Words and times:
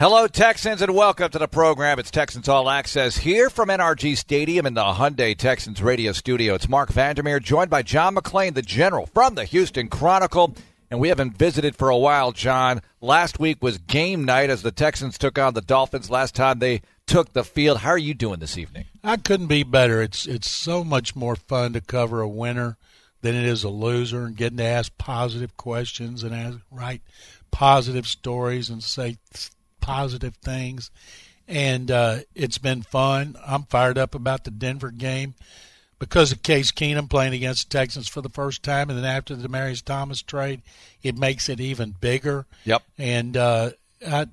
Hello, 0.00 0.26
Texans, 0.26 0.80
and 0.80 0.94
welcome 0.94 1.28
to 1.28 1.38
the 1.38 1.46
program. 1.46 1.98
It's 1.98 2.10
Texans 2.10 2.48
All 2.48 2.70
Access 2.70 3.18
here 3.18 3.50
from 3.50 3.68
NRG 3.68 4.16
Stadium 4.16 4.64
in 4.64 4.72
the 4.72 4.82
Hyundai 4.82 5.36
Texans 5.36 5.82
radio 5.82 6.12
studio. 6.12 6.54
It's 6.54 6.70
Marc 6.70 6.90
Vandermeer, 6.90 7.38
joined 7.38 7.68
by 7.68 7.82
John 7.82 8.14
McClain, 8.14 8.54
the 8.54 8.62
general 8.62 9.04
from 9.04 9.34
the 9.34 9.44
Houston 9.44 9.88
Chronicle. 9.88 10.54
And 10.90 11.00
we 11.00 11.08
haven't 11.08 11.36
visited 11.36 11.76
for 11.76 11.90
a 11.90 11.98
while, 11.98 12.32
John. 12.32 12.80
Last 13.02 13.38
week 13.38 13.62
was 13.62 13.76
game 13.76 14.24
night 14.24 14.48
as 14.48 14.62
the 14.62 14.72
Texans 14.72 15.18
took 15.18 15.38
on 15.38 15.52
the 15.52 15.60
Dolphins. 15.60 16.08
Last 16.08 16.34
time 16.34 16.60
they 16.60 16.80
took 17.06 17.34
the 17.34 17.44
field. 17.44 17.80
How 17.80 17.90
are 17.90 17.98
you 17.98 18.14
doing 18.14 18.40
this 18.40 18.56
evening? 18.56 18.86
I 19.04 19.18
couldn't 19.18 19.48
be 19.48 19.64
better. 19.64 20.00
It's 20.00 20.26
it's 20.26 20.48
so 20.48 20.82
much 20.82 21.14
more 21.14 21.36
fun 21.36 21.74
to 21.74 21.82
cover 21.82 22.22
a 22.22 22.28
winner 22.28 22.78
than 23.20 23.34
it 23.34 23.44
is 23.44 23.64
a 23.64 23.68
loser, 23.68 24.24
and 24.24 24.34
getting 24.34 24.56
to 24.56 24.64
ask 24.64 24.96
positive 24.96 25.58
questions 25.58 26.24
and 26.24 26.34
ask, 26.34 26.56
write 26.70 27.02
positive 27.50 28.06
stories 28.06 28.70
and 28.70 28.82
say 28.82 29.18
positive 29.90 30.36
things, 30.36 30.90
and 31.48 31.90
uh, 31.90 32.18
it's 32.36 32.58
been 32.58 32.82
fun. 32.82 33.36
I'm 33.44 33.64
fired 33.64 33.98
up 33.98 34.14
about 34.14 34.44
the 34.44 34.52
Denver 34.52 34.92
game 34.92 35.34
because 35.98 36.30
of 36.30 36.44
Case 36.44 36.70
Keenum 36.70 37.10
playing 37.10 37.34
against 37.34 37.68
the 37.68 37.78
Texans 37.78 38.06
for 38.06 38.20
the 38.20 38.28
first 38.28 38.62
time, 38.62 38.88
and 38.88 38.96
then 38.96 39.04
after 39.04 39.34
the 39.34 39.48
Demaryius 39.48 39.84
Thomas 39.84 40.22
trade, 40.22 40.62
it 41.02 41.18
makes 41.18 41.48
it 41.48 41.58
even 41.58 41.96
bigger. 42.00 42.46
Yep. 42.64 42.82
And 42.98 43.36
uh, 43.36 43.70
I, 44.06 44.26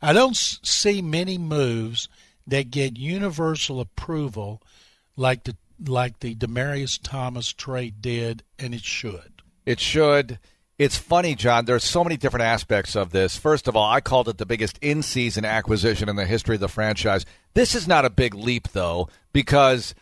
I 0.00 0.12
don't 0.12 0.36
see 0.36 1.02
many 1.02 1.36
moves 1.36 2.08
that 2.46 2.70
get 2.70 2.96
universal 2.96 3.80
approval 3.80 4.62
like 5.16 5.42
the 5.44 5.56
like 5.84 6.20
the 6.20 6.36
Demaryius 6.36 7.00
Thomas 7.02 7.52
trade 7.52 8.00
did, 8.00 8.44
and 8.56 8.72
it 8.72 8.84
should. 8.84 9.42
It 9.66 9.80
should. 9.80 10.38
It's 10.78 10.98
funny, 10.98 11.34
John. 11.34 11.64
There's 11.64 11.84
so 11.84 12.04
many 12.04 12.16
different 12.18 12.44
aspects 12.44 12.94
of 12.94 13.10
this. 13.10 13.36
First 13.36 13.66
of 13.66 13.76
all, 13.76 13.90
I 13.90 14.00
called 14.02 14.28
it 14.28 14.36
the 14.36 14.44
biggest 14.44 14.78
in-season 14.82 15.44
acquisition 15.44 16.08
in 16.08 16.16
the 16.16 16.26
history 16.26 16.56
of 16.56 16.60
the 16.60 16.68
franchise. 16.68 17.24
This 17.54 17.74
is 17.74 17.88
not 17.88 18.04
a 18.04 18.10
big 18.10 18.34
leap, 18.34 18.68
though, 18.72 19.08
because 19.32 19.94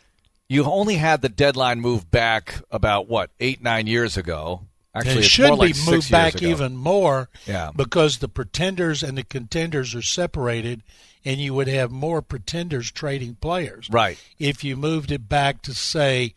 you 0.48 0.64
only 0.64 0.96
had 0.96 1.22
the 1.22 1.28
deadline 1.28 1.80
move 1.80 2.10
back 2.10 2.60
about 2.72 3.08
what 3.08 3.30
eight, 3.38 3.62
nine 3.62 3.86
years 3.86 4.16
ago. 4.16 4.62
Actually, 4.96 5.18
it 5.20 5.24
should 5.24 5.50
like 5.54 5.74
be 5.74 5.80
moved 5.90 6.10
back 6.10 6.34
ago. 6.36 6.46
even 6.46 6.76
more 6.76 7.28
Yeah. 7.46 7.70
because 7.74 8.18
the 8.18 8.28
pretenders 8.28 9.02
and 9.02 9.16
the 9.18 9.24
contenders 9.24 9.94
are 9.94 10.02
separated, 10.02 10.82
and 11.24 11.40
you 11.40 11.54
would 11.54 11.68
have 11.68 11.90
more 11.90 12.20
pretenders 12.22 12.90
trading 12.90 13.36
players. 13.36 13.88
Right. 13.90 14.18
If 14.38 14.62
you 14.64 14.76
moved 14.76 15.10
it 15.12 15.28
back 15.28 15.62
to 15.62 15.74
say 15.74 16.34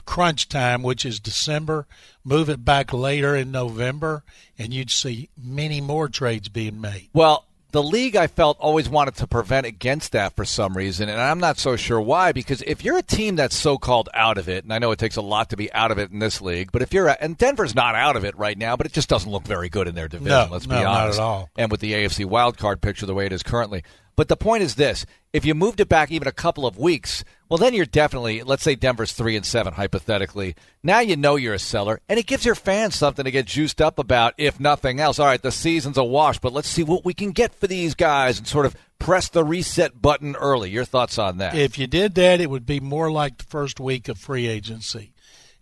crunch 0.00 0.48
time, 0.48 0.82
which 0.82 1.04
is 1.04 1.20
December, 1.20 1.86
move 2.24 2.48
it 2.48 2.64
back 2.64 2.92
later 2.92 3.36
in 3.36 3.50
November, 3.50 4.24
and 4.58 4.72
you'd 4.72 4.90
see 4.90 5.28
many 5.36 5.80
more 5.80 6.08
trades 6.08 6.48
being 6.48 6.80
made. 6.80 7.08
Well, 7.12 7.46
the 7.72 7.82
league 7.82 8.16
I 8.16 8.26
felt 8.26 8.58
always 8.60 8.88
wanted 8.88 9.16
to 9.16 9.26
prevent 9.26 9.64
against 9.66 10.12
that 10.12 10.36
for 10.36 10.44
some 10.44 10.76
reason, 10.76 11.08
and 11.08 11.18
I'm 11.18 11.40
not 11.40 11.58
so 11.58 11.76
sure 11.76 12.00
why. 12.00 12.32
Because 12.32 12.62
if 12.62 12.84
you're 12.84 12.98
a 12.98 13.02
team 13.02 13.36
that's 13.36 13.56
so-called 13.56 14.10
out 14.12 14.36
of 14.36 14.48
it, 14.48 14.64
and 14.64 14.72
I 14.72 14.78
know 14.78 14.92
it 14.92 14.98
takes 14.98 15.16
a 15.16 15.22
lot 15.22 15.50
to 15.50 15.56
be 15.56 15.72
out 15.72 15.90
of 15.90 15.98
it 15.98 16.10
in 16.10 16.18
this 16.18 16.42
league, 16.42 16.70
but 16.70 16.82
if 16.82 16.92
you're 16.92 17.08
a, 17.08 17.16
and 17.18 17.36
Denver's 17.36 17.74
not 17.74 17.94
out 17.94 18.14
of 18.14 18.24
it 18.26 18.36
right 18.36 18.58
now, 18.58 18.76
but 18.76 18.86
it 18.86 18.92
just 18.92 19.08
doesn't 19.08 19.30
look 19.30 19.46
very 19.46 19.70
good 19.70 19.88
in 19.88 19.94
their 19.94 20.06
division. 20.06 20.28
No, 20.28 20.48
let's 20.50 20.66
no, 20.66 20.76
be 20.76 20.84
not 20.84 21.02
honest. 21.02 21.18
at 21.18 21.22
all. 21.22 21.50
And 21.56 21.70
with 21.70 21.80
the 21.80 21.94
AFC 21.94 22.26
wildcard 22.26 22.82
picture 22.82 23.06
the 23.06 23.14
way 23.14 23.24
it 23.24 23.32
is 23.32 23.42
currently. 23.42 23.84
But 24.14 24.28
the 24.28 24.36
point 24.36 24.62
is 24.62 24.74
this: 24.74 25.06
if 25.32 25.44
you 25.44 25.54
moved 25.54 25.80
it 25.80 25.88
back 25.88 26.10
even 26.10 26.28
a 26.28 26.32
couple 26.32 26.66
of 26.66 26.76
weeks, 26.78 27.24
well, 27.48 27.58
then 27.58 27.74
you're 27.74 27.86
definitely, 27.86 28.42
let's 28.42 28.62
say 28.62 28.74
Denver's 28.74 29.12
three 29.12 29.36
and 29.36 29.44
seven, 29.44 29.74
hypothetically. 29.74 30.54
Now 30.82 31.00
you 31.00 31.16
know 31.16 31.36
you're 31.36 31.54
a 31.54 31.58
seller, 31.58 32.00
and 32.08 32.18
it 32.18 32.26
gives 32.26 32.44
your 32.44 32.54
fans 32.54 32.94
something 32.94 33.24
to 33.24 33.30
get 33.30 33.46
juiced 33.46 33.80
up 33.80 33.98
about, 33.98 34.34
if 34.38 34.60
nothing 34.60 35.00
else. 35.00 35.18
All 35.18 35.26
right, 35.26 35.42
the 35.42 35.52
season's 35.52 35.98
a 35.98 36.04
wash, 36.04 36.38
but 36.38 36.52
let's 36.52 36.68
see 36.68 36.82
what 36.82 37.04
we 37.04 37.14
can 37.14 37.32
get 37.32 37.54
for 37.54 37.66
these 37.66 37.94
guys 37.94 38.38
and 38.38 38.46
sort 38.46 38.66
of 38.66 38.76
press 38.98 39.28
the 39.28 39.44
reset 39.44 40.00
button 40.00 40.36
early. 40.36 40.70
Your 40.70 40.84
thoughts 40.84 41.18
on 41.18 41.38
that? 41.38 41.54
If 41.54 41.78
you 41.78 41.86
did 41.86 42.14
that, 42.14 42.40
it 42.40 42.50
would 42.50 42.66
be 42.66 42.80
more 42.80 43.10
like 43.10 43.38
the 43.38 43.44
first 43.44 43.80
week 43.80 44.08
of 44.08 44.18
free 44.18 44.46
agency, 44.46 45.12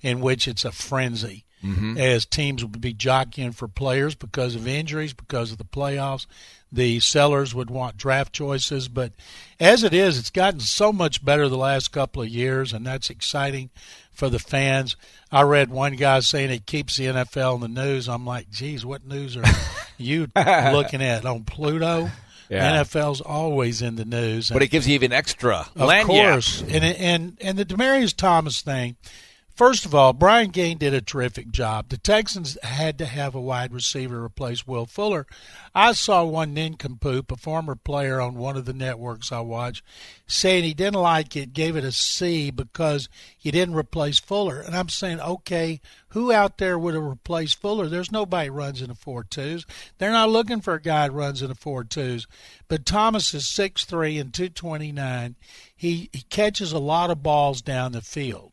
in 0.00 0.20
which 0.20 0.46
it's 0.46 0.64
a 0.64 0.72
frenzy. 0.72 1.44
Mm-hmm. 1.64 1.98
As 1.98 2.24
teams 2.24 2.64
would 2.64 2.80
be 2.80 2.94
jockeying 2.94 3.52
for 3.52 3.68
players 3.68 4.14
because 4.14 4.54
of 4.54 4.66
injuries, 4.66 5.12
because 5.12 5.52
of 5.52 5.58
the 5.58 5.64
playoffs. 5.64 6.26
The 6.72 7.00
sellers 7.00 7.54
would 7.54 7.70
want 7.70 7.96
draft 7.96 8.32
choices. 8.32 8.88
But 8.88 9.12
as 9.58 9.82
it 9.82 9.92
is, 9.92 10.18
it's 10.18 10.30
gotten 10.30 10.60
so 10.60 10.92
much 10.92 11.24
better 11.24 11.48
the 11.48 11.56
last 11.56 11.88
couple 11.92 12.22
of 12.22 12.28
years, 12.28 12.72
and 12.72 12.86
that's 12.86 13.10
exciting 13.10 13.70
for 14.12 14.28
the 14.28 14.38
fans. 14.38 14.96
I 15.32 15.42
read 15.42 15.70
one 15.70 15.96
guy 15.96 16.20
saying 16.20 16.50
it 16.50 16.66
keeps 16.66 16.96
the 16.96 17.06
NFL 17.06 17.56
in 17.56 17.60
the 17.60 17.82
news. 17.82 18.08
I'm 18.08 18.24
like, 18.26 18.50
geez, 18.50 18.84
what 18.86 19.04
news 19.06 19.36
are 19.36 19.42
you 19.98 20.28
looking 20.36 21.02
at 21.02 21.24
on 21.26 21.44
Pluto? 21.44 22.10
Yeah. 22.48 22.82
NFL's 22.82 23.20
always 23.20 23.80
in 23.80 23.94
the 23.94 24.04
news. 24.04 24.50
but 24.50 24.60
it 24.62 24.68
gives 24.72 24.88
you 24.88 24.94
even 24.94 25.12
extra 25.12 25.66
Of 25.76 25.88
lanyard. 25.88 26.06
course, 26.32 26.62
and 26.62 26.82
and 26.84 27.38
and 27.40 27.56
the 27.58 27.64
Demaryius 27.64 28.14
Thomas 28.16 28.60
thing. 28.62 28.96
First 29.54 29.84
of 29.84 29.94
all, 29.94 30.14
Brian 30.14 30.48
Gaine 30.48 30.78
did 30.78 30.94
a 30.94 31.02
terrific 31.02 31.50
job. 31.50 31.90
The 31.90 31.98
Texans 31.98 32.56
had 32.62 32.96
to 32.98 33.04
have 33.04 33.34
a 33.34 33.40
wide 33.40 33.74
receiver 33.74 34.24
replace 34.24 34.66
Will 34.66 34.86
Fuller. 34.86 35.26
I 35.74 35.92
saw 35.92 36.24
one 36.24 36.54
nincompoop, 36.54 37.30
a 37.30 37.36
former 37.36 37.74
player 37.74 38.20
on 38.20 38.36
one 38.36 38.56
of 38.56 38.64
the 38.64 38.72
networks 38.72 39.30
I 39.30 39.40
watch, 39.40 39.84
saying 40.26 40.64
he 40.64 40.72
didn't 40.72 41.00
like 41.00 41.36
it, 41.36 41.52
gave 41.52 41.76
it 41.76 41.84
a 41.84 41.92
C 41.92 42.50
because 42.50 43.10
he 43.36 43.50
didn't 43.50 43.74
replace 43.74 44.18
Fuller. 44.18 44.60
And 44.60 44.74
I'm 44.74 44.88
saying, 44.88 45.20
okay, 45.20 45.82
who 46.08 46.32
out 46.32 46.56
there 46.56 46.78
would 46.78 46.94
have 46.94 47.02
replaced 47.02 47.60
Fuller? 47.60 47.86
There's 47.86 48.10
nobody 48.10 48.48
runs 48.48 48.80
in 48.80 48.88
the 48.88 48.94
four 48.94 49.24
twos. 49.24 49.66
They're 49.98 50.10
not 50.10 50.30
looking 50.30 50.62
for 50.62 50.74
a 50.74 50.80
guy 50.80 51.06
that 51.06 51.14
runs 51.14 51.42
in 51.42 51.48
the 51.48 51.54
four 51.54 51.84
twos. 51.84 52.26
But 52.66 52.86
Thomas 52.86 53.34
is 53.34 53.46
six 53.46 53.84
three 53.84 54.16
and 54.16 54.32
two 54.32 54.48
twenty 54.48 54.90
nine. 54.90 55.36
He 55.76 56.08
he 56.12 56.22
catches 56.22 56.72
a 56.72 56.78
lot 56.78 57.10
of 57.10 57.22
balls 57.22 57.60
down 57.60 57.92
the 57.92 58.00
field 58.00 58.49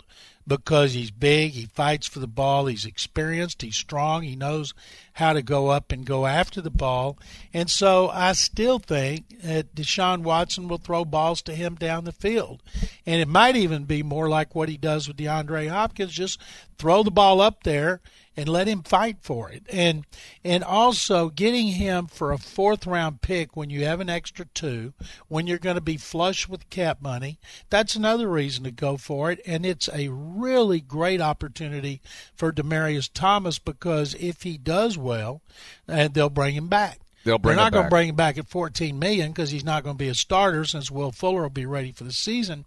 because 0.47 0.93
he's 0.93 1.11
big, 1.11 1.51
he 1.51 1.65
fights 1.65 2.07
for 2.07 2.19
the 2.19 2.27
ball, 2.27 2.67
he's 2.67 2.85
experienced, 2.85 3.61
he's 3.61 3.75
strong, 3.75 4.23
he 4.23 4.35
knows 4.35 4.73
how 5.13 5.33
to 5.33 5.41
go 5.41 5.67
up 5.67 5.91
and 5.91 6.05
go 6.05 6.25
after 6.25 6.61
the 6.61 6.71
ball. 6.71 7.17
And 7.53 7.69
so 7.69 8.09
I 8.09 8.31
still 8.31 8.79
think 8.79 9.41
that 9.41 9.75
Deshaun 9.75 10.23
Watson 10.23 10.67
will 10.67 10.77
throw 10.77 11.03
balls 11.03 11.41
to 11.43 11.55
him 11.55 11.75
down 11.75 12.05
the 12.05 12.11
field. 12.11 12.63
And 13.05 13.19
it 13.19 13.27
might 13.27 13.55
even 13.55 13.83
be 13.83 14.03
more 14.03 14.29
like 14.29 14.55
what 14.55 14.69
he 14.69 14.77
does 14.77 15.07
with 15.07 15.17
DeAndre 15.17 15.69
Hopkins, 15.69 16.13
just 16.13 16.39
throw 16.77 17.03
the 17.03 17.11
ball 17.11 17.41
up 17.41 17.63
there 17.63 17.99
and 18.37 18.47
let 18.47 18.67
him 18.67 18.83
fight 18.83 19.17
for 19.21 19.49
it. 19.49 19.63
And 19.69 20.05
and 20.43 20.63
also 20.63 21.29
getting 21.29 21.69
him 21.69 22.05
for 22.05 22.31
a 22.31 22.37
fourth 22.37 22.85
round 22.85 23.21
pick 23.21 23.57
when 23.57 23.71
you 23.71 23.83
have 23.85 23.99
an 23.99 24.09
extra 24.09 24.45
two, 24.45 24.93
when 25.27 25.47
you're 25.47 25.57
going 25.57 25.75
to 25.75 25.81
be 25.81 25.97
flush 25.97 26.47
with 26.47 26.69
cap 26.69 27.01
money, 27.01 27.39
that's 27.71 27.95
another 27.95 28.29
reason 28.29 28.63
to 28.63 28.71
go 28.71 28.95
for 28.95 29.31
it. 29.31 29.41
And 29.45 29.65
it's 29.65 29.89
a 29.91 30.09
really 30.09 30.79
great 30.79 31.19
opportunity 31.19 31.99
for 32.35 32.53
Demaryius 32.53 33.09
Thomas 33.11 33.57
because 33.57 34.13
if 34.13 34.43
he 34.43 34.57
does 34.57 34.97
well, 34.97 35.41
and 35.87 36.13
they'll 36.13 36.29
bring 36.29 36.53
him 36.53 36.67
back. 36.67 36.99
They'll 37.27 37.37
bring 37.37 37.57
They're 37.57 37.65
not 37.65 37.73
going 37.73 37.85
to 37.87 37.89
bring 37.89 38.07
him 38.07 38.15
back 38.15 38.37
at 38.37 38.47
14 38.47 38.97
million 38.97 39.33
because 39.33 39.51
he's 39.51 39.65
not 39.65 39.83
going 39.83 39.95
to 39.95 40.01
be 40.01 40.07
a 40.07 40.15
starter 40.15 40.63
since 40.63 40.89
Will 40.89 41.11
Fuller 41.11 41.41
will 41.41 41.49
be 41.49 41.65
ready 41.65 41.91
for 41.91 42.05
the 42.05 42.13
season. 42.13 42.63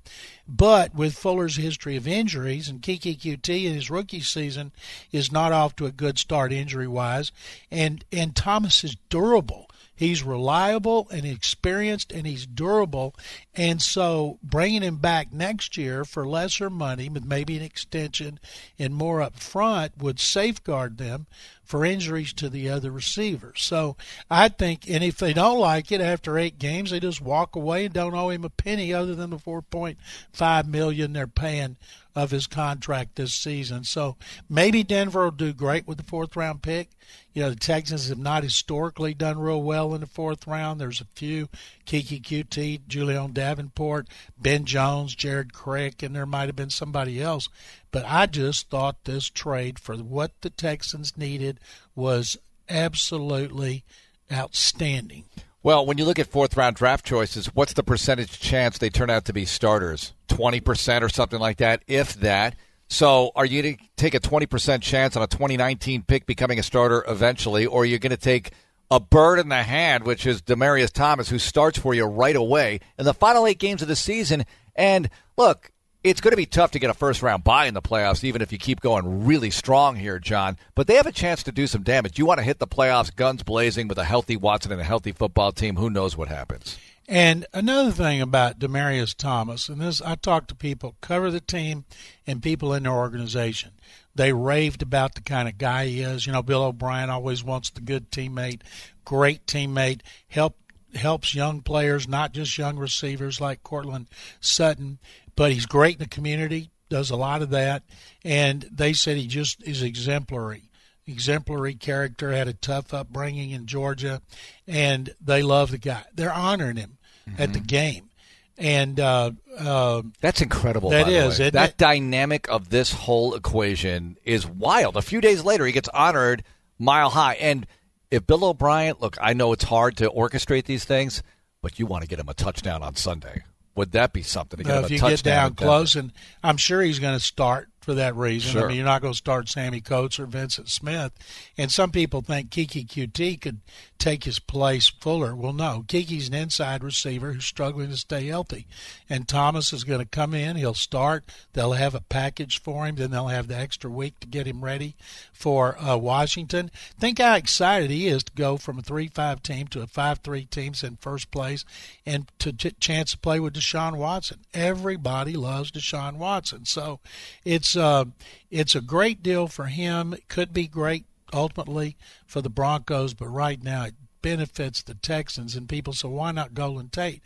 But 0.46 0.94
with 0.94 1.16
Fuller's 1.16 1.56
history 1.56 1.96
of 1.96 2.06
injuries 2.06 2.68
and 2.68 2.82
Keke 2.82 3.18
Coutee 3.18 3.64
in 3.64 3.72
his 3.72 3.88
rookie 3.88 4.20
season 4.20 4.72
is 5.12 5.32
not 5.32 5.52
off 5.52 5.76
to 5.76 5.86
a 5.86 5.90
good 5.90 6.18
start 6.18 6.52
injury 6.52 6.86
wise, 6.86 7.32
and 7.70 8.04
and 8.12 8.36
Thomas 8.36 8.84
is 8.84 8.96
durable. 9.08 9.66
He's 9.94 10.22
reliable 10.22 11.08
and 11.10 11.26
experienced, 11.26 12.10
and 12.10 12.26
he's 12.26 12.46
durable. 12.46 13.14
And 13.54 13.82
so, 13.82 14.38
bringing 14.42 14.80
him 14.80 14.96
back 14.96 15.30
next 15.30 15.76
year 15.76 16.06
for 16.06 16.26
lesser 16.26 16.70
money, 16.70 17.10
with 17.10 17.24
maybe 17.24 17.56
an 17.58 17.62
extension 17.62 18.40
and 18.78 18.94
more 18.94 19.20
up 19.20 19.38
front, 19.38 19.98
would 19.98 20.18
safeguard 20.18 20.96
them 20.96 21.26
for 21.70 21.84
injuries 21.84 22.32
to 22.32 22.48
the 22.48 22.68
other 22.68 22.90
receivers. 22.90 23.62
So, 23.62 23.96
I 24.28 24.48
think, 24.48 24.90
and 24.90 25.04
if 25.04 25.18
they 25.18 25.32
don't 25.32 25.60
like 25.60 25.92
it 25.92 26.00
after 26.00 26.36
eight 26.36 26.58
games, 26.58 26.90
they 26.90 26.98
just 26.98 27.20
walk 27.20 27.54
away 27.54 27.84
and 27.84 27.94
don't 27.94 28.12
owe 28.12 28.30
him 28.30 28.44
a 28.44 28.50
penny 28.50 28.92
other 28.92 29.14
than 29.14 29.30
the 29.30 29.38
four 29.38 29.62
point 29.62 29.96
five 30.32 30.66
million 30.66 31.12
they're 31.12 31.28
paying 31.28 31.76
of 32.16 32.32
his 32.32 32.48
contract 32.48 33.14
this 33.14 33.32
season. 33.32 33.84
So 33.84 34.16
maybe 34.48 34.82
Denver 34.82 35.22
will 35.22 35.30
do 35.30 35.52
great 35.52 35.86
with 35.86 35.98
the 35.98 36.02
fourth 36.02 36.34
round 36.34 36.60
pick. 36.60 36.88
You 37.32 37.42
know, 37.42 37.50
the 37.50 37.56
Texans 37.56 38.08
have 38.08 38.18
not 38.18 38.42
historically 38.42 39.14
done 39.14 39.38
real 39.38 39.62
well 39.62 39.94
in 39.94 40.00
the 40.00 40.08
fourth 40.08 40.48
round. 40.48 40.80
There's 40.80 41.00
a 41.00 41.06
few 41.14 41.48
Keke 41.86 42.20
Coutee, 42.20 42.80
Julie'n 42.88 43.32
Davenport, 43.32 44.08
Ben 44.36 44.64
Jones, 44.64 45.14
Jared 45.14 45.52
Crick, 45.52 46.02
and 46.02 46.16
there 46.16 46.26
might 46.26 46.46
have 46.46 46.56
been 46.56 46.70
somebody 46.70 47.22
else. 47.22 47.48
But 47.90 48.04
I 48.06 48.26
just 48.26 48.70
thought 48.70 49.04
this 49.04 49.28
trade 49.28 49.78
for 49.78 49.96
what 49.96 50.32
the 50.40 50.50
Texans 50.50 51.16
needed 51.16 51.58
was 51.94 52.36
absolutely 52.68 53.84
outstanding. 54.32 55.24
Well, 55.62 55.84
when 55.84 55.98
you 55.98 56.04
look 56.04 56.18
at 56.18 56.26
fourth 56.26 56.56
round 56.56 56.76
draft 56.76 57.04
choices, 57.04 57.46
what's 57.54 57.74
the 57.74 57.82
percentage 57.82 58.40
chance 58.40 58.78
they 58.78 58.90
turn 58.90 59.10
out 59.10 59.26
to 59.26 59.32
be 59.32 59.44
starters? 59.44 60.14
20% 60.28 61.02
or 61.02 61.08
something 61.08 61.40
like 61.40 61.58
that, 61.58 61.82
if 61.86 62.14
that. 62.14 62.56
So 62.88 63.30
are 63.36 63.44
you 63.44 63.62
going 63.62 63.76
to 63.76 63.82
take 63.96 64.14
a 64.14 64.20
20% 64.20 64.80
chance 64.82 65.16
on 65.16 65.22
a 65.22 65.26
2019 65.26 66.02
pick 66.02 66.26
becoming 66.26 66.58
a 66.58 66.62
starter 66.62 67.04
eventually, 67.06 67.66
or 67.66 67.82
are 67.82 67.86
you 67.86 67.98
going 67.98 68.10
to 68.10 68.16
take 68.16 68.52
a 68.90 68.98
bird 68.98 69.38
in 69.38 69.48
the 69.48 69.62
hand, 69.62 70.04
which 70.04 70.26
is 70.26 70.42
Demaryius 70.42 70.90
Thomas, 70.90 71.28
who 71.28 71.38
starts 71.38 71.78
for 71.78 71.94
you 71.94 72.04
right 72.04 72.34
away 72.34 72.80
in 72.98 73.04
the 73.04 73.14
final 73.14 73.46
eight 73.46 73.58
games 73.58 73.82
of 73.82 73.88
the 73.88 73.96
season. 73.96 74.44
And 74.74 75.08
look, 75.36 75.70
it's 76.02 76.20
going 76.20 76.32
to 76.32 76.36
be 76.36 76.46
tough 76.46 76.70
to 76.72 76.78
get 76.78 76.90
a 76.90 76.94
first 76.94 77.22
round 77.22 77.44
bye 77.44 77.66
in 77.66 77.74
the 77.74 77.82
playoffs, 77.82 78.24
even 78.24 78.42
if 78.42 78.52
you 78.52 78.58
keep 78.58 78.80
going 78.80 79.26
really 79.26 79.50
strong 79.50 79.96
here, 79.96 80.18
John. 80.18 80.56
But 80.74 80.86
they 80.86 80.94
have 80.94 81.06
a 81.06 81.12
chance 81.12 81.42
to 81.44 81.52
do 81.52 81.66
some 81.66 81.82
damage. 81.82 82.18
You 82.18 82.26
want 82.26 82.38
to 82.38 82.44
hit 82.44 82.58
the 82.58 82.66
playoffs 82.66 83.14
guns 83.14 83.42
blazing 83.42 83.88
with 83.88 83.98
a 83.98 84.04
healthy 84.04 84.36
Watson 84.36 84.72
and 84.72 84.80
a 84.80 84.84
healthy 84.84 85.12
football 85.12 85.52
team. 85.52 85.76
Who 85.76 85.90
knows 85.90 86.16
what 86.16 86.28
happens? 86.28 86.78
And 87.06 87.44
another 87.52 87.90
thing 87.90 88.20
about 88.20 88.60
Demaryius 88.60 89.16
Thomas, 89.16 89.68
and 89.68 89.80
this 89.80 90.00
I 90.00 90.14
talk 90.14 90.46
to 90.46 90.54
people 90.54 90.94
cover 91.00 91.30
the 91.30 91.40
team 91.40 91.84
and 92.24 92.42
people 92.42 92.72
in 92.72 92.84
their 92.84 92.92
organization. 92.92 93.72
They 94.14 94.32
raved 94.32 94.82
about 94.82 95.16
the 95.16 95.20
kind 95.20 95.48
of 95.48 95.58
guy 95.58 95.86
he 95.86 96.02
is. 96.02 96.26
You 96.26 96.32
know, 96.32 96.42
Bill 96.42 96.62
O'Brien 96.62 97.10
always 97.10 97.42
wants 97.42 97.70
the 97.70 97.80
good 97.80 98.10
teammate, 98.10 98.62
great 99.04 99.44
teammate, 99.46 100.02
help 100.28 100.56
helps 100.94 101.34
young 101.34 101.62
players, 101.62 102.08
not 102.08 102.32
just 102.32 102.58
young 102.58 102.76
receivers 102.76 103.40
like 103.40 103.62
Courtland 103.62 104.06
Sutton, 104.40 104.98
but 105.36 105.52
he's 105.52 105.66
great 105.66 105.94
in 105.94 106.00
the 106.00 106.08
community, 106.08 106.70
does 106.88 107.10
a 107.10 107.16
lot 107.16 107.42
of 107.42 107.50
that. 107.50 107.82
And 108.24 108.62
they 108.70 108.92
said 108.92 109.16
he 109.16 109.26
just 109.26 109.62
is 109.62 109.82
exemplary 109.82 110.70
exemplary 111.10 111.74
character, 111.74 112.32
had 112.32 112.48
a 112.48 112.52
tough 112.52 112.94
upbringing 112.94 113.50
in 113.50 113.66
Georgia, 113.66 114.22
and 114.66 115.14
they 115.20 115.42
love 115.42 115.70
the 115.70 115.78
guy. 115.78 116.04
They're 116.14 116.32
honoring 116.32 116.76
him 116.76 116.98
mm-hmm. 117.28 117.42
at 117.42 117.52
the 117.52 117.58
mm-hmm. 117.58 117.66
game. 117.66 118.10
And 118.58 119.00
uh, 119.00 119.32
uh, 119.58 120.02
that's 120.20 120.42
incredible. 120.42 120.90
That 120.90 121.08
is 121.08 121.38
that 121.38 121.54
it? 121.54 121.76
dynamic 121.78 122.48
of 122.50 122.68
this 122.68 122.92
whole 122.92 123.34
equation 123.34 124.18
is 124.22 124.46
wild. 124.46 124.98
A 124.98 125.02
few 125.02 125.22
days 125.22 125.42
later, 125.42 125.64
he 125.64 125.72
gets 125.72 125.88
honored 125.88 126.44
mile 126.78 127.08
high. 127.08 127.34
And 127.34 127.66
if 128.10 128.26
Bill 128.26 128.44
O'Brien, 128.44 128.96
look, 129.00 129.16
I 129.18 129.32
know 129.32 129.52
it's 129.54 129.64
hard 129.64 129.96
to 129.98 130.10
orchestrate 130.10 130.64
these 130.64 130.84
things, 130.84 131.22
but 131.62 131.78
you 131.78 131.86
want 131.86 132.02
to 132.02 132.08
get 132.08 132.18
him 132.18 132.28
a 132.28 132.34
touchdown 132.34 132.82
on 132.82 132.96
Sunday. 132.96 133.44
Would 133.80 133.92
that 133.92 134.12
be 134.12 134.20
something 134.20 134.58
to 134.58 134.64
get 134.64 134.76
uh, 134.76 134.80
if 134.82 134.90
you 134.90 134.98
get 134.98 135.22
down 135.22 135.54
close? 135.54 135.96
And 135.96 136.12
I'm 136.44 136.58
sure 136.58 136.82
he's 136.82 136.98
going 136.98 137.14
to 137.14 137.24
start 137.24 137.70
for 137.90 137.94
that 137.94 138.14
reason. 138.14 138.52
Sure. 138.52 138.64
I 138.64 138.68
mean, 138.68 138.76
you're 138.76 138.86
not 138.86 139.02
going 139.02 139.14
to 139.14 139.18
start 139.18 139.48
Sammy 139.48 139.80
Coates 139.80 140.20
or 140.20 140.26
Vyncint 140.28 140.68
Smith. 140.68 141.12
And 141.58 141.72
some 141.72 141.90
people 141.90 142.20
think 142.20 142.50
Keke 142.50 142.86
Coutee 142.86 143.40
could 143.40 143.58
take 143.98 144.22
his 144.22 144.38
place 144.38 144.88
Fuller. 144.88 145.34
Well, 145.34 145.52
no. 145.52 145.84
Keke's 145.88 146.28
an 146.28 146.34
inside 146.34 146.84
receiver 146.84 147.32
who's 147.32 147.44
struggling 147.44 147.90
to 147.90 147.96
stay 147.96 148.28
healthy. 148.28 148.68
And 149.08 149.26
Thomas 149.26 149.72
is 149.72 149.82
going 149.82 149.98
to 149.98 150.06
come 150.06 150.34
in. 150.34 150.54
He'll 150.54 150.72
start. 150.72 151.24
They'll 151.52 151.72
have 151.72 151.96
a 151.96 152.00
package 152.00 152.62
for 152.62 152.86
him. 152.86 152.94
Then 152.94 153.10
they'll 153.10 153.26
have 153.26 153.48
the 153.48 153.56
extra 153.56 153.90
week 153.90 154.20
to 154.20 154.28
get 154.28 154.46
him 154.46 154.64
ready 154.64 154.94
for 155.32 155.76
uh, 155.80 155.96
Washington. 155.96 156.70
Think 156.96 157.18
how 157.18 157.34
excited 157.34 157.90
he 157.90 158.06
is 158.06 158.22
to 158.22 158.32
go 158.32 158.56
from 158.56 158.78
a 158.78 158.82
3 158.82 159.08
5 159.08 159.42
team 159.42 159.66
to 159.68 159.82
a 159.82 159.88
5 159.88 160.18
3 160.18 160.44
team 160.44 160.74
in 160.84 160.96
first 160.96 161.32
place 161.32 161.64
and 162.06 162.30
to 162.38 162.52
ch- 162.52 162.78
chance 162.78 163.10
to 163.10 163.18
play 163.18 163.40
with 163.40 163.54
Deshaun 163.54 163.96
Watson. 163.96 164.38
Everybody 164.54 165.32
loves 165.32 165.72
Deshaun 165.72 166.18
Watson. 166.18 166.64
So 166.66 167.00
it's, 167.44 167.76
uh, 167.80 168.04
it's 168.50 168.76
a 168.76 168.80
great 168.80 169.22
deal 169.22 169.48
for 169.48 169.66
him. 169.66 170.12
It 170.12 170.28
could 170.28 170.52
be 170.52 170.68
great 170.68 171.04
ultimately 171.32 171.96
for 172.26 172.40
the 172.40 172.48
Broncos, 172.48 173.14
but 173.14 173.28
right 173.28 173.62
now 173.62 173.84
it 173.84 173.94
benefits 174.22 174.82
the 174.82 174.94
Texans. 174.94 175.56
And 175.56 175.68
people 175.68 175.92
say, 175.92 176.08
why 176.08 176.32
not 176.32 176.54
Golden 176.54 176.88
Tate? 176.88 177.22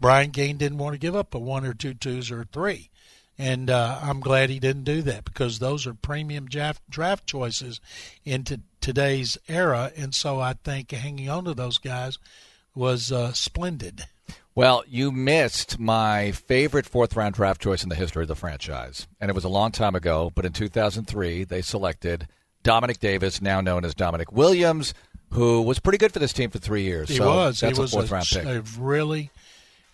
Brian 0.00 0.30
Gaine 0.30 0.56
didn't 0.56 0.78
want 0.78 0.94
to 0.94 0.98
give 0.98 1.14
up 1.14 1.34
a 1.34 1.38
one 1.38 1.64
or 1.64 1.74
two 1.74 1.94
twos 1.94 2.30
or 2.30 2.44
three. 2.44 2.90
And 3.40 3.70
uh, 3.70 4.00
I'm 4.02 4.18
glad 4.18 4.50
he 4.50 4.58
didn't 4.58 4.82
do 4.82 5.00
that 5.02 5.24
because 5.24 5.58
those 5.58 5.86
are 5.86 5.94
premium 5.94 6.46
draft, 6.46 6.82
draft 6.90 7.24
choices 7.24 7.80
into 8.24 8.60
today's 8.80 9.38
era. 9.46 9.92
And 9.96 10.12
so 10.12 10.40
I 10.40 10.54
think 10.54 10.90
hanging 10.90 11.30
on 11.30 11.44
to 11.44 11.54
those 11.54 11.78
guys 11.78 12.18
was 12.74 13.12
uh, 13.12 13.32
splendid. 13.32 14.06
Well, 14.58 14.82
you 14.88 15.12
missed 15.12 15.78
my 15.78 16.32
favorite 16.32 16.84
fourth 16.84 17.14
round 17.14 17.36
draft 17.36 17.62
choice 17.62 17.84
in 17.84 17.90
the 17.90 17.94
history 17.94 18.22
of 18.22 18.28
the 18.28 18.34
franchise. 18.34 19.06
And 19.20 19.30
it 19.30 19.34
was 19.36 19.44
a 19.44 19.48
long 19.48 19.70
time 19.70 19.94
ago, 19.94 20.32
but 20.34 20.44
in 20.44 20.52
2003, 20.52 21.44
they 21.44 21.62
selected 21.62 22.26
Domanick 22.64 22.98
Davis, 22.98 23.40
now 23.40 23.60
known 23.60 23.84
as 23.84 23.94
Domanick 23.94 24.32
Williams, 24.32 24.94
who 25.30 25.62
was 25.62 25.78
pretty 25.78 25.98
good 25.98 26.12
for 26.12 26.18
this 26.18 26.32
team 26.32 26.50
for 26.50 26.58
three 26.58 26.82
years. 26.82 27.08
He 27.08 27.18
so 27.18 27.28
was. 27.28 27.60
That's 27.60 27.78
he 27.78 27.80
a 27.80 27.82
was 27.82 27.92
fourth 27.92 28.10
a, 28.10 28.14
round 28.14 28.26
pick. 28.26 28.44
A 28.46 28.62
really, 28.80 29.30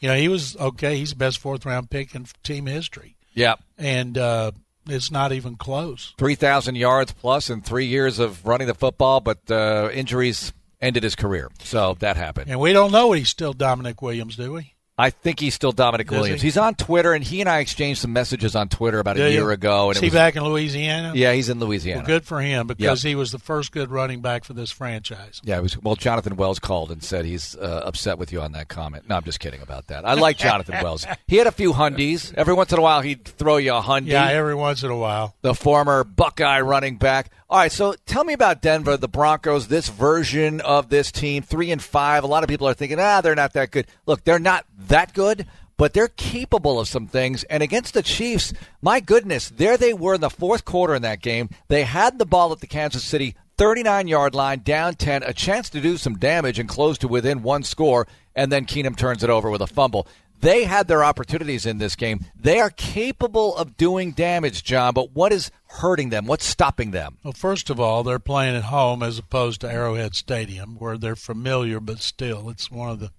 you 0.01 0.09
know, 0.09 0.17
he 0.17 0.29
was 0.29 0.57
okay. 0.57 0.97
He's 0.97 1.11
the 1.11 1.17
best 1.17 1.41
fourth 1.41 1.67
round 1.67 1.91
pick 1.91 2.15
in 2.15 2.25
team 2.43 2.65
history. 2.65 3.17
Yeah. 3.35 3.57
And 3.77 4.17
uh, 4.17 4.53
it's 4.87 5.11
not 5.11 5.33
even 5.33 5.57
close. 5.57 6.15
3,000 6.17 6.77
yards 6.77 7.13
plus 7.13 7.51
in 7.51 7.61
three 7.61 7.85
years 7.85 8.19
of 8.19 8.47
running 8.47 8.69
the 8.69 8.75
football, 8.75 9.21
but 9.21 9.41
uh, 9.51 9.91
injuries 9.93 10.55
ended 10.85 11.03
his 11.03 11.15
career. 11.17 11.51
So 11.63 11.97
that 12.01 12.17
happened. 12.17 12.51
And 12.51 12.61
we 12.61 12.73
don't 12.73 12.93
know 12.93 13.13
he's 13.13 13.29
still 13.29 13.55
Domanick 13.55 14.01
Williams, 14.03 14.37
do 14.37 14.53
we? 14.53 14.71
I 14.97 15.11
think 15.11 15.41
he's 15.41 15.55
still 15.55 15.73
Domanick 15.73 16.07
Does 16.07 16.11
Williams. 16.21 16.41
He? 16.41 16.47
He's 16.47 16.57
on 16.57 16.77
Twitter, 16.77 17.15
and 17.15 17.25
he 17.25 17.41
and 17.41 17.51
I 17.51 17.59
exchanged 17.59 18.01
some 18.01 18.13
messages 18.13 18.55
on 18.55 18.69
Twitter 18.69 19.01
about 19.01 19.17
Do 19.17 19.25
a 19.25 19.29
you? 19.29 19.33
year 19.41 19.51
ago. 19.51 19.89
And 19.89 19.97
Is 19.97 20.01
he 20.01 20.07
was, 20.07 20.15
back 20.15 20.37
in 20.37 20.45
Louisiana? 20.45 21.11
Yeah, 21.17 21.33
he's 21.33 21.49
in 21.49 21.59
Louisiana. 21.59 22.03
Well, 22.03 22.07
good 22.07 22.25
for 22.25 22.41
him 22.41 22.69
because 22.69 23.03
Yep. 23.03 23.09
he 23.11 23.15
was 23.17 23.33
the 23.33 23.41
first 23.41 23.73
good 23.73 23.91
running 23.91 24.21
back 24.21 24.45
for 24.45 24.53
this 24.53 24.71
franchise. 24.71 25.41
Yeah, 25.43 25.59
was. 25.59 25.77
Well, 25.83 25.97
Jonathan 25.97 26.37
Wells 26.37 26.61
called 26.61 26.93
and 26.93 27.03
said 27.03 27.25
he's 27.25 27.57
uh, 27.57 27.83
upset 27.85 28.19
with 28.19 28.33
you 28.33 28.41
on 28.41 28.53
that 28.53 28.69
comment. 28.69 29.09
No, 29.09 29.17
I'm 29.17 29.25
just 29.25 29.41
kidding 29.41 29.63
about 29.63 29.89
that. 29.89 30.07
I 30.07 30.15
like 30.15 30.39
Jonathan 30.39 30.77
Wells. 30.81 31.05
He 31.27 31.39
had 31.39 31.49
a 31.49 31.53
few 31.53 31.73
hundies. 31.73 32.33
Every 32.37 32.55
once 32.55 32.73
in 32.73 32.79
a 32.79 32.83
while, 32.83 33.01
he'd 33.01 33.25
throw 33.25 33.57
you 33.57 33.75
a 33.75 33.81
hundie. 33.81 34.09
Yeah, 34.13 34.29
every 34.29 34.55
once 34.55 34.85
in 34.85 34.91
a 34.93 34.97
while. 34.97 35.35
the 35.43 35.55
former 35.57 36.05
Buckeye 36.05 36.61
running 36.61 36.99
back. 36.99 37.33
All 37.55 37.61
right, 37.61 37.71
so 37.71 37.95
tell 38.05 38.25
me 38.25 38.33
about 38.33 38.63
Denver, 38.63 38.97
the 38.97 39.07
Broncos, 39.07 39.69
this 39.69 39.89
version 39.89 40.61
of 40.61 40.89
this 40.89 41.13
team, 41.13 41.45
three 41.45 41.71
and 41.71 41.81
five. 41.81 42.25
A 42.25 42.27
lot 42.27 42.43
of 42.43 42.49
people 42.49 42.67
are 42.67 42.75
thinking, 42.75 42.99
ah, 42.99 43.21
they're 43.21 43.37
not 43.37 43.53
that 43.53 43.71
good. 43.71 43.87
Look, 44.07 44.25
they're 44.25 44.41
not 44.41 44.67
that 44.89 45.15
good, 45.15 45.47
but 45.77 45.93
they're 45.93 46.09
capable 46.09 46.81
of 46.81 46.89
some 46.89 47.07
things. 47.07 47.45
And 47.45 47.63
against 47.63 47.95
the 47.95 48.03
Chiefs, 48.03 48.53
my 48.83 48.99
goodness, 48.99 49.51
there 49.51 49.77
they 49.77 49.95
were 49.95 50.15
in 50.15 50.21
the 50.21 50.31
fourth 50.31 50.65
quarter 50.65 50.97
in 50.97 51.03
that 51.03 51.23
game. 51.23 51.49
They 51.69 51.85
had 51.85 52.19
the 52.19 52.27
ball 52.27 52.51
at 52.51 52.59
the 52.59 52.67
Kansas 52.67 53.05
City 53.05 53.37
39 53.57 54.09
yard 54.09 54.35
line, 54.35 54.63
down 54.65 54.95
10, 54.95 55.23
a 55.23 55.33
chance 55.33 55.71
to 55.71 55.81
do 55.81 55.97
some 55.97 56.19
damage 56.19 56.59
and 56.59 56.69
close 56.69 56.99
to 56.99 57.07
within 57.07 57.45
one 57.45 57.63
score, 57.63 58.09
and 58.35 58.51
then 58.51 58.67
Keenum 58.67 58.97
turns 58.97 59.23
it 59.23 59.31
over 59.31 59.49
with 59.49 59.63
a 59.63 59.69
fumble. 59.69 60.09
They 60.45 60.65
had 60.65 60.89
their 60.89 61.03
opportunities 61.03 61.65
in 61.65 61.79
this 61.79 61.97
game. 61.97 62.27
They 62.39 62.61
are 62.61 62.69
capable 62.69 63.57
of 63.57 63.79
doing 63.79 64.13
damage, 64.13 64.63
John, 64.63 64.93
but 64.93 65.13
what 65.13 65.33
is 65.33 65.51
hurting 65.69 66.11
them? 66.11 66.27
What's 66.27 66.45
stopping 66.45 66.91
them? 66.91 67.17
Well, 67.25 67.33
first 67.33 67.71
of 67.71 67.81
all, 67.81 68.03
they're 68.03 68.19
playing 68.19 68.55
at 68.55 68.65
home 68.65 69.03
as 69.03 69.19
opposed 69.19 69.63
to 69.63 69.73
Arrowhead 69.73 70.15
Stadium, 70.15 70.77
where 70.77 70.99
they're 70.99 71.17
familiar, 71.17 71.81
but 71.81 72.01
still, 72.01 72.51
it's 72.51 72.71
one 72.71 72.91
of 72.91 73.01
the 73.01 73.11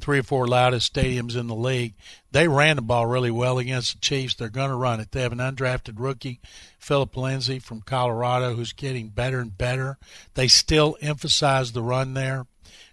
three 0.00 0.18
or 0.18 0.24
four 0.24 0.48
loudest 0.48 0.92
stadiums 0.92 1.36
in 1.36 1.46
the 1.46 1.54
league. 1.54 1.94
They 2.32 2.48
ran 2.48 2.74
the 2.74 2.82
ball 2.82 3.06
really 3.06 3.30
well 3.30 3.58
against 3.58 3.92
the 3.94 4.00
Chiefs. 4.00 4.34
They're 4.34 4.48
going 4.48 4.70
to 4.70 4.76
run 4.76 4.98
it. 4.98 5.12
They 5.12 5.22
have 5.22 5.30
an 5.30 5.38
undrafted 5.38 5.94
rookie, 6.00 6.40
Phillip 6.80 7.16
Lindsay 7.16 7.60
from 7.60 7.80
Colorado, 7.82 8.54
who's 8.54 8.72
getting 8.72 9.10
better 9.10 9.38
and 9.38 9.56
better. 9.56 9.98
They 10.34 10.48
still 10.48 10.96
emphasize 11.00 11.70
the 11.70 11.82
run 11.82 12.14
there, 12.14 12.48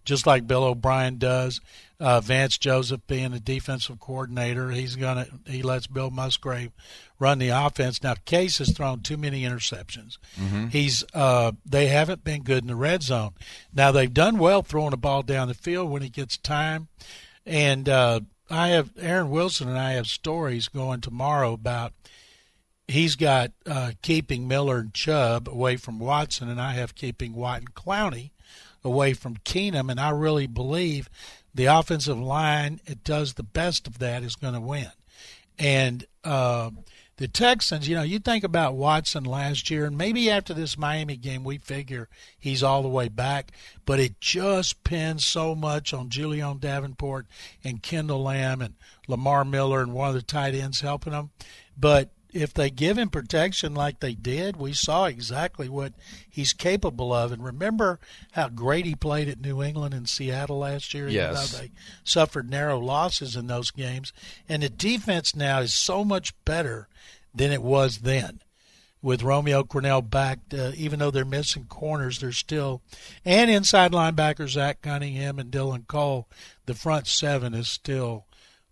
just 0.05 0.27
like 0.27 0.45
Bill 0.45 0.63
O'Brien 0.63 1.17
does. 1.17 1.59
Uh, 1.99 2.19
Vance 2.19 2.57
Joseph 2.57 3.01
being 3.07 3.31
the 3.31 3.39
defensive 3.39 3.99
coordinator, 3.99 4.71
he's 4.71 4.95
gonna 4.95 5.27
he 5.47 5.61
lets 5.61 5.87
Bill 5.87 6.09
Musgrave 6.09 6.71
run 7.19 7.39
the 7.39 7.49
offense. 7.49 8.03
Now 8.03 8.15
Case 8.25 8.57
has 8.57 8.71
thrown 8.71 9.01
too 9.01 9.15
many 9.15 9.43
interceptions. 9.43 10.17
He's 10.69 11.05
uh, 11.13 11.53
they 11.65 11.87
haven't 11.87 12.23
been 12.23 12.43
good 12.43 12.63
in 12.63 12.67
the 12.67 12.75
red 12.75 13.03
zone. 13.03 13.31
Now 13.73 13.91
they've 13.91 14.13
done 14.13 14.37
well 14.37 14.63
throwing 14.63 14.91
the 14.91 14.97
ball 14.97 15.21
down 15.21 15.47
the 15.47 15.53
field 15.53 15.89
when 15.91 16.01
he 16.01 16.09
gets 16.09 16.37
time. 16.37 16.87
And 17.45 17.87
uh, 17.87 18.21
I 18.49 18.69
have 18.69 18.91
Aaron 18.99 19.29
Wilson 19.29 19.69
and 19.69 19.79
I 19.79 19.91
have 19.93 20.07
stories 20.07 20.67
going 20.67 21.01
tomorrow 21.01 21.53
about 21.53 21.93
he's 22.87 23.15
got 23.15 23.51
uh, 23.65 23.91
keeping 24.01 24.47
Miller 24.47 24.79
and 24.79 24.93
Chubb 24.93 25.47
away 25.47 25.77
from 25.77 25.99
Watson, 25.99 26.49
and 26.49 26.59
I 26.59 26.73
have 26.73 26.95
keeping 26.95 27.33
White 27.33 27.59
and 27.59 27.73
Clowney 27.73 28.31
away 28.83 29.13
from 29.13 29.37
Keenum. 29.37 29.89
And 29.89 29.99
I 29.99 30.09
really 30.09 30.47
believe 30.47 31.09
the 31.53 31.65
offensive 31.65 32.19
line, 32.19 32.79
it 32.85 33.03
does 33.03 33.33
the 33.33 33.43
best 33.43 33.87
of 33.87 33.99
that, 33.99 34.23
is 34.23 34.35
going 34.35 34.53
to 34.53 34.61
win. 34.61 34.91
And 35.59 36.05
uh, 36.23 36.71
the 37.17 37.27
Texans, 37.27 37.87
you 37.87 37.95
know, 37.95 38.01
you 38.01 38.17
think 38.19 38.43
about 38.43 38.75
Watson 38.75 39.23
last 39.23 39.69
year, 39.69 39.85
and 39.85 39.97
maybe 39.97 40.31
after 40.31 40.53
this 40.53 40.77
Miami 40.77 41.15
game, 41.15 41.43
we 41.43 41.59
figure 41.59 42.09
he's 42.39 42.63
all 42.63 42.81
the 42.81 42.87
way 42.87 43.07
back, 43.07 43.51
but 43.85 43.99
it 43.99 44.19
just 44.19 44.83
pins 44.83 45.23
so 45.23 45.53
much 45.53 45.93
on 45.93 46.09
Julie'n 46.09 46.57
Davenport 46.57 47.27
and 47.63 47.83
Kendall 47.83 48.23
Lamm 48.23 48.61
and 48.61 48.73
Lamar 49.07 49.45
Miller 49.45 49.81
and 49.81 49.93
one 49.93 50.09
of 50.09 50.15
the 50.15 50.23
tight 50.23 50.55
ends 50.55 50.81
helping 50.81 51.13
them. 51.13 51.29
But 51.77 52.09
if 52.33 52.53
they 52.53 52.69
give 52.69 52.97
him 52.97 53.09
protection 53.09 53.73
like 53.73 53.99
they 53.99 54.13
did, 54.13 54.57
we 54.57 54.73
saw 54.73 55.05
exactly 55.05 55.69
what 55.69 55.93
he's 56.29 56.51
capable 56.53 57.13
of. 57.13 57.31
And 57.31 57.43
remember 57.43 57.99
how 58.31 58.49
great 58.49 58.85
he 58.85 58.95
played 58.95 59.29
at 59.29 59.39
New 59.39 59.61
England 59.61 59.93
and 59.93 60.09
Seattle 60.09 60.59
last 60.59 60.93
year? 60.93 61.07
Yes. 61.07 61.51
though 61.51 61.59
they 61.59 61.71
suffered 62.03 62.49
narrow 62.49 62.79
losses 62.79 63.35
in 63.35 63.47
those 63.47 63.71
games. 63.71 64.11
And 64.49 64.63
the 64.63 64.69
defense 64.69 65.35
now 65.35 65.59
is 65.59 65.73
so 65.73 66.03
much 66.03 66.33
better 66.43 66.87
than 67.33 67.51
it 67.51 67.61
was 67.63 67.99
then. 67.99 68.41
with 69.03 69.21
Romeo 69.21 69.63
Crennel 69.63 70.09
back, 70.09 70.39
uh, 70.57 70.71
even 70.75 70.97
though 70.97 71.11
they're 71.11 71.25
missing 71.25 71.65
corners, 71.65 72.19
they're 72.19 72.31
still 72.31 72.81
and 73.25 73.51
inside 73.51 73.91
linebackers 73.91 74.51
Zach 74.51 74.81
Cunningham 74.81 75.37
and 75.37 75.51
Dylan 75.51 75.85
Cole. 75.85 76.27
The 76.65 76.73
front 76.73 77.05
seven 77.05 77.53
is 77.53 77.67
still 77.67 78.25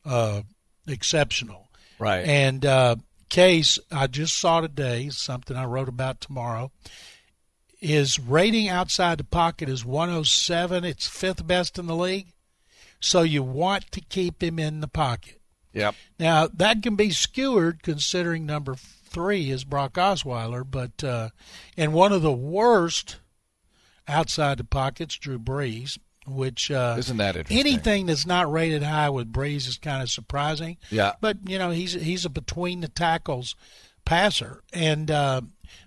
uh, 0.06 0.41
exceptional. 0.88 1.70
Right. 2.00 2.25
And 2.25 2.65
uh, 2.65 2.96
Case, 3.31 3.79
I 3.89 4.07
just 4.07 4.38
saw 4.38 4.59
today 4.59 5.07
something 5.07 5.55
I 5.55 5.63
wrote 5.63 5.88
about 5.88 6.19
tomorrow. 6.19 6.69
is 7.79 8.19
rating 8.19 8.67
outside 8.67 9.19
the 9.19 9.23
pocket 9.23 9.69
is 9.69 9.85
107. 9.85 10.83
It's 10.83 11.07
fifth 11.07 11.47
best 11.47 11.79
in 11.79 11.88
the 11.88 11.95
league. 11.95 12.33
So 13.00 13.21
you 13.21 13.41
want 13.41 13.89
to 13.93 14.01
keep 14.01 14.43
him 14.43 14.59
in 14.59 14.81
the 14.81 14.89
pocket. 14.89 15.39
Yep. 15.71 15.95
Now 16.19 16.47
that 16.53 16.83
can 16.83 16.97
be 16.97 17.09
skewered 17.09 17.83
considering 17.83 18.45
number 18.45 18.75
three 18.75 19.50
is 19.50 19.63
Brock 19.63 19.93
Osweiler, 19.93 20.69
but 20.69 21.01
uh, 21.01 21.29
and 21.77 21.93
one 21.93 22.11
of 22.11 22.21
the 22.21 22.33
worst 22.33 23.21
outside 24.09 24.57
the 24.57 24.65
pockets, 24.65 25.15
Drew 25.15 25.39
Brees, 25.39 25.97
which 26.35 26.71
uh, 26.71 26.95
Isn't 26.97 27.17
that 27.17 27.35
interesting? 27.35 27.59
anything 27.59 28.05
that's 28.05 28.25
not 28.25 28.51
rated 28.51 28.83
high 28.83 29.09
with 29.09 29.31
Brees 29.31 29.67
is 29.67 29.77
kind 29.77 30.01
of 30.01 30.09
surprising. 30.09 30.77
Yeah. 30.89 31.13
But 31.21 31.38
you 31.47 31.57
know 31.57 31.71
he's 31.71 31.93
he's 31.93 32.25
a 32.25 32.29
between 32.29 32.81
the 32.81 32.88
tackles 32.88 33.55
passer, 34.05 34.61
and 34.73 35.09
uh, 35.11 35.41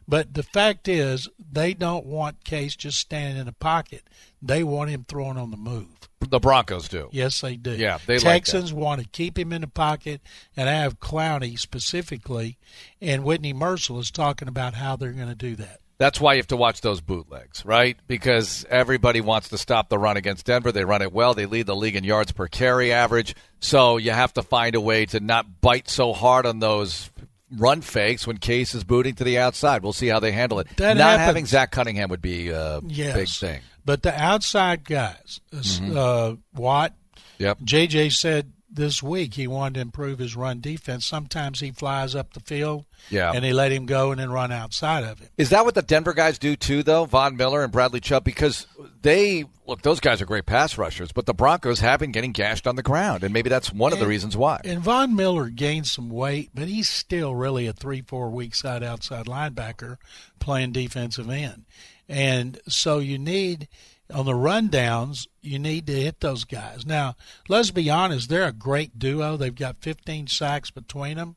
but 0.06 0.34
the 0.34 0.42
fact 0.42 0.88
is 0.88 1.28
they 1.52 1.74
don't 1.74 2.06
want 2.06 2.44
Case 2.44 2.76
just 2.76 2.98
standing 2.98 3.38
in 3.38 3.46
the 3.46 3.52
pocket. 3.52 4.02
They 4.40 4.62
want 4.62 4.90
him 4.90 5.04
throwing 5.08 5.38
on 5.38 5.50
the 5.50 5.56
move. 5.56 5.88
The 6.20 6.40
Broncos 6.40 6.88
do. 6.88 7.08
Yes, 7.12 7.40
they 7.40 7.56
do. 7.56 7.72
Yeah, 7.72 7.98
they 8.06 8.14
like. 8.14 8.22
Texans 8.22 8.72
want 8.72 9.02
to 9.02 9.08
keep 9.08 9.38
him 9.38 9.52
in 9.52 9.60
the 9.60 9.66
pocket, 9.68 10.20
and 10.56 10.68
I 10.68 10.74
have 10.74 11.00
Clowney 11.00 11.58
specifically, 11.58 12.56
and 13.00 13.24
Whitney 13.24 13.52
Mercil 13.52 14.00
is 14.00 14.10
talking 14.10 14.48
about 14.48 14.74
how 14.74 14.96
they're 14.96 15.12
going 15.12 15.28
to 15.28 15.34
do 15.34 15.54
that. 15.56 15.80
That's 15.96 16.20
why 16.20 16.34
you 16.34 16.38
have 16.38 16.48
to 16.48 16.56
watch 16.56 16.80
those 16.80 17.00
bootlegs, 17.00 17.64
right? 17.64 17.96
Because 18.08 18.66
everybody 18.68 19.20
wants 19.20 19.48
to 19.50 19.58
stop 19.58 19.88
the 19.88 19.98
run 19.98 20.16
against 20.16 20.46
Denver. 20.46 20.72
They 20.72 20.84
run 20.84 21.02
it 21.02 21.12
well. 21.12 21.34
They 21.34 21.46
lead 21.46 21.66
the 21.66 21.76
league 21.76 21.94
in 21.96 22.02
yards 22.04 22.32
per 22.32 22.48
carry 22.48 22.92
average. 22.92 23.36
So 23.60 23.96
you 23.96 24.10
have 24.10 24.32
to 24.34 24.42
find 24.42 24.74
a 24.74 24.80
way 24.80 25.06
to 25.06 25.20
not 25.20 25.60
bite 25.60 25.88
so 25.88 26.12
hard 26.12 26.46
on 26.46 26.58
those 26.58 27.10
run 27.56 27.80
fakes 27.80 28.26
when 28.26 28.38
Case 28.38 28.74
is 28.74 28.82
booting 28.82 29.14
to 29.14 29.24
the 29.24 29.38
outside. 29.38 29.84
We'll 29.84 29.92
see 29.92 30.08
how 30.08 30.18
they 30.18 30.32
handle 30.32 30.58
it. 30.58 30.66
That 30.78 30.96
not 30.96 31.10
happens. 31.10 31.26
having 31.26 31.46
Zach 31.46 31.70
Cunningham 31.70 32.08
would 32.08 32.22
be 32.22 32.48
a 32.48 32.80
Yes. 32.86 33.14
big 33.16 33.28
thing. 33.28 33.60
But 33.84 34.02
the 34.02 34.18
outside 34.20 34.84
guys, 34.84 35.40
uh, 35.52 35.56
Mm-hmm. 35.58 35.96
uh, 35.96 36.32
Watt, 36.60 36.94
Yep. 37.38 37.58
JJ 37.60 38.10
said 38.12 38.52
this 38.74 39.02
week 39.02 39.34
he 39.34 39.46
wanted 39.46 39.74
to 39.74 39.80
improve 39.80 40.18
his 40.18 40.34
run 40.36 40.60
defense. 40.60 41.06
Sometimes 41.06 41.60
he 41.60 41.70
flies 41.70 42.14
up 42.14 42.32
the 42.34 42.40
field, 42.40 42.84
Yeah. 43.10 43.32
and 43.32 43.44
they 43.44 43.52
let 43.52 43.72
him 43.72 43.86
go 43.86 44.10
and 44.10 44.20
then 44.20 44.30
run 44.30 44.50
outside 44.52 45.04
of 45.04 45.20
it. 45.22 45.30
Is 45.38 45.50
that 45.50 45.64
what 45.64 45.74
the 45.74 45.82
Denver 45.82 46.12
guys 46.12 46.38
do 46.38 46.56
too, 46.56 46.82
though? 46.82 47.04
Von 47.04 47.36
Miller 47.36 47.62
and 47.62 47.72
Bradley 47.72 48.00
Chubb, 48.00 48.24
because 48.24 48.66
they 49.02 49.44
look; 49.66 49.82
those 49.82 50.00
guys 50.00 50.20
are 50.20 50.26
great 50.26 50.46
pass 50.46 50.76
rushers, 50.76 51.12
but 51.12 51.26
the 51.26 51.34
Broncos 51.34 51.80
have 51.80 52.00
been 52.00 52.12
getting 52.12 52.32
gashed 52.32 52.66
on 52.66 52.76
the 52.76 52.82
ground, 52.82 53.22
and 53.24 53.32
maybe 53.32 53.48
that's 53.48 53.72
one 53.72 53.92
of 53.92 53.98
the 53.98 54.06
reasons 54.06 54.36
why. 54.36 54.60
And 54.64 54.80
Von 54.80 55.14
Miller 55.14 55.48
gained 55.48 55.86
some 55.86 56.10
weight, 56.10 56.50
but 56.54 56.68
he's 56.68 56.88
still 56.88 57.34
really 57.34 57.66
a 57.66 57.72
three, 57.72 58.02
four 58.02 58.30
weak 58.30 58.54
side 58.54 58.82
outside 58.82 59.26
linebacker 59.26 59.98
playing 60.40 60.72
defensive 60.72 61.30
end. 61.30 61.64
And 62.08 62.58
so 62.68 62.98
you 62.98 63.18
need 63.18 63.68
on 64.14 64.24
the 64.26 64.32
rundowns, 64.32 65.26
you 65.42 65.58
need 65.58 65.86
to 65.88 65.92
hit 66.00 66.20
those 66.20 66.44
guys. 66.44 66.86
Now, 66.86 67.16
let's 67.48 67.70
be 67.70 67.90
honest, 67.90 68.28
they're 68.28 68.46
a 68.46 68.52
great 68.52 68.98
duo. 68.98 69.36
They've 69.36 69.54
got 69.54 69.82
15 69.82 70.28
sacks 70.28 70.70
between 70.70 71.16
them, 71.16 71.36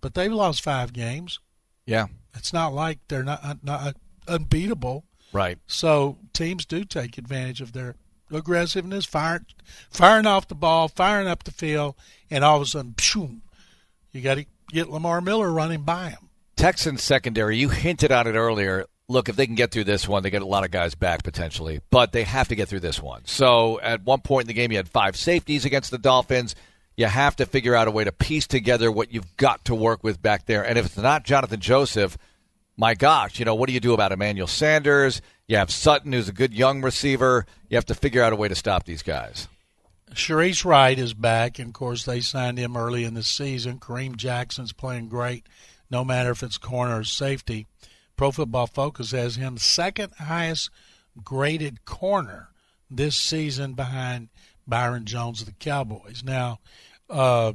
but 0.00 0.14
they've 0.14 0.32
lost 0.32 0.62
five 0.62 0.92
games. 0.92 1.40
Yeah, 1.84 2.06
It's 2.34 2.52
not 2.52 2.72
like 2.72 3.00
they're 3.08 3.24
not, 3.24 3.64
not 3.64 3.96
unbeatable. 4.28 5.04
right. 5.32 5.58
So 5.66 6.16
teams 6.32 6.64
do 6.64 6.84
take 6.84 7.18
advantage 7.18 7.60
of 7.60 7.72
their 7.72 7.96
aggressiveness, 8.30 9.04
firing, 9.04 9.46
firing 9.90 10.26
off 10.26 10.46
the 10.48 10.54
ball, 10.54 10.88
firing 10.88 11.26
up 11.28 11.42
the 11.44 11.50
field, 11.50 11.96
and 12.30 12.44
all 12.44 12.56
of 12.56 12.62
a 12.62 12.66
sudden, 12.66 12.92
pshoo, 12.92 13.40
you 14.12 14.20
got 14.20 14.36
to 14.36 14.46
get 14.70 14.88
Lamar 14.90 15.20
Miller 15.20 15.50
running 15.50 15.82
by 15.82 16.10
him. 16.10 16.28
Texans 16.56 17.02
secondary, 17.02 17.56
you 17.56 17.68
hinted 17.70 18.12
on 18.12 18.26
it 18.28 18.34
earlier. 18.36 18.86
Look, 19.12 19.28
if 19.28 19.36
they 19.36 19.44
can 19.44 19.54
get 19.54 19.70
through 19.70 19.84
this 19.84 20.08
one, 20.08 20.22
they 20.22 20.30
get 20.30 20.40
a 20.40 20.46
lot 20.46 20.64
of 20.64 20.70
guys 20.70 20.94
back 20.94 21.22
potentially, 21.22 21.80
but 21.90 22.12
they 22.12 22.24
have 22.24 22.48
to 22.48 22.54
get 22.54 22.68
through 22.68 22.80
this 22.80 23.00
one. 23.00 23.22
So 23.26 23.78
at 23.80 24.02
one 24.04 24.20
point 24.20 24.44
in 24.44 24.48
the 24.48 24.54
game, 24.54 24.72
you 24.72 24.78
had 24.78 24.88
five 24.88 25.16
safeties 25.16 25.66
against 25.66 25.90
the 25.90 25.98
Dolphins. 25.98 26.54
You 26.96 27.04
have 27.04 27.36
to 27.36 27.44
figure 27.44 27.74
out 27.74 27.88
a 27.88 27.90
way 27.90 28.04
to 28.04 28.12
piece 28.12 28.46
together 28.46 28.90
what 28.90 29.12
you've 29.12 29.36
got 29.36 29.66
to 29.66 29.74
work 29.74 30.02
with 30.02 30.22
back 30.22 30.46
there. 30.46 30.64
And 30.64 30.78
if 30.78 30.86
it's 30.86 30.96
not 30.96 31.26
Johnathan 31.26 31.58
Joseph, 31.58 32.16
my 32.78 32.94
gosh, 32.94 33.38
you 33.38 33.44
know, 33.44 33.54
what 33.54 33.66
do 33.66 33.74
you 33.74 33.80
do 33.80 33.92
about 33.92 34.12
Emmanuel 34.12 34.46
Sanders? 34.46 35.20
You 35.46 35.58
have 35.58 35.70
Sutton, 35.70 36.14
who's 36.14 36.30
a 36.30 36.32
good 36.32 36.54
young 36.54 36.80
receiver. 36.80 37.44
You 37.68 37.76
have 37.76 37.86
to 37.86 37.94
figure 37.94 38.22
out 38.22 38.32
a 38.32 38.36
way 38.36 38.48
to 38.48 38.54
stop 38.54 38.84
these 38.84 39.02
guys. 39.02 39.46
Shareece 40.14 40.64
Wright 40.64 40.98
is 40.98 41.12
back, 41.12 41.58
and 41.58 41.68
of 41.68 41.74
course 41.74 42.04
they 42.04 42.20
signed 42.20 42.58
him 42.58 42.78
early 42.78 43.04
in 43.04 43.12
the 43.12 43.22
season. 43.22 43.78
Kareem 43.78 44.16
Jackson's 44.16 44.72
playing 44.72 45.08
great, 45.08 45.46
no 45.90 46.02
matter 46.02 46.30
if 46.30 46.42
it's 46.42 46.56
corner 46.56 47.00
or 47.00 47.04
safety. 47.04 47.66
Pro 48.22 48.30
Football 48.30 48.68
Focus 48.68 49.10
has 49.10 49.34
him 49.34 49.58
second 49.58 50.12
highest 50.12 50.70
graded 51.24 51.84
corner 51.84 52.50
this 52.88 53.16
season 53.16 53.72
behind 53.72 54.28
Byron 54.64 55.06
Jones 55.06 55.40
of 55.40 55.46
the 55.46 55.54
Cowboys. 55.54 56.22
Now, 56.22 56.60
uh, 57.10 57.52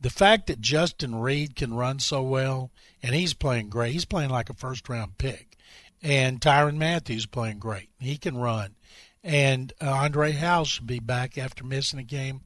the 0.00 0.10
fact 0.10 0.48
that 0.48 0.60
Justin 0.60 1.20
Reid 1.20 1.54
can 1.54 1.74
run 1.74 2.00
so 2.00 2.22
well, 2.22 2.72
and 3.04 3.14
he's 3.14 3.34
playing 3.34 3.68
great, 3.68 3.92
he's 3.92 4.04
playing 4.04 4.30
like 4.30 4.50
a 4.50 4.54
first 4.54 4.88
round 4.88 5.16
pick, 5.16 5.56
and 6.02 6.40
Tyrann 6.40 6.76
Mathieu 6.76 7.20
playing 7.30 7.60
great, 7.60 7.90
he 8.00 8.16
can 8.16 8.36
run, 8.36 8.74
and 9.22 9.72
uh, 9.80 9.92
Andre 9.92 10.32
Hal 10.32 10.64
should 10.64 10.88
be 10.88 10.98
back 10.98 11.38
after 11.38 11.62
missing 11.62 12.00
a 12.00 12.02
game 12.02 12.40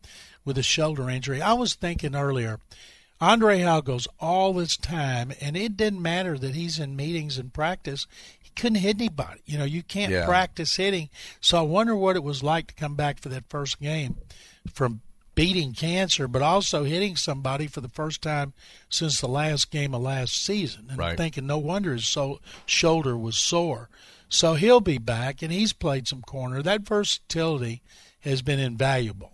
with 0.44 0.58
a 0.58 0.62
shoulder 0.62 1.08
injury. 1.08 1.40
I 1.40 1.54
was 1.54 1.72
thinking 1.72 2.14
earlier, 2.14 2.60
Andre 3.24 3.58
Hal 3.60 3.80
goes 3.80 4.06
all 4.20 4.52
this 4.52 4.76
time, 4.76 5.32
and 5.40 5.56
it 5.56 5.76
didn't 5.78 6.02
matter 6.02 6.36
that 6.36 6.54
he's 6.54 6.78
in 6.78 6.94
meetings 6.94 7.38
and 7.38 7.52
practice. 7.54 8.06
He 8.38 8.50
couldn't 8.50 8.80
hit 8.80 8.96
anybody. 9.00 9.40
You 9.46 9.56
know, 9.56 9.64
you 9.64 9.82
can't 9.82 10.12
Yeah. 10.12 10.26
practice 10.26 10.76
hitting. 10.76 11.08
So 11.40 11.58
I 11.58 11.62
wonder 11.62 11.96
what 11.96 12.16
it 12.16 12.22
was 12.22 12.42
like 12.42 12.66
to 12.68 12.74
come 12.74 12.96
back 12.96 13.18
for 13.20 13.30
that 13.30 13.48
first 13.48 13.80
game 13.80 14.16
from 14.70 15.00
beating 15.34 15.72
cancer, 15.72 16.28
but 16.28 16.42
also 16.42 16.84
hitting 16.84 17.16
somebody 17.16 17.66
for 17.66 17.80
the 17.80 17.88
first 17.88 18.20
time 18.20 18.52
since 18.90 19.20
the 19.20 19.26
last 19.28 19.70
game 19.70 19.94
of 19.94 20.02
last 20.02 20.34
season. 20.44 20.82
And 20.82 20.92
I'm 20.92 20.98
Right. 20.98 21.16
thinking, 21.16 21.46
no 21.46 21.58
wonder 21.58 21.94
his 21.94 22.06
so- 22.06 22.40
shoulder 22.66 23.16
was 23.16 23.36
sore. 23.38 23.88
So 24.28 24.54
he'll 24.54 24.80
be 24.80 24.98
back, 24.98 25.40
and 25.42 25.50
he's 25.50 25.72
played 25.72 26.06
some 26.08 26.20
corner. 26.22 26.62
That 26.62 26.82
versatility 26.82 27.80
has 28.20 28.42
been 28.42 28.58
invaluable. 28.60 29.33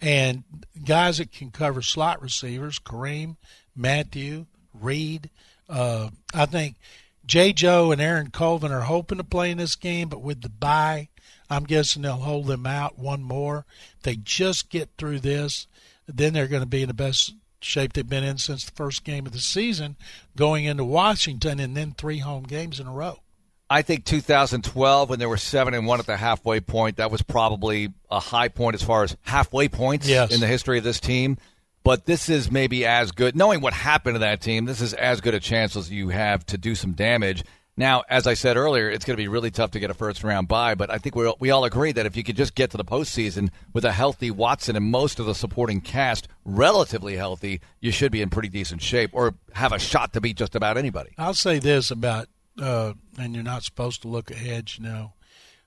And 0.00 0.44
guys 0.84 1.18
that 1.18 1.32
can 1.32 1.50
cover 1.50 1.82
slot 1.82 2.20
receivers, 2.20 2.78
Kareem, 2.78 3.36
Mathieu, 3.74 4.46
Reid. 4.74 5.30
Uh, 5.68 6.10
I 6.34 6.46
think 6.46 6.76
J. 7.24 7.52
Joe 7.52 7.92
and 7.92 8.00
Aaron 8.00 8.30
Colvin 8.30 8.72
are 8.72 8.82
hoping 8.82 9.18
to 9.18 9.24
play 9.24 9.50
in 9.50 9.58
this 9.58 9.74
game, 9.74 10.08
but 10.08 10.22
with 10.22 10.42
the 10.42 10.48
bye, 10.48 11.08
I'm 11.48 11.64
guessing 11.64 12.02
they'll 12.02 12.16
hold 12.16 12.46
them 12.46 12.66
out 12.66 12.98
one 12.98 13.22
more. 13.22 13.64
If 13.96 14.02
they 14.02 14.16
just 14.16 14.70
get 14.70 14.90
through 14.96 15.20
this, 15.20 15.66
then 16.06 16.34
they're 16.34 16.46
going 16.46 16.62
to 16.62 16.68
be 16.68 16.82
in 16.82 16.88
the 16.88 16.94
best 16.94 17.34
shape 17.60 17.94
they've 17.94 18.08
been 18.08 18.24
in 18.24 18.38
since 18.38 18.64
the 18.64 18.72
first 18.72 19.02
game 19.02 19.26
of 19.26 19.32
the 19.32 19.38
season, 19.38 19.96
going 20.36 20.64
into 20.64 20.84
Washington 20.84 21.58
and 21.58 21.76
then 21.76 21.92
three 21.92 22.18
home 22.18 22.44
games 22.44 22.78
in 22.78 22.86
a 22.86 22.92
row. 22.92 23.20
I 23.68 23.82
think 23.82 24.04
2012, 24.04 25.10
when 25.10 25.18
they 25.18 25.26
were 25.26 25.36
seven 25.36 25.74
and 25.74 25.86
one 25.86 25.98
at 26.00 26.06
the 26.06 26.16
halfway 26.16 26.60
point, 26.60 26.96
that 26.98 27.10
was 27.10 27.22
probably 27.22 27.88
a 28.10 28.20
high 28.20 28.48
point 28.48 28.74
as 28.74 28.82
far 28.82 29.02
as 29.02 29.16
halfway 29.22 29.68
points 29.68 30.08
Yes. 30.08 30.32
in 30.32 30.40
the 30.40 30.46
history 30.46 30.78
of 30.78 30.84
this 30.84 31.00
team. 31.00 31.36
But 31.82 32.04
this 32.06 32.28
is 32.28 32.50
maybe 32.50 32.84
as 32.84 33.12
good, 33.12 33.36
knowing 33.36 33.60
what 33.60 33.72
happened 33.72 34.16
to 34.16 34.18
that 34.20 34.40
team. 34.40 34.64
This 34.64 34.80
is 34.80 34.92
as 34.94 35.20
good 35.20 35.34
a 35.34 35.40
chance 35.40 35.76
as 35.76 35.90
you 35.90 36.08
have 36.08 36.44
to 36.46 36.58
do 36.58 36.74
some 36.74 36.92
damage. 36.92 37.44
Now, 37.76 38.04
as 38.08 38.26
I 38.26 38.34
said 38.34 38.56
earlier, 38.56 38.88
it's 38.90 39.04
going 39.04 39.16
to 39.16 39.22
be 39.22 39.28
really 39.28 39.50
tough 39.50 39.72
to 39.72 39.78
get 39.78 39.90
a 39.90 39.94
first 39.94 40.24
round 40.24 40.48
bye. 40.48 40.74
But 40.74 40.90
I 40.90 40.98
think 40.98 41.14
we 41.14 41.30
we 41.38 41.50
all 41.50 41.64
agree 41.64 41.92
that 41.92 42.06
if 42.06 42.16
you 42.16 42.24
could 42.24 42.36
just 42.36 42.54
get 42.54 42.70
to 42.70 42.76
the 42.76 42.84
postseason 42.84 43.50
with 43.74 43.84
a 43.84 43.92
healthy 43.92 44.30
Watson 44.30 44.76
and 44.76 44.86
most 44.86 45.20
of 45.20 45.26
the 45.26 45.34
supporting 45.34 45.80
cast 45.80 46.26
relatively 46.44 47.16
healthy, 47.16 47.60
you 47.80 47.92
should 47.92 48.10
be 48.12 48.22
in 48.22 48.30
pretty 48.30 48.48
decent 48.48 48.80
shape 48.80 49.10
or 49.12 49.34
have 49.52 49.72
a 49.72 49.78
shot 49.78 50.12
to 50.14 50.20
beat 50.20 50.36
just 50.36 50.54
about 50.56 50.78
anybody. 50.78 51.10
I'll 51.18 51.34
say 51.34 51.58
this 51.58 51.90
about, 51.90 52.28
uh, 52.60 52.92
and 53.18 53.34
you're 53.34 53.44
not 53.44 53.62
supposed 53.62 54.02
to 54.02 54.08
look 54.08 54.30
ahead, 54.30 54.70
you 54.76 54.84
know. 54.84 55.12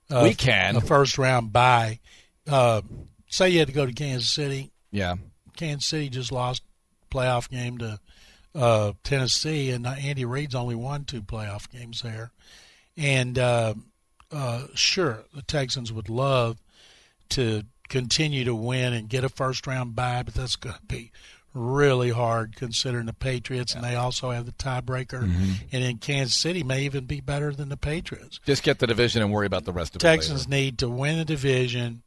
Uh, 0.09 0.21
we 0.23 0.33
can. 0.33 0.75
A 0.75 0.81
first 0.81 1.17
round 1.17 1.53
bye. 1.53 1.99
Uh, 2.47 2.81
say 3.27 3.49
you 3.49 3.59
had 3.59 3.67
to 3.67 3.73
go 3.73 3.85
to 3.85 3.93
Kansas 3.93 4.31
City. 4.31 4.71
yeah. 4.91 5.15
Kansas 5.55 5.87
City 5.87 6.09
just 6.09 6.31
lost 6.31 6.63
playoff 7.11 7.49
game 7.49 7.77
to 7.79 7.99
uh, 8.55 8.93
Tennessee, 9.03 9.71
and 9.71 9.85
Andy 9.85 10.23
Reid's 10.25 10.55
only 10.55 10.75
won 10.75 11.03
two 11.03 11.21
playoff 11.21 11.69
games 11.69 12.01
there. 12.01 12.31
And 12.97 13.37
uh, 13.37 13.73
uh, 14.31 14.67
sure, 14.73 15.25
the 15.35 15.41
Texans 15.41 15.91
would 15.91 16.09
love 16.09 16.61
to 17.29 17.63
continue 17.89 18.45
to 18.45 18.55
win 18.55 18.93
and 18.93 19.09
get 19.09 19.23
a 19.23 19.29
first 19.29 19.67
round 19.67 19.95
bye, 19.95 20.23
but 20.23 20.33
that's 20.33 20.55
going 20.55 20.75
to 20.75 20.85
be 20.85 21.11
really 21.53 22.11
hard 22.11 22.55
considering 22.55 23.05
the 23.05 23.13
Patriots, 23.13 23.73
yeah. 23.73 23.79
and 23.79 23.87
they 23.87 23.95
also 23.95 24.31
have 24.31 24.45
the 24.45 24.51
tiebreaker. 24.51 25.23
Mm-hmm. 25.23 25.53
And 25.71 25.83
in 25.83 25.97
Kansas 25.97 26.35
City, 26.35 26.63
may 26.63 26.83
even 26.83 27.05
be 27.05 27.21
better 27.21 27.51
than 27.53 27.69
the 27.69 27.77
Patriots. 27.77 28.39
Just 28.45 28.63
get 28.63 28.79
the 28.79 28.87
division 28.87 29.21
and 29.21 29.31
worry 29.31 29.47
about 29.47 29.65
the 29.65 29.73
rest 29.73 29.95
of 29.95 30.01
Texans 30.01 30.25
it. 30.25 30.33
Texans 30.33 30.49
need 30.49 30.77
to 30.79 30.89
win 30.89 31.17
the 31.17 31.25
division 31.25 32.03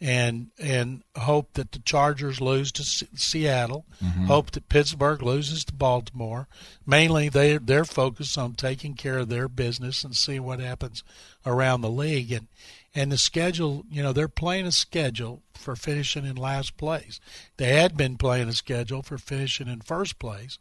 and 0.00 0.48
and 0.58 1.02
hope 1.16 1.54
that 1.54 1.72
the 1.72 1.78
Chargers 1.78 2.40
lose 2.40 2.72
to 2.72 2.84
C- 2.84 3.08
Seattle. 3.14 3.86
Mm-hmm. 4.02 4.26
Hope 4.26 4.50
that 4.52 4.68
Pittsburgh 4.68 5.22
loses 5.22 5.64
to 5.66 5.72
Baltimore. 5.72 6.48
Mainly, 6.86 7.28
they 7.28 7.56
they're 7.58 7.84
focused 7.84 8.36
on 8.36 8.54
taking 8.54 8.94
care 8.94 9.18
of 9.18 9.28
their 9.28 9.48
business 9.48 10.04
and 10.04 10.14
see 10.14 10.38
what 10.40 10.60
happens 10.60 11.04
around 11.46 11.80
the 11.80 11.90
league. 11.90 12.32
And 12.32 12.48
and 12.94 13.10
the 13.10 13.18
schedule, 13.18 13.84
you 13.90 14.02
know, 14.02 14.12
they're 14.12 14.28
playing 14.28 14.66
a 14.66 14.72
schedule 14.72 15.42
for 15.54 15.74
finishing 15.74 16.24
in 16.24 16.36
last 16.36 16.76
place. 16.76 17.20
They 17.56 17.76
had 17.76 17.96
been 17.96 18.16
playing 18.16 18.48
a 18.48 18.52
schedule 18.52 19.02
for 19.02 19.18
finishing 19.18 19.68
in 19.68 19.80
first 19.80 20.18
place, 20.18 20.58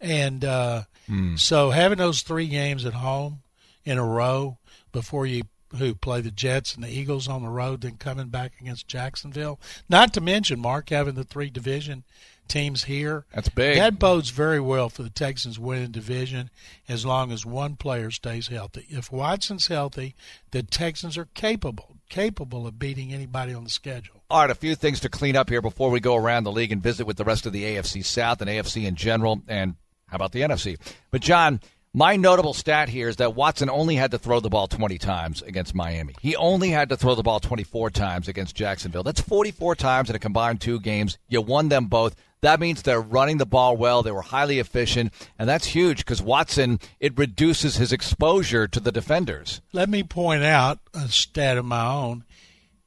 and 0.00 0.44
uh, 0.44 0.82
mm. 1.08 1.38
so 1.38 1.70
having 1.70 1.98
those 1.98 2.22
three 2.22 2.48
games 2.48 2.84
at 2.84 2.94
home 2.94 3.42
in 3.84 3.98
a 3.98 4.04
row 4.04 4.58
before 4.92 5.26
you 5.26 5.44
who 5.78 5.94
play 5.94 6.20
the 6.20 6.30
Jets 6.30 6.74
and 6.74 6.84
the 6.84 6.90
Eagles 6.90 7.28
on 7.28 7.42
the 7.42 7.48
road, 7.48 7.80
then 7.80 7.96
coming 7.96 8.28
back 8.28 8.52
against 8.60 8.88
Jacksonville. 8.88 9.60
Not 9.88 10.12
to 10.14 10.20
mention 10.20 10.60
Marc 10.60 10.90
having 10.90 11.14
the 11.14 11.24
three 11.24 11.50
division 11.50 12.04
teams 12.48 12.84
here. 12.84 13.24
That's 13.34 13.48
big. 13.48 13.76
That 13.76 13.98
bodes 13.98 14.30
very 14.30 14.60
well 14.60 14.88
for 14.88 15.02
the 15.02 15.10
Texans 15.10 15.58
winning 15.58 15.90
division 15.90 16.50
as 16.88 17.04
long 17.04 17.32
as 17.32 17.44
one 17.44 17.76
player 17.76 18.10
stays 18.10 18.48
healthy. 18.48 18.86
If 18.88 19.10
Watson's 19.10 19.66
healthy, 19.66 20.14
the 20.52 20.62
Texans 20.62 21.18
are 21.18 21.28
capable 21.34 21.96
capable 22.08 22.68
of 22.68 22.78
beating 22.78 23.12
anybody 23.12 23.52
on 23.52 23.64
the 23.64 23.70
schedule. 23.70 24.22
All 24.30 24.40
right, 24.40 24.50
a 24.50 24.54
few 24.54 24.76
things 24.76 25.00
to 25.00 25.08
clean 25.08 25.34
up 25.34 25.48
here 25.48 25.60
before 25.60 25.90
we 25.90 25.98
go 25.98 26.14
around 26.14 26.44
the 26.44 26.52
league 26.52 26.70
and 26.70 26.82
visit 26.82 27.04
with 27.04 27.16
the 27.16 27.24
rest 27.24 27.46
of 27.46 27.52
the 27.52 27.64
AFC 27.64 28.04
South 28.04 28.40
and 28.40 28.48
AFC 28.48 28.86
in 28.86 28.94
general 28.94 29.42
and 29.48 29.74
how 30.08 30.16
about 30.16 30.30
the 30.30 30.42
NFC? 30.42 30.78
But 31.10 31.20
John, 31.20 31.60
my 31.96 32.14
notable 32.14 32.52
stat 32.52 32.90
here 32.90 33.08
is 33.08 33.16
that 33.16 33.34
Watson 33.34 33.70
only 33.70 33.96
had 33.96 34.10
to 34.10 34.18
throw 34.18 34.38
the 34.38 34.50
ball 34.50 34.66
20 34.66 34.98
times 34.98 35.40
against 35.40 35.74
Miami. 35.74 36.14
He 36.20 36.36
only 36.36 36.68
had 36.68 36.90
to 36.90 36.96
throw 36.98 37.14
the 37.14 37.22
ball 37.22 37.40
24 37.40 37.88
times 37.88 38.28
against 38.28 38.54
Jacksonville. 38.54 39.02
That's 39.02 39.22
44 39.22 39.76
times 39.76 40.10
in 40.10 40.14
a 40.14 40.18
combined 40.18 40.60
two 40.60 40.78
games. 40.78 41.16
You 41.26 41.40
won 41.40 41.70
them 41.70 41.86
both. 41.86 42.14
That 42.42 42.60
means 42.60 42.82
they're 42.82 43.00
running 43.00 43.38
the 43.38 43.46
ball 43.46 43.78
well. 43.78 44.02
They 44.02 44.12
were 44.12 44.20
highly 44.20 44.58
efficient, 44.58 45.10
and 45.38 45.48
that's 45.48 45.64
huge 45.68 45.98
because 45.98 46.20
Watson 46.20 46.80
it 47.00 47.16
reduces 47.16 47.76
his 47.76 47.94
exposure 47.94 48.68
to 48.68 48.78
the 48.78 48.92
defenders. 48.92 49.62
Let 49.72 49.88
me 49.88 50.02
point 50.02 50.44
out 50.44 50.80
a 50.92 51.08
stat 51.08 51.56
of 51.56 51.64
my 51.64 51.86
own. 51.86 52.24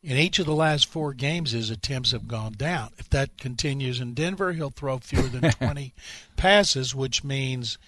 In 0.03 0.17
each 0.17 0.37
of 0.37 0.45
the 0.45 0.53
last 0.53 0.85
four 0.85 1.15
games, 1.15 1.51
his 1.51 1.71
attempts 1.71 2.11
have 2.11 2.27
gone 2.27 2.53
down. 2.53 2.91
If 2.99 3.09
that 3.09 3.39
continues 3.39 3.99
in 3.99 4.13
Denver, 4.13 4.53
he'll 4.53 4.69
throw 4.69 4.99
fewer 4.99 5.29
than 5.29 5.49
20 5.51 5.95
passes, 6.37 6.93
which 6.93 7.23
means 7.23 7.79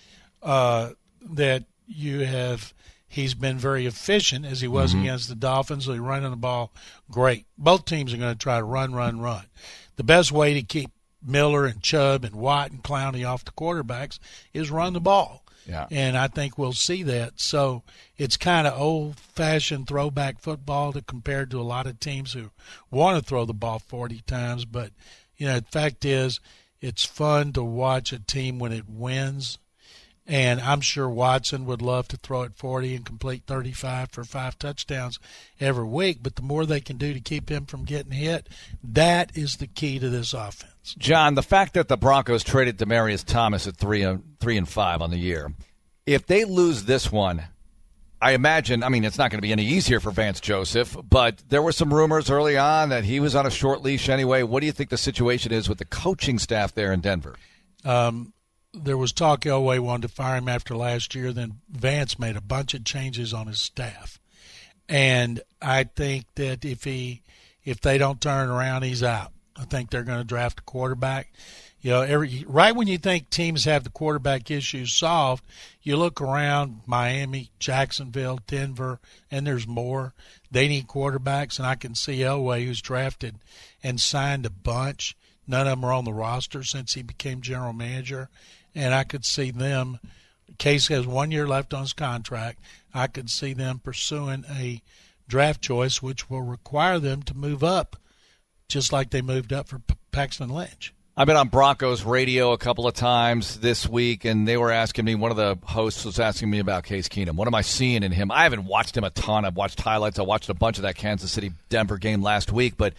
uh, 0.42 0.90
that 1.22 1.66
you 1.88 2.20
have 2.20 2.74
he's 3.08 3.34
been 3.34 3.58
very 3.58 3.86
efficient 3.86 4.46
as 4.46 4.62
he 4.62 4.68
was 4.68 4.92
mm-hmm. 4.92 5.02
against 5.02 5.30
the 5.30 5.36
Dolphins. 5.36 5.86
He's 5.86 6.00
running 6.00 6.32
the 6.32 6.38
ball 6.38 6.72
great. 7.12 7.46
Both 7.58 7.86
teams 7.86 8.14
are 8.14 8.18
going 8.18 8.34
to 8.34 8.40
try 8.40 8.58
to 8.58 8.64
run, 8.64 8.94
run, 8.94 9.20
run. 9.20 9.46
The 9.98 10.04
best 10.04 10.32
way 10.32 10.54
to 10.54 10.64
keep 10.64 10.90
Miller 11.24 11.66
and 11.66 11.82
Chubb 11.82 12.24
and 12.24 12.36
Watt 12.36 12.72
and 12.72 12.84
Clowney 12.84 13.28
off 13.28 13.46
the 13.46 13.52
quarterbacks 13.52 14.18
is 14.54 14.72
run 14.72 14.94
the 14.94 15.02
ball. 15.02 15.44
Yeah. 15.68 15.88
And 15.92 16.18
I 16.18 16.28
think 16.28 16.58
we'll 16.58 16.74
see 16.74 17.04
that. 17.04 17.40
So 17.40 17.84
it's 18.18 18.38
kind 18.38 18.66
of 18.66 18.80
old 18.80 19.18
fashioned 19.18 19.88
throwback 19.88 20.40
football 20.40 20.94
to 20.94 21.02
compared 21.02 21.52
to 21.52 21.62
a 21.62 21.64
lot 21.64 21.86
of 21.86 22.00
teams 22.00 22.34
who 22.34 22.50
want 22.90 23.20
to 23.22 23.24
throw 23.28 23.46
the 23.46 23.54
ball 23.54 23.80
40 23.80 24.22
times. 24.26 24.66
But, 24.66 24.92
you 25.38 25.46
know, 25.46 25.60
the 25.60 25.66
fact 25.66 26.04
is, 26.06 26.40
it's 26.80 27.06
fun 27.06 27.54
to 27.54 27.64
watch 27.64 28.12
a 28.12 28.20
team 28.20 28.58
when 28.58 28.72
it 28.72 28.90
wins 28.90 29.60
and 30.32 30.62
I'm 30.62 30.80
sure 30.80 31.10
Watson 31.10 31.66
would 31.66 31.82
love 31.82 32.08
to 32.08 32.18
throw 32.18 32.44
it 32.44 32.56
40 32.56 32.96
and 32.96 33.06
complete 33.06 33.44
35 33.48 34.12
for 34.12 34.24
five 34.24 34.58
touchdowns 34.58 35.20
every 35.60 35.84
week. 35.84 36.20
But 36.22 36.38
the 36.38 36.42
more 36.42 36.66
they 36.66 36.80
can 36.80 36.96
do 36.96 37.14
to 37.14 37.20
keep 37.20 37.50
him 37.50 37.66
from 37.66 37.84
getting 37.84 38.14
hit, 38.14 38.48
that 38.82 39.36
is 39.36 39.58
the 39.58 39.68
key 39.68 40.00
to 40.00 40.10
this 40.10 40.34
offense. 40.34 40.96
John, 40.98 41.36
the 41.36 41.44
fact 41.44 41.74
that 41.74 41.90
the 41.90 41.98
Broncos 41.98 42.46
traded 42.46 42.78
Demaryius 42.78 43.26
Thomas 43.26 43.68
at 43.68 43.76
three 43.76 44.04
and 44.04 44.24
three 44.40 44.56
and 44.56 44.68
five 44.68 45.02
on 45.02 45.12
the 45.12 45.18
year, 45.18 45.52
if 46.06 46.26
they 46.28 46.46
lose 46.46 46.86
this 46.86 47.12
one, 47.12 47.44
I 48.22 48.32
imagine. 48.32 48.84
I 48.84 48.90
mean, 48.90 49.04
it's 49.04 49.18
not 49.18 49.32
going 49.32 49.40
to 49.40 49.46
be 49.46 49.52
any 49.52 49.66
easier 49.66 50.00
for 50.00 50.12
Vance 50.12 50.40
Joseph, 50.40 50.96
but 51.04 51.44
there 51.50 51.62
were 51.62 51.74
some 51.74 51.94
rumors 51.94 52.30
early 52.30 52.58
on 52.58 52.88
that 52.90 53.04
he 53.04 53.20
was 53.20 53.36
on 53.36 53.46
a 53.46 53.52
short 53.52 53.82
leash 53.82 54.08
anyway. 54.08 54.44
What 54.44 54.62
do 54.62 54.66
you 54.66 54.72
think 54.72 54.92
the 54.92 54.98
situation 54.98 55.52
is 55.52 55.68
with 55.68 55.80
the 55.80 55.86
coaching 55.86 56.40
staff 56.40 56.74
there 56.74 56.94
in 56.94 57.02
Denver? 57.02 57.36
Um, 57.84 58.32
there 58.74 58.98
was 58.98 59.12
talk 59.12 59.42
Elway 59.42 59.80
wanted 59.80 60.04
to 60.04 60.14
fire 60.14 60.38
him 60.38 60.48
after 60.48 60.76
last 60.76 61.14
year. 61.16 61.34
Then 61.34 61.62
Vance 61.70 62.18
made 62.18 62.36
a 62.36 62.42
bunch 62.42 62.74
of 62.74 62.84
changes 62.84 63.34
on 63.34 63.48
his 63.48 63.60
staff, 63.60 64.20
and 64.88 65.42
I 65.62 65.84
think 65.84 66.26
that 66.36 66.64
if 66.64 66.84
he 66.84 67.22
if 67.64 67.82
they 67.82 67.98
don't 67.98 68.22
turn 68.22 68.50
around, 68.50 68.84
he's 68.84 69.04
out. 69.04 69.32
I 69.58 69.66
think 69.66 69.90
they're 69.90 70.04
going 70.04 70.20
to 70.20 70.24
draft 70.24 70.60
a 70.60 70.64
quarterback. 70.64 71.32
You 71.82 71.92
know, 71.92 72.02
every 72.02 72.46
right 72.48 72.76
when 72.76 72.88
you 72.88 72.98
think 72.98 73.30
teams 73.30 73.66
have 73.66 73.84
the 73.84 73.90
quarterback 73.90 74.50
issues 74.50 74.94
solved, 74.94 75.44
you 75.82 75.98
look 75.98 76.22
around 76.22 76.82
Miami, 76.86 77.50
Jacksonville, 77.60 78.40
Denver, 78.48 79.00
and 79.30 79.46
there's 79.46 79.68
more. 79.68 80.14
They 80.50 80.68
need 80.68 80.88
quarterbacks, 80.88 81.58
and 81.58 81.68
I 81.68 81.76
can 81.76 81.96
see 81.96 82.20
Elway, 82.20 82.66
who's 82.66 82.82
drafted 82.82 83.38
and 83.84 84.00
signed 84.00 84.46
a 84.46 84.52
bunch. 84.52 85.18
None 85.48 85.68
of 85.68 85.80
them 85.80 85.84
are 85.84 85.94
on 85.94 86.06
the 86.06 86.14
roster 86.14 86.64
since 86.64 86.94
he 86.94 87.02
became 87.02 87.42
general 87.42 87.74
manager 87.74 88.30
and 88.76 88.94
I 88.94 89.04
could 89.04 89.26
see 89.26 89.52
them. 89.52 90.00
Case 90.58 90.88
has 90.90 91.08
one 91.08 91.32
year 91.32 91.48
left 91.48 91.74
on 91.74 91.82
his 91.82 91.94
contract. 91.94 92.60
I 92.94 93.08
could 93.08 93.30
see 93.30 93.54
them 93.54 93.80
pursuing 93.80 94.46
a 94.50 94.82
draft 95.28 95.62
choice, 95.62 96.02
which 96.02 96.30
will 96.30 96.42
require 96.42 97.00
them 97.00 97.24
to 97.24 97.36
move 97.36 97.64
up, 97.64 97.96
just 98.68 98.92
like 98.92 99.10
they 99.10 99.22
moved 99.22 99.54
up 99.54 99.68
for 99.68 99.82
Paxton 100.12 100.50
Lynch. 100.50 100.94
I've 101.16 101.28
been 101.28 101.36
on 101.36 101.50
Broncos 101.50 102.04
radio 102.04 102.54
a 102.54 102.58
couple 102.58 102.88
of 102.88 102.94
times 102.94 103.60
this 103.60 103.88
week, 103.88 104.24
and 104.24 104.48
they 104.48 104.56
were 104.56 104.72
asking 104.72 105.04
me. 105.06 105.16
One 105.16 105.30
of 105.30 105.38
the 105.38 105.58
hosts 105.64 106.06
was 106.06 106.20
asking 106.20 106.50
me 106.50 106.60
about 106.60 106.86
Case 106.86 107.10
Keenum. 107.10 107.36
What 107.36 107.48
am 107.48 107.56
I 107.56 107.62
seeing 107.62 108.04
in 108.04 108.14
him? 108.14 108.32
I 108.32 108.44
haven't 108.44 108.66
watched 108.66 108.96
him 108.96 109.04
a 109.04 109.10
ton. 109.10 109.44
I've 109.44 109.58
watched 109.58 109.82
highlights. 109.82 110.20
I 110.20 110.24
watched 110.24 110.50
a 110.50 110.54
bunch 110.54 110.78
of 110.78 110.84
that 110.84 110.96
Kansas 110.96 111.30
City 111.30 111.52
Denver 111.68 111.98
game 111.98 112.22
last 112.22 112.52
week, 112.54 112.76
but 112.78 112.94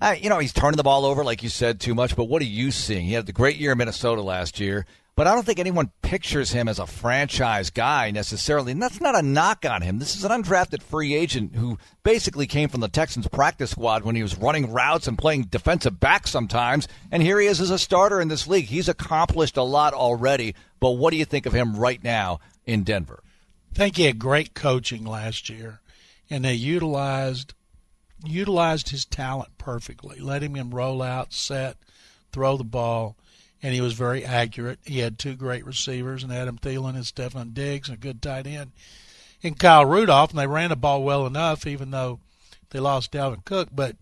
uh, 0.00 0.16
you 0.18 0.30
know 0.30 0.38
he's 0.38 0.54
turning 0.54 0.78
the 0.78 0.82
ball 0.82 1.04
over, 1.04 1.22
like 1.22 1.42
you 1.42 1.50
said, 1.50 1.80
too 1.80 1.94
much. 1.94 2.16
But 2.16 2.24
what 2.24 2.40
are 2.40 2.46
you 2.46 2.70
seeing? 2.70 3.04
He 3.04 3.12
had 3.12 3.26
the 3.26 3.32
great 3.32 3.56
year 3.56 3.72
in 3.72 3.78
Minnesota 3.78 4.22
last 4.22 4.58
year 4.58 4.86
but 5.16 5.26
I 5.26 5.34
don't 5.34 5.44
think 5.44 5.58
anyone 5.58 5.90
pictures 6.02 6.52
him 6.52 6.68
as 6.68 6.78
a 6.78 6.86
franchise 6.86 7.70
guy 7.70 8.10
necessarily. 8.10 8.72
And 8.72 8.82
that's 8.82 9.00
not 9.00 9.18
a 9.18 9.22
knock 9.22 9.66
on 9.66 9.82
him. 9.82 9.98
This 9.98 10.16
is 10.16 10.24
an 10.24 10.30
undrafted 10.30 10.82
free 10.82 11.14
agent 11.14 11.56
who 11.56 11.78
basically 12.02 12.46
came 12.46 12.68
from 12.68 12.80
the 12.80 12.88
Texans 12.88 13.28
practice 13.28 13.72
squad 13.72 14.04
when 14.04 14.16
he 14.16 14.22
was 14.22 14.38
running 14.38 14.72
routes 14.72 15.06
and 15.06 15.18
playing 15.18 15.44
defensive 15.44 16.00
back 16.00 16.26
sometimes. 16.26 16.88
And 17.10 17.22
here 17.22 17.38
he 17.38 17.46
is 17.46 17.60
as 17.60 17.70
a 17.70 17.78
starter 17.78 18.20
in 18.20 18.28
this 18.28 18.46
league. 18.46 18.66
He's 18.66 18.88
accomplished 18.88 19.56
a 19.56 19.62
lot 19.62 19.94
already. 19.94 20.54
But 20.80 20.92
what 20.92 21.10
do 21.10 21.16
you 21.16 21.24
think 21.24 21.46
of 21.46 21.52
him 21.52 21.76
right 21.76 22.02
now 22.02 22.40
in 22.64 22.82
Denver? 22.82 23.22
I 23.72 23.76
think 23.76 23.96
he 23.96 24.04
had 24.04 24.18
great 24.18 24.54
coaching 24.54 25.04
last 25.04 25.48
year, 25.48 25.80
and 26.28 26.44
they 26.44 26.54
utilized 26.54 27.54
utilized 28.24 28.90
his 28.90 29.04
talent 29.04 29.56
perfectly, 29.56 30.18
letting 30.18 30.54
him 30.54 30.74
roll 30.74 31.00
out, 31.00 31.32
set, 31.32 31.76
throw 32.32 32.56
the 32.56 32.64
ball 32.64 33.16
and 33.62 33.74
he 33.74 33.80
was 33.80 33.92
very 33.92 34.24
accurate. 34.24 34.78
He 34.84 35.00
had 35.00 35.18
two 35.18 35.34
great 35.34 35.66
receivers, 35.66 36.22
and 36.22 36.32
Adam 36.32 36.58
Thielen 36.58 36.94
and 36.94 37.04
Stefon 37.04 37.52
Diggs, 37.52 37.88
and 37.88 37.98
a 37.98 38.00
good 38.00 38.22
tight 38.22 38.46
end, 38.46 38.72
and 39.42 39.58
Kyle 39.58 39.84
Rudolph. 39.84 40.30
And 40.30 40.38
they 40.38 40.46
ran 40.46 40.70
the 40.70 40.76
ball 40.76 41.02
well 41.02 41.26
enough, 41.26 41.66
even 41.66 41.90
though 41.90 42.20
they 42.70 42.80
lost 42.80 43.12
Dalvin 43.12 43.44
Cook. 43.44 43.68
But 43.72 43.96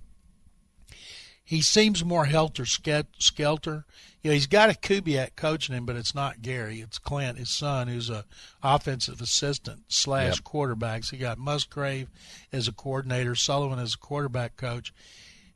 he 1.44 1.61
seems 1.61 2.05
more 2.05 2.27
helter 2.27 2.64
skelter. 2.64 3.85
You 4.23 4.31
know, 4.31 4.35
he's 4.35 4.47
got 4.47 4.71
a 4.71 4.75
Kubiak 4.75 5.37
coaching 5.37 5.75
him, 5.75 5.87
but 5.87 5.97
it's 5.97 6.14
not 6.14 6.42
Gary. 6.42 6.81
It's 6.81 6.99
Clint, 6.99 7.38
his 7.38 7.51
son, 7.51 7.87
who's 7.88 8.11
a 8.11 8.25
offensive 8.62 9.21
assistant 9.21 9.85
slash 9.88 10.37
yep. 10.37 10.44
quarterback. 10.44 11.05
So 11.05 11.16
you 11.16 11.23
got 11.23 11.38
Musgrave 11.38 12.09
as 12.53 12.66
a 12.66 12.73
coordinator, 12.73 13.35
Sullivan 13.35 13.79
as 13.79 13.94
a 13.94 13.99
quarterback 13.99 14.57
coach. 14.57 14.92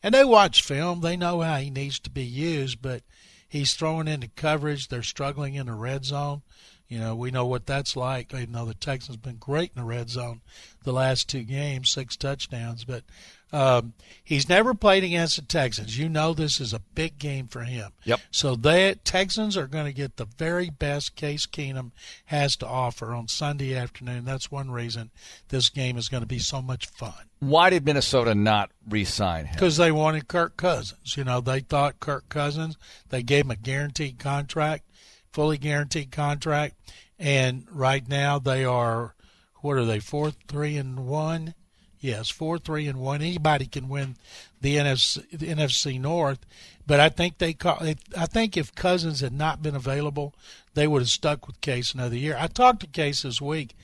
And 0.00 0.14
they 0.14 0.24
watch 0.24 0.62
film. 0.62 1.00
They 1.00 1.16
know 1.16 1.40
how 1.40 1.56
he 1.56 1.70
needs 1.70 1.98
to 2.00 2.10
be 2.10 2.24
used, 2.24 2.82
but– 2.82 3.02
he's 3.52 3.74
throwing 3.74 4.08
into 4.08 4.28
coverage. 4.28 4.88
They're 4.88 5.02
struggling 5.02 5.54
in 5.54 5.66
the 5.66 5.74
red 5.74 6.06
zone. 6.06 6.40
You 6.88 6.98
know, 6.98 7.14
we 7.14 7.30
know 7.30 7.44
what 7.44 7.66
that's 7.66 7.96
like. 7.96 8.32
Even 8.32 8.52
though 8.52 8.64
the 8.64 8.72
Texans 8.72 9.18
been 9.18 9.36
great 9.36 9.72
in 9.76 9.82
the 9.82 9.86
red 9.86 10.08
zone 10.08 10.40
the 10.84 10.92
last 10.92 11.28
two 11.28 11.42
games, 11.42 11.90
six 11.90 12.16
touchdowns. 12.16 12.86
But 12.86 13.04
Um, 13.52 13.92
he's 14.24 14.48
never 14.48 14.72
played 14.72 15.04
against 15.04 15.36
the 15.36 15.42
Texans. 15.42 15.98
You 15.98 16.08
know 16.08 16.32
this 16.32 16.58
is 16.60 16.72
a 16.72 16.78
big 16.78 17.18
game 17.18 17.48
for 17.48 17.60
him. 17.64 17.92
Yep. 18.04 18.20
So 18.30 18.56
the 18.56 18.98
Texans 19.04 19.56
are 19.56 19.66
going 19.66 19.84
to 19.84 19.92
get 19.92 20.16
the 20.16 20.24
very 20.24 20.70
best 20.70 21.16
Case 21.16 21.44
Keenum 21.44 21.90
has 22.26 22.56
to 22.56 22.66
offer 22.66 23.12
on 23.12 23.28
Sunday 23.28 23.76
afternoon. 23.76 24.24
That's 24.24 24.50
one 24.50 24.70
reason 24.70 25.10
this 25.48 25.68
game 25.68 25.98
is 25.98 26.08
going 26.08 26.22
to 26.22 26.26
be 26.26 26.38
so 26.38 26.62
much 26.62 26.86
fun. 26.86 27.12
Why 27.40 27.70
did 27.70 27.84
Minnesota 27.84 28.34
not 28.34 28.70
re-sign 28.88 29.46
him? 29.46 29.54
Because 29.54 29.76
they 29.76 29.92
wanted 29.92 30.28
Kirk 30.28 30.56
Cousins. 30.56 31.16
You 31.16 31.24
know, 31.24 31.40
they 31.40 31.60
thought 31.60 32.00
Kirk 32.00 32.28
Cousins. 32.28 32.78
They 33.10 33.22
gave 33.22 33.44
him 33.44 33.50
a 33.50 33.56
guaranteed 33.56 34.18
contract, 34.18 34.84
fully 35.32 35.58
guaranteed 35.58 36.10
contract, 36.10 36.76
and 37.18 37.66
right 37.70 38.08
now 38.08 38.38
they 38.38 38.64
are 38.64 39.14
what 39.56 39.76
are 39.76 39.84
they 39.84 40.00
four 40.00 40.30
three 40.30 40.76
and 40.76 41.06
one 41.06 41.54
Yes, 42.02 42.30
four, 42.30 42.58
three, 42.58 42.88
and 42.88 42.98
one. 42.98 43.22
Anybody 43.22 43.64
can 43.64 43.88
win 43.88 44.16
the 44.60 44.76
NFC, 44.76 45.30
the 45.30 45.46
NFC 45.46 46.00
North, 46.00 46.44
but 46.84 46.98
I 46.98 47.08
think 47.08 47.38
they 47.38 47.52
call. 47.52 47.78
I 47.80 48.26
think 48.26 48.56
if 48.56 48.74
Cousins 48.74 49.20
had 49.20 49.32
not 49.32 49.62
been 49.62 49.76
available, 49.76 50.34
they 50.74 50.88
would 50.88 51.02
have 51.02 51.08
stuck 51.08 51.46
with 51.46 51.60
Case 51.60 51.94
another 51.94 52.16
year. 52.16 52.36
I 52.36 52.48
talked 52.48 52.80
to 52.80 52.88
Case 52.88 53.22
this 53.22 53.40
week. 53.40 53.76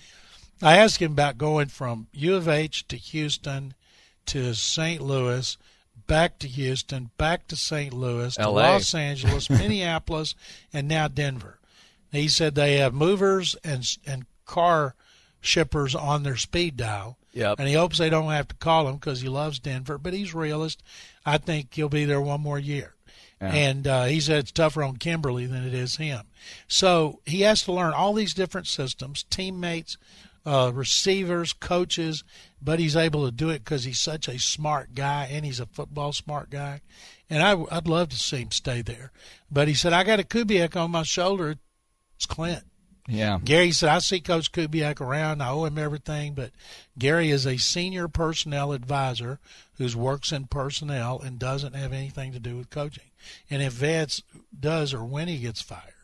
I 0.60 0.78
asked 0.78 1.00
him 1.00 1.12
about 1.12 1.38
going 1.38 1.68
from 1.68 2.08
U 2.12 2.34
of 2.34 2.48
H 2.48 2.88
to 2.88 2.96
Houston 2.96 3.74
to 4.26 4.52
St. 4.52 5.00
Louis, 5.00 5.56
back 6.08 6.40
to 6.40 6.48
Houston, 6.48 7.10
back 7.18 7.46
to 7.46 7.56
St. 7.56 7.92
Louis, 7.94 8.34
to 8.34 8.50
LA. 8.50 8.72
Los 8.72 8.94
Angeles, 8.96 9.48
Minneapolis, 9.50 10.34
and 10.72 10.88
now 10.88 11.06
Denver. 11.06 11.60
He 12.10 12.26
said 12.26 12.56
they 12.56 12.78
have 12.78 12.94
movers 12.94 13.54
and 13.62 13.88
and 14.04 14.26
car 14.44 14.96
shippers 15.40 15.94
on 15.94 16.24
their 16.24 16.36
speed 16.36 16.76
dial 16.76 17.17
Yep. 17.32 17.58
and 17.58 17.68
he 17.68 17.74
hopes 17.74 17.98
they 17.98 18.10
don't 18.10 18.30
have 18.30 18.48
to 18.48 18.54
call 18.56 18.88
him 18.88 18.96
because 18.96 19.20
he 19.20 19.28
loves 19.28 19.58
Denver. 19.58 19.98
But 19.98 20.14
he's 20.14 20.34
realist. 20.34 20.82
I 21.24 21.38
think 21.38 21.74
he'll 21.74 21.88
be 21.88 22.04
there 22.04 22.20
one 22.20 22.40
more 22.40 22.58
year. 22.58 22.94
Yeah. 23.40 23.52
And 23.52 23.86
uh, 23.86 24.04
he 24.04 24.20
said 24.20 24.38
it's 24.38 24.52
tougher 24.52 24.82
on 24.82 24.96
Kimberly 24.96 25.46
than 25.46 25.64
it 25.64 25.74
is 25.74 25.96
him. 25.96 26.22
So 26.66 27.20
he 27.24 27.42
has 27.42 27.62
to 27.62 27.72
learn 27.72 27.92
all 27.92 28.12
these 28.12 28.34
different 28.34 28.66
systems, 28.66 29.24
teammates, 29.24 29.96
uh, 30.44 30.72
receivers, 30.74 31.52
coaches. 31.52 32.24
But 32.60 32.80
he's 32.80 32.96
able 32.96 33.24
to 33.24 33.30
do 33.30 33.50
it 33.50 33.64
because 33.64 33.84
he's 33.84 34.00
such 34.00 34.26
a 34.26 34.38
smart 34.40 34.94
guy 34.94 35.28
and 35.30 35.44
he's 35.44 35.60
a 35.60 35.66
football 35.66 36.12
smart 36.12 36.50
guy. 36.50 36.80
And 37.30 37.42
I, 37.42 37.62
I'd 37.70 37.86
love 37.86 38.08
to 38.08 38.16
see 38.16 38.38
him 38.38 38.50
stay 38.50 38.82
there. 38.82 39.12
But 39.50 39.68
he 39.68 39.74
said, 39.74 39.92
I 39.92 40.02
got 40.02 40.20
a 40.20 40.24
Kubiak 40.24 40.74
on 40.74 40.90
my 40.90 41.02
shoulder. 41.04 41.56
It's 42.16 42.26
Clint. 42.26 42.64
Yeah. 43.08 43.38
Gary 43.42 43.72
said, 43.72 43.88
I 43.88 44.00
see 44.00 44.20
Coach 44.20 44.52
Kubiak 44.52 45.00
around. 45.00 45.42
I 45.42 45.48
owe 45.48 45.64
him 45.64 45.78
everything, 45.78 46.34
but 46.34 46.50
Gary 46.98 47.30
is 47.30 47.46
a 47.46 47.56
senior 47.56 48.06
personnel 48.06 48.72
advisor 48.72 49.40
who 49.78 49.98
works 49.98 50.30
in 50.30 50.44
personnel 50.46 51.18
and 51.18 51.38
doesn't 51.38 51.74
have 51.74 51.94
anything 51.94 52.32
to 52.32 52.38
do 52.38 52.58
with 52.58 52.68
coaching. 52.68 53.10
And 53.48 53.62
if 53.62 53.72
Vance 53.72 54.22
does 54.58 54.92
or 54.92 55.04
when 55.04 55.26
he 55.26 55.38
gets 55.38 55.62
fired, 55.62 55.94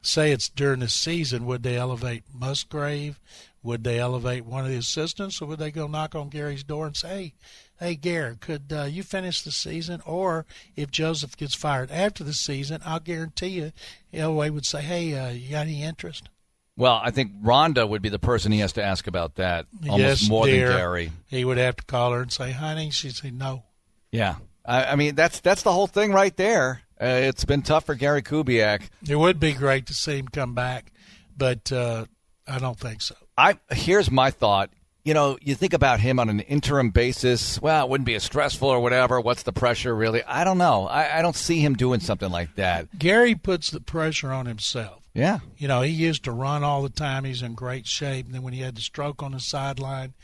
say 0.00 0.32
it's 0.32 0.48
during 0.48 0.80
the 0.80 0.88
season, 0.88 1.44
would 1.44 1.62
they 1.62 1.76
elevate 1.76 2.24
Musgrave? 2.32 3.20
Would 3.62 3.84
they 3.84 3.98
elevate 3.98 4.46
one 4.46 4.64
of 4.64 4.70
the 4.70 4.78
assistants, 4.78 5.40
or 5.40 5.46
would 5.46 5.58
they 5.58 5.70
go 5.70 5.86
knock 5.86 6.14
on 6.14 6.28
Gary's 6.28 6.64
door 6.64 6.86
and 6.86 6.96
say, 6.96 7.08
"Hey, 7.08 7.34
hey, 7.78 7.94
Gary, 7.94 8.36
could 8.40 8.72
uh, 8.72 8.84
you 8.84 9.02
finish 9.02 9.42
the 9.42 9.52
season?" 9.52 10.00
Or 10.06 10.46
if 10.76 10.90
Joseph 10.90 11.36
gets 11.36 11.54
fired 11.54 11.90
after 11.90 12.24
the 12.24 12.32
season, 12.32 12.80
I'll 12.84 13.00
guarantee 13.00 13.48
you, 13.48 13.72
Elway 14.12 14.50
would 14.50 14.66
say, 14.66 14.82
"Hey, 14.82 15.16
uh, 15.16 15.30
you 15.30 15.50
got 15.50 15.66
any 15.66 15.82
interest?" 15.82 16.28
Well, 16.76 17.00
I 17.02 17.10
think 17.12 17.40
Rhonda 17.40 17.88
would 17.88 18.02
be 18.02 18.08
the 18.08 18.18
person 18.18 18.50
he 18.50 18.58
has 18.58 18.72
to 18.72 18.82
ask 18.82 19.06
about 19.06 19.36
that 19.36 19.66
almost 19.88 20.22
yes, 20.22 20.28
more 20.28 20.46
dear. 20.46 20.68
than 20.68 20.76
Gary. 20.76 21.12
He 21.26 21.44
would 21.44 21.58
have 21.58 21.76
to 21.76 21.84
call 21.84 22.12
her 22.12 22.22
and 22.22 22.32
say, 22.32 22.52
"Honey," 22.52 22.90
she'd 22.90 23.14
say, 23.14 23.30
"No." 23.30 23.64
Yeah. 24.10 24.36
I, 24.64 24.84
I 24.84 24.96
mean, 24.96 25.14
that's 25.14 25.40
that's 25.40 25.62
the 25.62 25.72
whole 25.72 25.86
thing 25.86 26.12
right 26.12 26.36
there. 26.36 26.82
Uh, 27.00 27.06
it's 27.06 27.44
been 27.44 27.62
tough 27.62 27.84
for 27.84 27.94
Gary 27.94 28.22
Kubiak. 28.22 28.88
It 29.06 29.16
would 29.16 29.40
be 29.40 29.52
great 29.52 29.86
to 29.86 29.94
see 29.94 30.16
him 30.18 30.28
come 30.28 30.54
back, 30.54 30.92
but 31.36 31.70
uh, 31.72 32.06
I 32.46 32.58
don't 32.58 32.78
think 32.78 33.02
so. 33.02 33.14
I 33.36 33.58
here's 33.70 34.10
my 34.10 34.30
thought. 34.30 34.70
You 35.04 35.12
know, 35.12 35.36
you 35.42 35.54
think 35.54 35.74
about 35.74 36.00
him 36.00 36.18
on 36.18 36.30
an 36.30 36.40
interim 36.40 36.88
basis. 36.90 37.60
Well, 37.60 37.84
it 37.84 37.90
wouldn't 37.90 38.06
be 38.06 38.14
as 38.14 38.24
stressful 38.24 38.68
or 38.68 38.80
whatever. 38.80 39.20
What's 39.20 39.42
the 39.42 39.52
pressure 39.52 39.94
really? 39.94 40.22
I 40.24 40.44
don't 40.44 40.56
know. 40.56 40.86
I, 40.86 41.18
I 41.18 41.22
don't 41.22 41.36
see 41.36 41.60
him 41.60 41.74
doing 41.74 42.00
something 42.00 42.30
like 42.30 42.54
that. 42.56 42.98
Gary 42.98 43.34
puts 43.34 43.70
the 43.70 43.80
pressure 43.80 44.32
on 44.32 44.46
himself. 44.46 45.02
Yeah. 45.12 45.40
You 45.58 45.68
know, 45.68 45.82
he 45.82 45.92
used 45.92 46.24
to 46.24 46.32
run 46.32 46.64
all 46.64 46.82
the 46.82 46.88
time. 46.88 47.24
He's 47.24 47.42
in 47.42 47.54
great 47.54 47.86
shape. 47.86 48.24
And 48.26 48.34
then 48.34 48.42
when 48.42 48.54
he 48.54 48.60
had 48.62 48.76
the 48.76 48.80
stroke 48.80 49.22
on 49.22 49.32
the 49.32 49.40
sideline, 49.40 50.14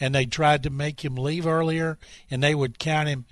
and 0.00 0.14
they 0.14 0.24
tried 0.24 0.62
to 0.62 0.70
make 0.70 1.04
him 1.04 1.16
leave 1.16 1.44
earlier, 1.46 1.98
and 2.30 2.40
they 2.40 2.54
would 2.54 2.78
count 2.78 3.08
him, 3.08 3.26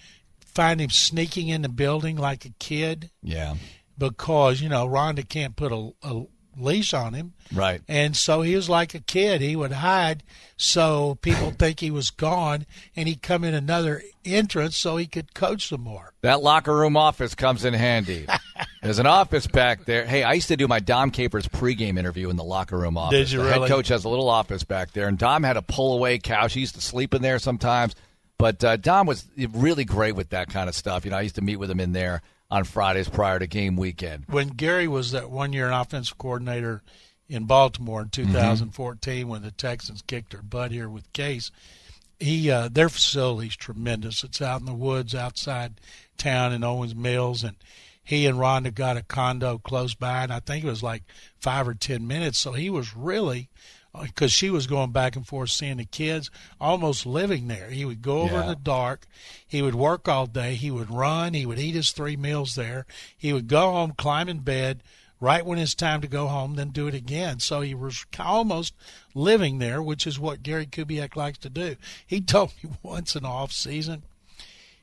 find 0.44 0.80
him 0.80 0.90
sneaking 0.90 1.46
in 1.48 1.62
the 1.62 1.68
building 1.68 2.16
like 2.16 2.44
a 2.44 2.52
kid 2.58 3.10
Yeah. 3.22 3.54
because 3.96 4.60
you 4.60 4.68
know 4.68 4.86
Rhonda 4.88 5.26
can't 5.28 5.54
put 5.54 5.70
a, 5.70 5.92
a 6.02 6.24
leash 6.56 6.94
on 6.94 7.14
him. 7.14 7.34
Right. 7.52 7.80
And 7.88 8.16
so 8.16 8.42
he 8.42 8.54
was 8.56 8.68
like 8.68 8.94
a 8.94 9.00
kid. 9.00 9.40
He 9.40 9.56
would 9.56 9.72
hide 9.72 10.22
so 10.56 11.18
people 11.22 11.50
think 11.58 11.80
he 11.80 11.90
was 11.90 12.10
gone, 12.10 12.66
and 12.94 13.08
he'd 13.08 13.22
come 13.22 13.44
in 13.44 13.54
another 13.54 14.02
entrance 14.24 14.76
so 14.76 14.96
he 14.96 15.06
could 15.06 15.34
coach 15.34 15.68
some 15.68 15.82
more. 15.82 16.12
That 16.22 16.42
locker 16.42 16.74
room 16.74 16.96
office 16.96 17.34
comes 17.34 17.64
in 17.64 17.74
handy. 17.74 18.26
There's 18.82 18.98
an 18.98 19.06
office 19.06 19.46
back 19.46 19.84
there. 19.84 20.06
Hey, 20.06 20.22
I 20.22 20.34
used 20.34 20.48
to 20.48 20.56
do 20.56 20.68
my 20.68 20.80
Dom 20.80 21.10
Capers 21.10 21.48
pregame 21.48 21.98
interview 21.98 22.30
in 22.30 22.36
the 22.36 22.44
locker 22.44 22.78
room 22.78 22.96
office. 22.96 23.18
Did 23.18 23.32
you 23.32 23.38
the 23.38 23.44
really? 23.44 23.60
head 23.60 23.68
coach 23.68 23.88
has 23.88 24.04
a 24.04 24.08
little 24.08 24.28
office 24.28 24.64
back 24.64 24.92
there, 24.92 25.08
and 25.08 25.18
Dom 25.18 25.42
had 25.42 25.56
a 25.56 25.62
pull 25.62 25.94
away 25.94 26.18
couch. 26.18 26.54
He 26.54 26.60
used 26.60 26.74
to 26.76 26.80
sleep 26.80 27.14
in 27.14 27.22
there 27.22 27.38
sometimes. 27.38 27.94
But 28.38 28.62
uh, 28.62 28.76
Dom 28.76 29.06
was 29.06 29.24
really 29.52 29.84
great 29.84 30.14
with 30.14 30.30
that 30.30 30.50
kind 30.50 30.68
of 30.68 30.74
stuff. 30.74 31.04
You 31.04 31.10
know, 31.10 31.16
I 31.16 31.22
used 31.22 31.36
to 31.36 31.42
meet 31.42 31.56
with 31.56 31.70
him 31.70 31.80
in 31.80 31.92
there 31.92 32.20
on 32.50 32.64
Fridays 32.64 33.08
prior 33.08 33.38
to 33.38 33.46
game 33.46 33.76
weekend. 33.76 34.24
When 34.28 34.48
Gary 34.48 34.88
was 34.88 35.12
that 35.12 35.30
one 35.30 35.52
year 35.52 35.66
an 35.66 35.72
offensive 35.72 36.18
coordinator 36.18 36.82
in 37.28 37.44
Baltimore 37.44 38.02
in 38.02 38.08
2014, 38.08 39.26
when 39.28 39.42
the 39.42 39.50
Texans 39.50 40.02
kicked 40.02 40.32
their 40.32 40.42
butt 40.42 40.70
here 40.70 40.88
with 40.88 41.12
Case, 41.12 41.50
he 42.18 42.50
uh, 42.50 42.68
their 42.68 42.88
facility's 42.88 43.56
tremendous. 43.56 44.24
It's 44.24 44.40
out 44.40 44.60
in 44.60 44.66
the 44.66 44.74
woods 44.74 45.14
outside 45.14 45.80
town 46.16 46.52
in 46.52 46.64
Owings 46.64 46.94
Mills, 46.94 47.42
and 47.44 47.56
he 48.02 48.26
and 48.26 48.38
Rhonda 48.38 48.72
got 48.72 48.96
a 48.96 49.02
condo 49.02 49.58
close 49.58 49.94
by, 49.94 50.22
and 50.22 50.32
I 50.32 50.40
think 50.40 50.64
it 50.64 50.68
was 50.68 50.82
like 50.82 51.02
five 51.40 51.68
or 51.68 51.74
ten 51.74 52.06
minutes. 52.06 52.38
So 52.38 52.52
he 52.52 52.70
was 52.70 52.96
really 52.96 53.50
because 54.02 54.32
she 54.32 54.50
was 54.50 54.66
going 54.66 54.92
back 54.92 55.16
and 55.16 55.26
forth 55.26 55.50
seeing 55.50 55.78
the 55.78 55.84
kids, 55.84 56.30
almost 56.60 57.06
living 57.06 57.48
there. 57.48 57.70
He 57.70 57.84
would 57.84 58.02
go 58.02 58.22
over 58.22 58.40
in 58.40 58.46
the 58.46 58.56
dark. 58.56 59.06
He 59.46 59.62
would 59.62 59.74
work 59.74 60.08
all 60.08 60.26
day. 60.26 60.54
He 60.54 60.70
would 60.70 60.90
run. 60.90 61.34
He 61.34 61.46
would 61.46 61.58
eat 61.58 61.74
his 61.74 61.92
three 61.92 62.16
meals 62.16 62.54
there. 62.54 62.86
He 63.16 63.32
would 63.32 63.48
go 63.48 63.72
home, 63.72 63.92
climb 63.96 64.28
in 64.28 64.40
bed, 64.40 64.82
right 65.20 65.44
when 65.44 65.58
it's 65.58 65.74
time 65.74 66.00
to 66.00 66.08
go 66.08 66.26
home, 66.28 66.54
then 66.54 66.70
do 66.70 66.88
it 66.88 66.94
again. 66.94 67.40
So 67.40 67.60
he 67.60 67.74
was 67.74 68.04
almost 68.18 68.74
living 69.14 69.58
there, 69.58 69.82
which 69.82 70.06
is 70.06 70.18
what 70.18 70.42
Gary 70.42 70.66
Kubiak 70.66 71.16
likes 71.16 71.38
to 71.38 71.50
do. 71.50 71.76
He 72.06 72.20
told 72.22 72.52
me 72.62 72.70
once 72.82 73.16
in 73.16 73.22
the 73.22 73.28
off 73.28 73.52
season, 73.52 74.02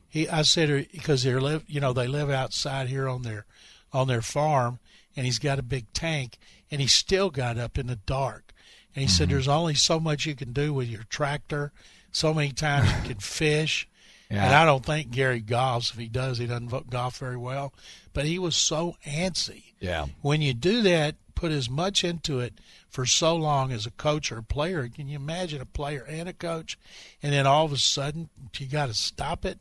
he 0.08 0.30
I 0.30 0.44
said 0.44 0.88
because 0.92 1.24
they 1.24 1.34
live, 1.34 1.64
you 1.68 1.80
know, 1.80 1.94
they 1.94 2.08
live 2.08 2.30
outside 2.30 2.88
here 2.88 3.08
on 3.08 3.24
their 3.24 3.46
on 3.92 4.08
their 4.08 4.22
farm, 4.22 4.80
and 5.16 5.26
he's 5.26 5.40
got 5.40 5.60
a 5.60 5.64
big 5.64 5.92
tank, 5.94 6.38
and 6.70 6.82
he 6.82 6.88
still 6.88 7.30
got 7.30 7.58
up 7.58 7.78
in 7.78 7.88
the 7.88 7.96
dark. 7.96 8.53
And 8.96 9.04
he 9.04 9.08
said, 9.08 9.28
mm-hmm. 9.28 9.34
"There's 9.34 9.48
only 9.48 9.76
so 9.76 10.00
much 10.00 10.26
you 10.26 10.36
can 10.36 10.54
do 10.54 10.74
with 10.74 10.88
your 10.88 11.04
tractor. 11.04 11.72
So 12.12 12.34
many 12.34 12.52
times 12.52 12.90
you 12.92 13.14
can 13.14 13.20
fish." 13.20 13.88
Yeah. 14.30 14.46
And 14.46 14.56
I 14.56 14.66
don't 14.66 14.86
think 14.86 15.12
Gary 15.12 15.42
golfs. 15.42 15.92
If 15.92 16.00
he 16.00 16.08
does, 16.08 16.40
he 16.40 16.48
doesn't 16.48 16.90
golf 16.90 17.18
very 17.18 17.38
well. 17.38 17.74
But 18.14 18.26
he 18.26 18.40
was 18.40 18.56
so 18.56 18.96
antsy. 19.06 19.74
Yeah. 19.80 20.08
When 20.22 20.42
you 20.42 20.54
do 20.54 20.82
that, 20.82 21.16
put 21.36 21.52
as 21.52 21.70
much 21.70 22.04
into 22.04 22.40
it 22.40 22.54
for 22.90 23.06
so 23.06 23.36
long 23.36 23.72
as 23.72 23.86
a 23.86 23.92
coach 23.92 24.32
or 24.32 24.38
a 24.38 24.44
player. 24.44 24.88
Can 24.88 25.08
you 25.08 25.18
imagine 25.18 25.62
a 25.62 25.66
player 25.66 26.06
and 26.08 26.30
a 26.30 26.34
coach, 26.34 26.80
and 27.22 27.34
then 27.34 27.46
all 27.46 27.66
of 27.66 27.74
a 27.74 27.78
sudden 27.78 28.30
you 28.58 28.68
got 28.68 28.88
to 28.88 28.94
stop 28.94 29.46
it? 29.46 29.60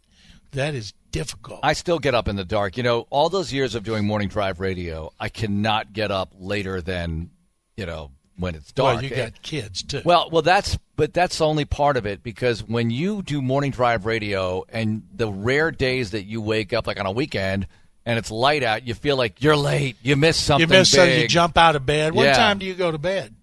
That 0.52 0.74
is 0.74 0.92
difficult. 1.10 1.60
I 1.62 1.72
still 1.72 1.98
get 1.98 2.14
up 2.14 2.28
in 2.28 2.36
the 2.36 2.44
dark. 2.44 2.76
You 2.76 2.82
know, 2.82 3.06
all 3.10 3.28
those 3.30 3.52
years 3.52 3.74
of 3.74 3.84
doing 3.84 4.06
morning 4.06 4.28
drive 4.28 4.60
radio, 4.60 5.12
I 5.18 5.28
cannot 5.28 5.92
get 5.92 6.10
up 6.10 6.34
later 6.38 6.80
than, 6.80 7.30
you 7.76 7.86
know, 7.86 8.10
when 8.36 8.54
it's 8.54 8.72
dark. 8.72 8.96
well, 8.96 9.04
you 9.04 9.10
got 9.14 9.42
kids 9.42 9.82
too. 9.82 10.02
Well, 10.04 10.28
well, 10.30 10.42
that's 10.42 10.78
but 10.96 11.12
that's 11.14 11.40
only 11.40 11.64
part 11.64 11.96
of 11.96 12.06
it 12.06 12.22
because 12.22 12.62
when 12.62 12.90
you 12.90 13.22
do 13.22 13.40
morning 13.42 13.70
drive 13.70 14.06
radio 14.06 14.64
and 14.68 15.02
the 15.14 15.30
rare 15.30 15.70
days 15.70 16.10
that 16.12 16.24
you 16.24 16.40
wake 16.40 16.72
up 16.72 16.86
like 16.86 16.98
on 17.00 17.06
a 17.06 17.12
weekend 17.12 17.66
and 18.04 18.18
it's 18.18 18.30
light 18.30 18.62
out, 18.62 18.86
you 18.86 18.94
feel 18.94 19.16
like 19.16 19.42
you're 19.42 19.56
late. 19.56 19.96
You 20.02 20.16
missed 20.16 20.44
something. 20.44 20.68
you 20.68 20.78
miss 20.78 20.90
something. 20.90 21.20
You 21.20 21.28
jump 21.28 21.56
out 21.56 21.76
of 21.76 21.86
bed. 21.86 22.14
What 22.14 22.24
Yeah. 22.24 22.34
time 22.36 22.58
do 22.58 22.66
you 22.66 22.74
go 22.74 22.90
to 22.90 22.98
bed? 22.98 23.34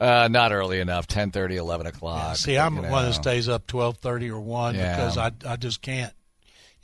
Uh, 0.00 0.28
not 0.30 0.52
early 0.52 0.80
enough. 0.80 1.06
10:30, 1.06 1.56
11 1.56 1.86
o'clock. 1.86 2.36
See, 2.36 2.58
I'm 2.58 2.74
you 2.76 2.82
one 2.82 2.90
that 3.04 3.08
know. 3.08 3.12
stays 3.12 3.48
up 3.48 3.66
twelve 3.66 3.98
thirty 3.98 4.30
or 4.30 4.40
one 4.40 4.74
Yeah. 4.74 4.96
because 4.96 5.16
I 5.16 5.30
I 5.46 5.56
just 5.56 5.80
can't, 5.80 6.12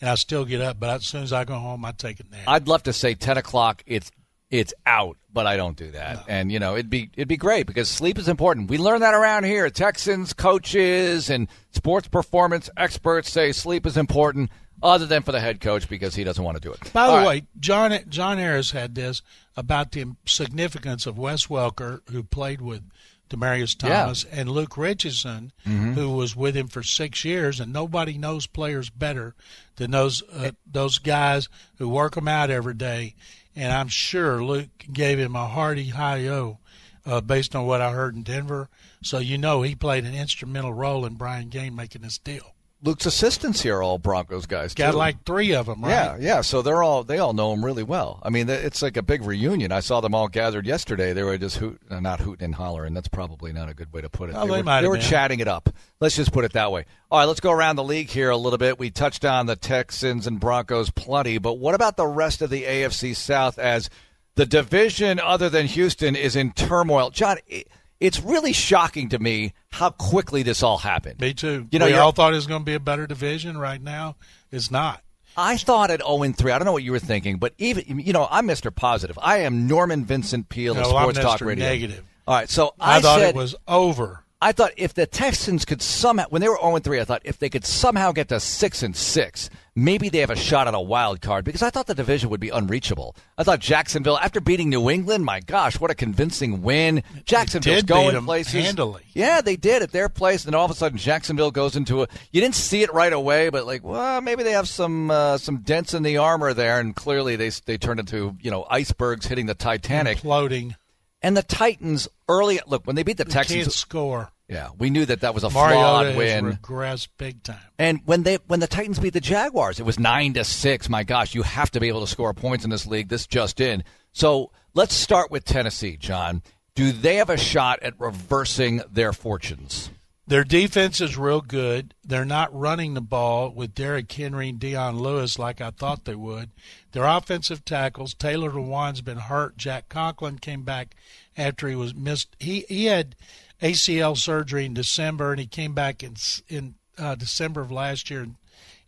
and 0.01 0.09
I 0.11 0.15
still 0.15 0.45
get 0.45 0.61
up. 0.61 0.79
But 0.79 0.91
as 0.91 1.07
soon 1.07 1.25
as 1.25 1.33
I 1.33 1.45
go 1.45 1.55
home, 1.59 1.85
I 1.85 1.91
take 1.93 2.21
a 2.21 2.25
nap. 2.31 2.43
I'd 2.47 2.69
love 2.69 2.85
to 2.85 2.93
say 2.93 3.15
10 3.15 3.37
o'clock. 3.39 3.83
It's 3.87 4.13
it's 4.51 4.73
out. 4.87 5.17
But 5.33 5.47
I 5.47 5.57
don't 5.57 5.77
do 5.77 5.91
that, 5.93 6.25
and 6.27 6.51
you 6.51 6.59
know 6.59 6.75
it'd 6.75 6.91
be 6.91 7.11
it'd 7.15 7.29
be 7.29 7.37
great 7.37 7.67
because 7.67 7.89
sleep 7.89 8.19
is 8.19 8.29
important. 8.29 8.71
We 8.71 8.79
learn 8.79 9.01
that 9.01 9.15
around 9.15 9.45
here. 9.45 9.69
Texans 9.71 10.33
coaches 10.33 11.31
and 11.31 11.49
sports 11.71 12.09
performance 12.09 12.69
experts 12.77 13.31
say 13.31 13.53
sleep 13.53 13.87
is 13.87 13.97
important, 13.97 14.51
other 14.83 15.07
than 15.07 15.23
for 15.23 15.31
the 15.33 15.39
head 15.41 15.61
coach 15.61 15.89
because 15.89 16.15
he 16.17 16.25
doesn't 16.25 16.43
want 16.43 16.57
to 16.57 16.61
do 16.61 16.73
it. 16.73 16.93
By 16.93 17.07
the 17.07 17.13
All 17.13 17.19
right. 17.19 17.27
way, 17.27 17.43
John 17.61 17.97
John 18.09 18.39
Harris 18.39 18.73
had 18.73 18.95
this 18.95 19.23
about 19.57 19.93
the 19.93 20.07
significance 20.25 21.07
of 21.07 21.19
Wes 21.19 21.47
Welker, 21.47 22.01
who 22.11 22.23
played 22.25 22.61
with 22.61 22.83
Demaryius 23.31 23.81
Yeah. 23.83 24.01
Thomas, 24.01 24.25
and 24.25 24.51
Luke 24.51 24.77
Richardson, 24.79 25.53
who 25.65 26.11
was 26.11 26.35
with 26.35 26.57
him 26.57 26.67
for 26.69 26.83
six 26.83 27.25
years, 27.25 27.61
and 27.61 27.73
nobody 27.73 28.17
knows 28.17 28.47
players 28.47 28.89
better 28.91 29.35
than 29.77 29.91
those 29.91 30.23
uh, 30.33 30.53
those 30.67 30.99
guys 30.99 31.49
who 31.77 31.89
work 31.89 32.15
them 32.15 32.27
out 32.27 32.51
every 32.51 32.75
day. 32.75 33.15
And 33.59 33.73
I'm 33.73 33.89
sure 33.89 34.45
Luke 34.45 34.87
gave 34.93 35.19
him 35.19 35.35
a 35.35 35.49
hearty 35.49 35.89
hi-yo 35.89 36.61
uh, 37.05 37.21
based 37.21 37.57
on 37.57 37.67
what 37.67 37.81
I 37.81 37.91
heard 37.91 38.15
in 38.15 38.23
Denver. 38.23 38.69
So 39.03 39.19
you 39.19 39.37
know 39.37 39.63
he 39.63 39.75
played 39.75 40.05
an 40.05 40.15
instrumental 40.15 40.73
role 40.73 41.05
in 41.05 41.17
Brian 41.17 41.49
Gaine 41.49 41.75
making 41.75 42.03
this 42.03 42.19
deal. 42.19 42.55
Luke's 42.81 43.07
assistants 43.07 43.61
here 43.61 43.79
are 43.79 43.83
all 43.83 43.99
Broncos 43.99 44.47
guys. 44.47 44.73
Got 44.73 44.93
too. 44.93 44.99
like 44.99 45.25
three 45.25 45.53
of 45.53 45.67
them, 45.67 45.83
right? 45.83 45.91
Yeah, 45.91 46.17
yeah. 46.21 46.41
So 46.43 46.63
they're 46.63 46.83
all 46.83 47.03
they 47.03 47.19
all 47.19 47.33
know 47.33 47.53
him 47.53 47.65
really 47.65 47.83
well. 47.83 48.21
I 48.23 48.31
mean, 48.31 48.49
it's 48.49 48.83
like 48.83 48.97
a 48.97 49.03
big 49.03 49.25
reunion. 49.25 49.73
I 49.73 49.81
saw 49.81 50.01
them 50.01 50.15
all 50.15 50.29
gathered 50.29 50.65
yesterday. 50.65 51.13
They 51.13 51.25
were 51.25 51.37
just 51.39 51.57
hoot, 51.57 51.81
uh, 51.91 51.99
not 51.99 52.21
hooting 52.21 52.45
and 52.45 52.55
hollering. 52.55 52.95
That's 52.95 53.09
probably 53.09 53.53
not 53.53 53.69
a 53.69 53.75
good 53.75 53.93
way 53.93 54.01
to 54.03 54.09
put 54.09 54.31
it. 54.31 54.37
Oh, 54.37 54.47
they 54.47 54.59
were, 54.59 54.63
might 54.63 54.83
they 54.83 54.89
were 54.89 54.99
chatting 54.99 55.41
it 55.41 55.49
up. 55.49 55.71
Let's 56.01 56.15
just 56.15 56.33
put 56.33 56.45
it 56.45 56.53
that 56.53 56.71
way. 56.71 56.85
All 57.11 57.19
right, 57.19 57.25
let's 57.25 57.41
go 57.41 57.51
around 57.51 57.77
the 57.77 57.85
league 57.85 58.11
here 58.11 58.31
a 58.31 58.37
little 58.37 58.59
bit. 58.59 58.79
We 58.79 58.91
touched 58.91 59.25
on 59.25 59.47
the 59.47 59.57
Texans 59.57 60.29
and 60.29 60.39
Broncos 60.39 60.91
plenty, 60.91 61.39
but 61.39 61.55
what 61.55 61.75
about 61.75 61.97
the 61.97 62.07
rest 62.07 62.43
of 62.43 62.51
the 62.51 62.63
AFC 62.63 63.17
South 63.17 63.59
as 63.59 63.91
the 64.37 64.47
division 64.47 65.19
other 65.19 65.49
than 65.49 65.67
Houston 65.67 66.15
is 66.15 66.37
in 66.37 66.53
turmoil? 66.53 67.11
John, 67.11 67.39
it, 67.49 67.67
it's 68.01 68.23
really 68.23 68.53
shocking 68.53 69.09
to 69.11 69.19
me 69.19 69.55
how 69.71 69.91
quickly 69.91 70.43
this 70.43 70.63
all 70.63 70.79
happened. 70.79 71.21
Me 71.21 71.35
too. 71.35 71.67
You 71.71 71.79
know, 71.79 71.87
we 71.87 71.95
all 71.95 72.13
thought 72.13 72.33
it 72.33 72.37
was 72.37 72.47
going 72.47 72.63
to 72.63 72.67
be 72.67 72.75
a 72.75 72.81
better 72.81 73.07
division. 73.07 73.59
Right 73.59 73.83
now, 73.83 74.17
it's 74.51 74.71
not. 74.71 75.03
I 75.37 75.57
thought 75.57 75.91
at 75.91 76.01
0 76.01 76.33
3. 76.33 76.53
I 76.53 76.59
don't 76.59 76.67
know 76.67 76.73
what 76.73 76.83
you 76.83 76.93
were 76.93 76.99
thinking, 76.99 77.39
but 77.39 77.55
even 77.59 78.01
you 78.01 78.13
know, 78.13 78.27
I'm 78.31 78.47
Mr. 78.47 78.75
Positive. 78.75 79.19
I 79.23 79.39
am 79.39 79.67
Norman 79.67 80.05
Vincent 80.05 80.49
Peale 80.49 80.73
of 80.73 80.79
No, 80.79 80.97
I'm 80.97 81.15
Sports 81.15 81.19
Talk. 81.19 81.41
Radio. 81.41 81.65
Negative. 81.65 82.05
All 82.27 82.35
right, 82.35 82.49
so 82.49 82.75
I, 82.79 82.99
I, 82.99 83.01
thought 83.01 83.21
said, 83.21 83.31
it 83.31 83.35
was 83.37 83.55
over. 83.67 84.23
I 84.41 84.53
thought 84.53 84.71
if 84.77 84.95
the 84.95 85.05
Texans 85.05 85.65
could 85.65 85.83
somehow, 85.83 86.27
when 86.29 86.41
they 86.41 86.49
were 86.49 86.59
0 86.61 86.79
3, 86.79 87.01
I 87.01 87.05
thought 87.05 87.23
if 87.25 87.39
they 87.39 87.49
could 87.49 87.65
somehow 87.65 88.13
get 88.13 88.29
to 88.29 88.39
6 88.39 88.83
and 88.85 88.95
6, 88.95 89.51
maybe 89.75 90.09
they 90.09 90.19
have 90.19 90.31
a 90.31 90.37
shot 90.37 90.69
at 90.69 90.75
a 90.75 90.81
wild 90.81 91.21
card 91.21 91.45
because 91.45 91.61
I 91.61 91.71
thought 91.71 91.89
the 91.89 91.95
division 91.95 92.31
would 92.31 92.39
be 92.39 92.51
unreachable. 92.51 93.17
I 93.37 93.43
thought 93.43 93.59
Jacksonville, 93.59 94.17
after 94.17 94.41
beating 94.41 94.69
New 94.69 94.91
England, 94.91 95.25
my 95.25 95.41
gosh, 95.41 95.81
what 95.81 95.91
a 95.91 95.95
convincing 95.97 96.63
win. 96.63 97.03
Jacksonville's 97.25 97.83
going 97.83 98.25
places. 98.25 98.65
handily. 98.65 99.03
Yeah, 99.13 99.41
they 99.41 99.57
did 99.57 99.83
at 99.83 99.91
their 99.91 100.09
place, 100.09 100.45
and 100.45 100.53
then 100.53 100.59
all 100.59 100.67
of 100.67 100.71
a 100.71 100.75
sudden 100.75 100.99
Jacksonville 100.99 101.51
goes 101.51 101.75
into 101.75 102.05
a. 102.05 102.09
You 102.31 102.41
didn't 102.41 102.55
see 102.55 102.83
it 102.83 102.95
right 102.95 103.13
away, 103.13 103.51
but 103.51 103.67
like, 103.67 103.83
well, 103.83 104.21
maybe 104.21 104.45
they 104.45 104.53
have 104.53 104.69
some 104.69 105.11
uh, 105.11 105.39
some 105.39 105.59
dents 105.63 105.95
in 105.95 106.05
the 106.05 106.19
armor 106.19 106.55
there, 106.55 106.79
and 106.79 106.95
clearly 106.95 107.35
they 107.35 107.49
they 107.67 107.77
turned 107.77 107.99
into 107.99 108.37
you 108.41 108.53
know 108.53 108.65
icebergs 108.71 109.27
hitting 109.27 109.47
the 109.47 109.55
Titanic. 109.55 110.19
Imploding. 110.19 110.77
And 111.23 111.37
the 111.37 111.43
Titans 111.43 112.09
early 112.29 112.61
look 112.67 112.87
when 112.87 112.97
they 112.97 113.03
beat 113.03 113.17
the 113.17 113.25
Texans. 113.25 113.75
score. 113.75 114.31
Yeah, 114.49 114.71
we 114.79 114.89
knew 114.89 115.05
that 115.05 115.21
that 115.21 115.35
was 115.35 115.45
a 115.45 115.51
Mariota 115.51 116.13
flawed 116.13 116.17
win. 116.17 116.45
regressed 116.47 117.09
big 117.19 117.43
time. 117.43 117.59
And 117.79 118.01
when 118.07 118.23
they 118.23 118.37
when 118.47 118.61
the 118.61 118.67
Titans 118.67 118.99
beat 118.99 119.13
the 119.13 119.21
Jaguars, 119.21 119.79
it 119.79 119.83
was 119.83 119.99
nine 119.99 120.33
to 120.35 120.45
six. 120.45 120.89
My 120.89 121.03
gosh, 121.05 121.35
you 121.35 121.43
have 121.43 121.71
to 121.73 121.81
be 121.81 121.89
able 121.89 122.01
to 122.01 122.07
score 122.07 122.33
points 122.33 122.65
in 122.65 122.71
this 122.71 122.87
league. 122.87 123.09
This 123.09 123.27
just 123.27 123.61
in. 123.61 123.85
So 124.13 124.51
let's 124.73 124.95
start 124.95 125.31
with 125.31 125.45
Tennessee, 125.45 125.97
John. 125.99 126.43
Do 126.75 126.93
they 126.93 127.17
have 127.17 127.29
a 127.29 127.37
shot 127.37 127.81
at 127.83 127.99
reversing 128.01 128.81
their 128.91 129.13
fortunes? 129.13 129.91
Their 130.29 130.45
defense 130.45 131.01
is 131.01 131.17
real 131.17 131.41
good. 131.41 131.95
They're 132.05 132.27
not 132.27 132.55
running 132.55 132.93
the 132.93 133.01
ball 133.01 133.49
with 133.49 133.75
Derrick 133.75 134.13
Henry 134.13 134.51
and 134.51 134.61
Dion 134.61 134.99
Lewis 134.99 135.39
like 135.39 135.63
I 135.63 135.71
thought 135.71 136.05
they 136.05 136.15
would. 136.15 136.51
Their 136.93 137.07
offensive 137.07 137.65
tackles, 137.65 138.13
Taylor 138.13 138.51
Lewan's 138.51 139.01
been 139.01 139.17
hurt. 139.17 139.57
Jack 139.57 139.89
Conklin 139.89 140.39
came 140.39 140.65
back 140.65 140.95
after 141.35 141.67
he 141.67 141.75
was 141.75 141.95
missed. 141.95 142.37
He 142.39 142.67
he 142.69 142.85
had 142.85 143.17
ACL 143.63 144.19
surgery 144.19 144.67
in 144.67 144.75
December, 144.75 145.31
and 145.31 145.41
he 145.41 145.47
came 145.47 145.73
back 145.73 146.03
in 146.03 146.17
in 146.47 146.75
uh, 146.99 147.15
December 147.15 147.63
of 147.63 147.73
last 147.73 148.11
year, 148.11 148.21
and, 148.21 148.35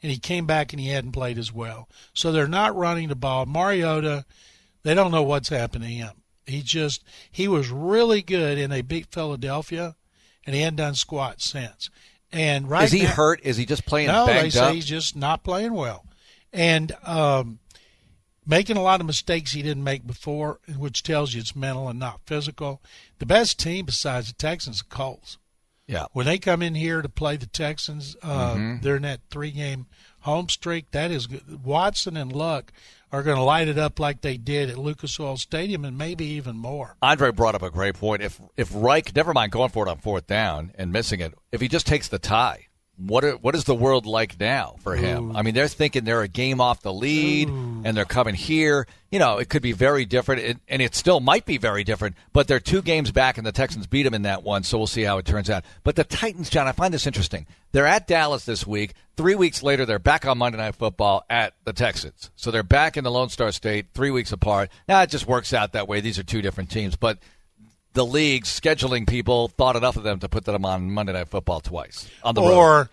he 0.02 0.18
came 0.18 0.46
back 0.46 0.72
and 0.72 0.80
he 0.80 0.88
hadn't 0.88 1.12
played 1.12 1.38
as 1.38 1.52
well. 1.52 1.88
So 2.12 2.32
they're 2.32 2.48
not 2.48 2.76
running 2.76 3.08
the 3.08 3.14
ball. 3.14 3.44
Mariota, 3.46 4.24
they 4.82 4.94
don't 4.94 5.12
know 5.12 5.22
what's 5.22 5.50
happened 5.50 5.84
to 5.84 5.90
him. 5.90 6.12
He 6.46 6.60
just 6.60 7.02
he 7.30 7.48
was 7.48 7.70
really 7.70 8.20
good, 8.20 8.58
and 8.58 8.70
they 8.70 8.82
beat 8.82 9.06
Philadelphia 9.10 9.96
and 10.46 10.54
he 10.54 10.62
hadn't 10.62 10.76
done 10.76 10.94
squat 10.94 11.40
since. 11.40 11.90
And 12.32 12.68
right 12.70 12.84
Is 12.84 12.92
he 12.92 13.02
now, 13.02 13.10
hurt? 13.10 13.40
Is 13.42 13.56
he 13.56 13.66
just 13.66 13.86
playing 13.86 14.08
No, 14.08 14.26
they 14.26 14.50
say 14.50 14.60
up? 14.60 14.74
he's 14.74 14.86
just 14.86 15.16
not 15.16 15.42
playing 15.42 15.74
well, 15.74 16.04
and 16.52 16.92
um, 17.04 17.58
making 18.46 18.76
a 18.76 18.82
lot 18.82 19.00
of 19.00 19.06
mistakes 19.06 19.52
he 19.52 19.62
didn't 19.62 19.82
make 19.84 20.06
before, 20.06 20.60
which 20.76 21.02
tells 21.02 21.34
you 21.34 21.40
it's 21.40 21.56
mental 21.56 21.88
and 21.88 21.98
not 21.98 22.20
physical. 22.26 22.80
The 23.18 23.26
best 23.26 23.58
team 23.58 23.86
besides 23.86 24.28
the 24.28 24.34
Texans, 24.34 24.78
the 24.78 24.84
Colts. 24.94 25.38
Yeah. 25.90 26.06
When 26.12 26.24
they 26.24 26.38
come 26.38 26.62
in 26.62 26.74
here 26.76 27.02
to 27.02 27.08
play 27.08 27.36
the 27.36 27.46
Texans, 27.46 28.16
uh, 28.22 28.54
Mm-hmm. 28.54 28.76
they're 28.82 28.96
in 28.96 29.02
that 29.02 29.20
three-game 29.30 29.86
home 30.20 30.48
streak. 30.48 30.92
That 30.92 31.10
is 31.10 31.26
good. 31.26 31.64
Watson 31.64 32.16
and 32.16 32.32
Luck 32.32 32.72
are 33.10 33.24
going 33.24 33.36
to 33.36 33.42
light 33.42 33.66
it 33.66 33.76
up 33.76 33.98
like 33.98 34.20
they 34.20 34.36
did 34.36 34.70
at 34.70 34.78
Lucas 34.78 35.18
Oil 35.18 35.36
Stadium, 35.36 35.84
and 35.84 35.98
maybe 35.98 36.24
even 36.26 36.56
more. 36.56 36.94
Andre 37.02 37.32
brought 37.32 37.56
up 37.56 37.62
a 37.62 37.70
great 37.70 37.96
point. 37.96 38.22
If 38.22 38.40
if 38.56 38.70
Reich, 38.72 39.14
never 39.16 39.32
mind 39.32 39.50
going 39.50 39.70
for 39.70 39.84
it 39.86 39.90
on 39.90 39.98
fourth 39.98 40.28
down 40.28 40.70
and 40.76 40.92
missing 40.92 41.18
it, 41.20 41.34
if 41.50 41.60
he 41.60 41.66
just 41.66 41.88
takes 41.88 42.06
the 42.06 42.20
tie, 42.20 42.68
what 43.06 43.24
are, 43.24 43.32
what 43.32 43.54
is 43.54 43.64
the 43.64 43.74
world 43.74 44.06
like 44.06 44.38
now 44.38 44.76
for 44.80 44.94
him? 44.94 45.34
I 45.34 45.42
mean, 45.42 45.54
they're 45.54 45.68
thinking 45.68 46.04
they're 46.04 46.22
a 46.22 46.28
game 46.28 46.60
off 46.60 46.82
the 46.82 46.92
lead 46.92 47.48
and 47.48 47.96
they're 47.96 48.04
coming 48.04 48.34
here. 48.34 48.86
You 49.10 49.18
know, 49.18 49.38
it 49.38 49.48
could 49.48 49.62
be 49.62 49.72
very 49.72 50.04
different, 50.04 50.42
it, 50.42 50.58
and 50.68 50.80
it 50.80 50.94
still 50.94 51.18
might 51.18 51.46
be 51.46 51.58
very 51.58 51.82
different. 51.82 52.16
But 52.32 52.46
they're 52.46 52.60
two 52.60 52.82
games 52.82 53.10
back, 53.10 53.38
and 53.38 53.46
the 53.46 53.52
Texans 53.52 53.86
beat 53.86 54.04
them 54.04 54.14
in 54.14 54.22
that 54.22 54.44
one, 54.44 54.62
so 54.62 54.78
we'll 54.78 54.86
see 54.86 55.02
how 55.02 55.18
it 55.18 55.26
turns 55.26 55.50
out. 55.50 55.64
But 55.82 55.96
the 55.96 56.04
Titans, 56.04 56.50
John, 56.50 56.68
I 56.68 56.72
find 56.72 56.94
this 56.94 57.06
interesting. 57.06 57.46
They're 57.72 57.86
at 57.86 58.06
Dallas 58.06 58.44
this 58.44 58.66
week. 58.66 58.94
Three 59.16 59.34
weeks 59.34 59.62
later, 59.62 59.84
they're 59.84 59.98
back 59.98 60.26
on 60.26 60.38
Monday 60.38 60.58
Night 60.58 60.76
Football 60.76 61.24
at 61.28 61.54
the 61.64 61.72
Texans. 61.72 62.30
So 62.36 62.50
they're 62.50 62.62
back 62.62 62.96
in 62.96 63.04
the 63.04 63.10
Lone 63.10 63.30
Star 63.30 63.50
State, 63.50 63.86
three 63.94 64.10
weeks 64.10 64.32
apart. 64.32 64.70
Now 64.88 65.02
it 65.02 65.10
just 65.10 65.26
works 65.26 65.52
out 65.52 65.72
that 65.72 65.88
way. 65.88 66.00
These 66.00 66.18
are 66.18 66.24
two 66.24 66.42
different 66.42 66.70
teams, 66.70 66.96
but 66.96 67.18
the 67.94 68.04
league 68.06 68.44
scheduling 68.44 69.06
people 69.08 69.48
thought 69.48 69.76
enough 69.76 69.96
of 69.96 70.02
them 70.04 70.18
to 70.20 70.28
put 70.28 70.44
them 70.44 70.64
on 70.64 70.90
Monday 70.90 71.12
Night 71.12 71.28
Football 71.28 71.60
twice 71.60 72.08
on 72.22 72.34
the 72.34 72.40
road. 72.42 72.52
or 72.54 72.90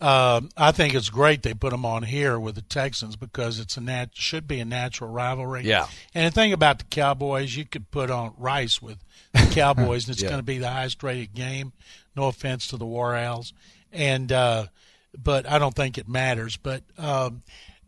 um, 0.00 0.50
I 0.56 0.72
think 0.72 0.94
it's 0.94 1.08
great 1.08 1.42
they 1.42 1.54
put 1.54 1.70
them 1.70 1.86
on 1.86 2.02
here 2.02 2.38
with 2.38 2.54
the 2.54 2.62
Texans 2.62 3.16
because 3.16 3.58
it's 3.58 3.76
a 3.78 3.80
nat- 3.80 4.10
should 4.14 4.46
be 4.46 4.60
a 4.60 4.64
natural 4.66 5.10
rivalry. 5.10 5.62
Yeah. 5.64 5.86
And 6.14 6.26
the 6.26 6.30
thing 6.34 6.52
about 6.52 6.78
the 6.78 6.84
Cowboys, 6.84 7.56
you 7.56 7.64
could 7.64 7.90
put 7.90 8.10
on 8.10 8.34
Rice 8.36 8.82
with 8.82 8.98
the 9.32 9.48
Cowboys, 9.52 10.06
and 10.06 10.12
it's 10.14 10.22
Yeah. 10.22 10.28
going 10.28 10.40
to 10.40 10.44
be 10.44 10.58
the 10.58 10.68
highest 10.68 11.02
rated 11.02 11.32
game. 11.34 11.72
No 12.14 12.24
offense 12.28 12.66
to 12.68 12.76
the 12.76 12.84
War 12.86 13.16
Owls, 13.16 13.52
and 13.92 14.30
uh, 14.30 14.66
but 15.22 15.48
I 15.50 15.58
don't 15.58 15.74
think 15.74 15.96
it 15.98 16.08
matters. 16.08 16.56
But 16.58 16.82
um, 16.98 17.42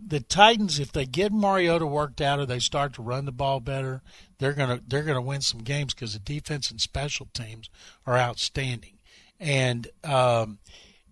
the 0.05 0.21
Titans, 0.21 0.79
if 0.81 0.91
they 0.93 1.05
get 1.05 1.31
Mariota 1.33 1.87
worked 1.87 2.21
out 2.23 2.39
or 2.39 2.47
they 2.47 2.59
start 2.59 2.95
to 2.95 3.03
run 3.03 3.27
the 3.27 3.33
ball 3.33 3.61
better, 3.61 4.01
they're 4.39 4.53
gonna 4.53 4.81
they're 4.87 5.03
gonna 5.03 5.21
win 5.21 5.41
some 5.41 5.61
games 5.61 5.95
because 5.95 6.13
the 6.13 6.19
defense 6.19 6.71
and 6.71 6.81
special 6.81 7.29
teams 7.33 7.69
are 8.07 8.17
outstanding. 8.17 8.95
And 9.41 9.89
um, 10.05 10.59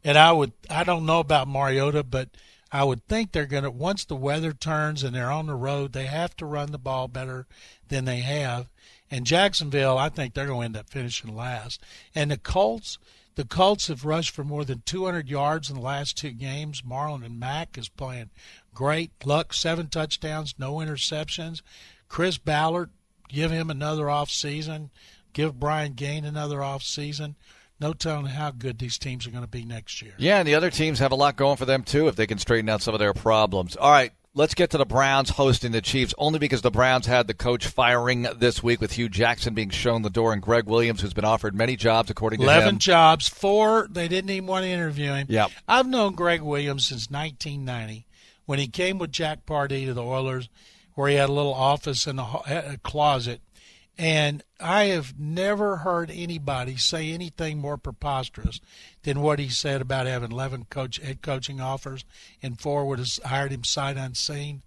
and 0.04 0.16
I 0.16 0.32
would 0.32 0.52
I 0.70 0.84
don't 0.84 1.06
know 1.06 1.20
about 1.20 1.48
Mariota, 1.48 2.02
but 2.02 2.30
I 2.72 2.84
would 2.84 3.06
think 3.06 3.32
they're 3.32 3.46
gonna 3.46 3.70
once 3.70 4.04
the 4.04 4.16
weather 4.16 4.52
turns 4.52 5.02
and 5.02 5.14
they're 5.14 5.30
on 5.30 5.46
the 5.46 5.54
road, 5.54 5.92
they 5.92 6.06
have 6.06 6.36
to 6.36 6.46
run 6.46 6.72
the 6.72 6.78
ball 6.78 7.08
better 7.08 7.46
than 7.88 8.04
they 8.04 8.20
have. 8.20 8.68
And 9.10 9.24
Jacksonville, 9.24 9.98
I 9.98 10.08
think 10.08 10.34
they're 10.34 10.46
to 10.46 10.60
end 10.60 10.76
up 10.76 10.90
finishing 10.90 11.34
last. 11.34 11.80
And 12.14 12.30
the 12.30 12.38
Colts, 12.38 12.98
the 13.36 13.44
Colts 13.44 13.86
have 13.86 14.04
rushed 14.04 14.30
for 14.30 14.42
more 14.42 14.64
than 14.64 14.82
200 14.84 15.28
yards 15.28 15.70
in 15.70 15.76
the 15.76 15.82
last 15.82 16.16
two 16.18 16.32
games. 16.32 16.82
Marlon 16.82 17.24
and 17.24 17.38
Mack 17.38 17.78
is 17.78 17.88
playing 17.88 18.30
great. 18.74 19.12
Luck, 19.24 19.54
seven 19.54 19.88
touchdowns, 19.88 20.54
no 20.58 20.76
interceptions. 20.76 21.62
Chris 22.08 22.38
Ballard, 22.38 22.90
give 23.28 23.50
him 23.50 23.70
another 23.70 24.08
off 24.10 24.30
season. 24.30 24.90
Give 25.32 25.58
Brian 25.58 25.92
Gaine 25.92 26.24
another 26.24 26.62
off 26.62 26.82
season. 26.82 27.36
No 27.78 27.92
telling 27.92 28.26
how 28.26 28.52
good 28.52 28.78
these 28.78 28.96
teams 28.96 29.26
are 29.26 29.30
going 29.30 29.44
to 29.44 29.48
be 29.50 29.64
next 29.64 30.00
year. 30.00 30.14
Yeah, 30.16 30.38
and 30.38 30.48
the 30.48 30.54
other 30.54 30.70
teams 30.70 30.98
have 30.98 31.12
a 31.12 31.16
lot 31.16 31.36
going 31.36 31.58
for 31.58 31.66
them 31.66 31.82
too 31.82 32.08
if 32.08 32.16
they 32.16 32.26
can 32.26 32.38
straighten 32.38 32.70
out 32.70 32.80
some 32.80 32.94
of 32.94 33.00
their 33.00 33.12
problems. 33.12 33.76
All 33.76 33.90
right, 33.90 34.12
let's 34.32 34.54
get 34.54 34.70
to 34.70 34.78
the 34.78 34.86
Browns 34.86 35.28
hosting 35.28 35.72
the 35.72 35.82
Chiefs 35.82 36.14
only 36.16 36.38
because 36.38 36.62
the 36.62 36.70
Browns 36.70 37.04
had 37.04 37.26
the 37.26 37.34
coach 37.34 37.66
firing 37.66 38.26
this 38.38 38.62
week 38.62 38.80
with 38.80 38.92
Hue 38.92 39.10
Jackson 39.10 39.52
being 39.52 39.68
shown 39.68 40.00
the 40.00 40.08
door 40.08 40.32
and 40.32 40.40
Gregg 40.40 40.64
Williams 40.64 41.02
who's 41.02 41.12
been 41.12 41.26
offered 41.26 41.54
many 41.54 41.76
jobs 41.76 42.08
according 42.08 42.38
to 42.38 42.44
Eleven 42.46 42.76
him. 42.76 42.78
jobs, 42.78 43.28
four. 43.28 43.86
They 43.90 44.08
didn't 44.08 44.30
even 44.30 44.46
want 44.46 44.64
to 44.64 44.70
interview 44.70 45.12
him. 45.12 45.26
Yep. 45.28 45.50
I've 45.68 45.86
known 45.86 46.14
Gregg 46.14 46.40
Williams 46.40 46.86
since 46.86 47.10
1990 47.10 48.06
when 48.46 48.58
he 48.58 48.68
came 48.68 48.96
with 48.98 49.12
Jack 49.12 49.44
Pardee 49.44 49.84
to 49.84 49.92
the 49.92 50.02
Oilers. 50.02 50.48
Where 50.96 51.08
he 51.08 51.14
had 51.14 51.28
a 51.28 51.32
little 51.32 51.54
office 51.54 52.08
in 52.08 52.18
a, 52.18 52.24
a 52.48 52.78
closet. 52.82 53.40
And 53.98 54.42
I 54.60 54.84
have 54.86 55.18
never 55.18 55.76
heard 55.76 56.10
anybody 56.10 56.76
say 56.76 57.12
anything 57.12 57.58
more 57.58 57.78
preposterous 57.78 58.60
than 59.04 59.22
what 59.22 59.38
he 59.38 59.48
said 59.48 59.80
about 59.80 60.06
having 60.06 60.32
11 60.32 60.66
coach 60.68 60.98
head 60.98 61.22
coaching 61.22 61.60
offers 61.60 62.04
and 62.42 62.60
four 62.60 62.84
would 62.86 62.98
have 62.98 63.08
hired 63.24 63.52
him 63.52 63.64
sight 63.64 63.96
unseen. 63.96 64.62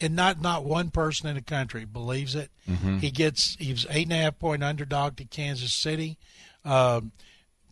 And 0.00 0.14
not 0.14 0.40
not 0.40 0.64
one 0.64 0.90
person 0.90 1.26
in 1.26 1.36
the 1.36 1.42
country 1.42 1.86
believes 1.86 2.34
it. 2.34 2.50
Mm-hmm. 2.68 2.98
He 2.98 3.10
gets 3.10 3.56
he 3.58 3.72
was 3.72 3.86
eight 3.90 4.04
and 4.04 4.12
a 4.12 4.16
half 4.16 4.38
point 4.38 4.62
underdog 4.62 5.16
to 5.16 5.24
Kansas 5.24 5.72
City. 5.72 6.18
Um, 6.66 7.12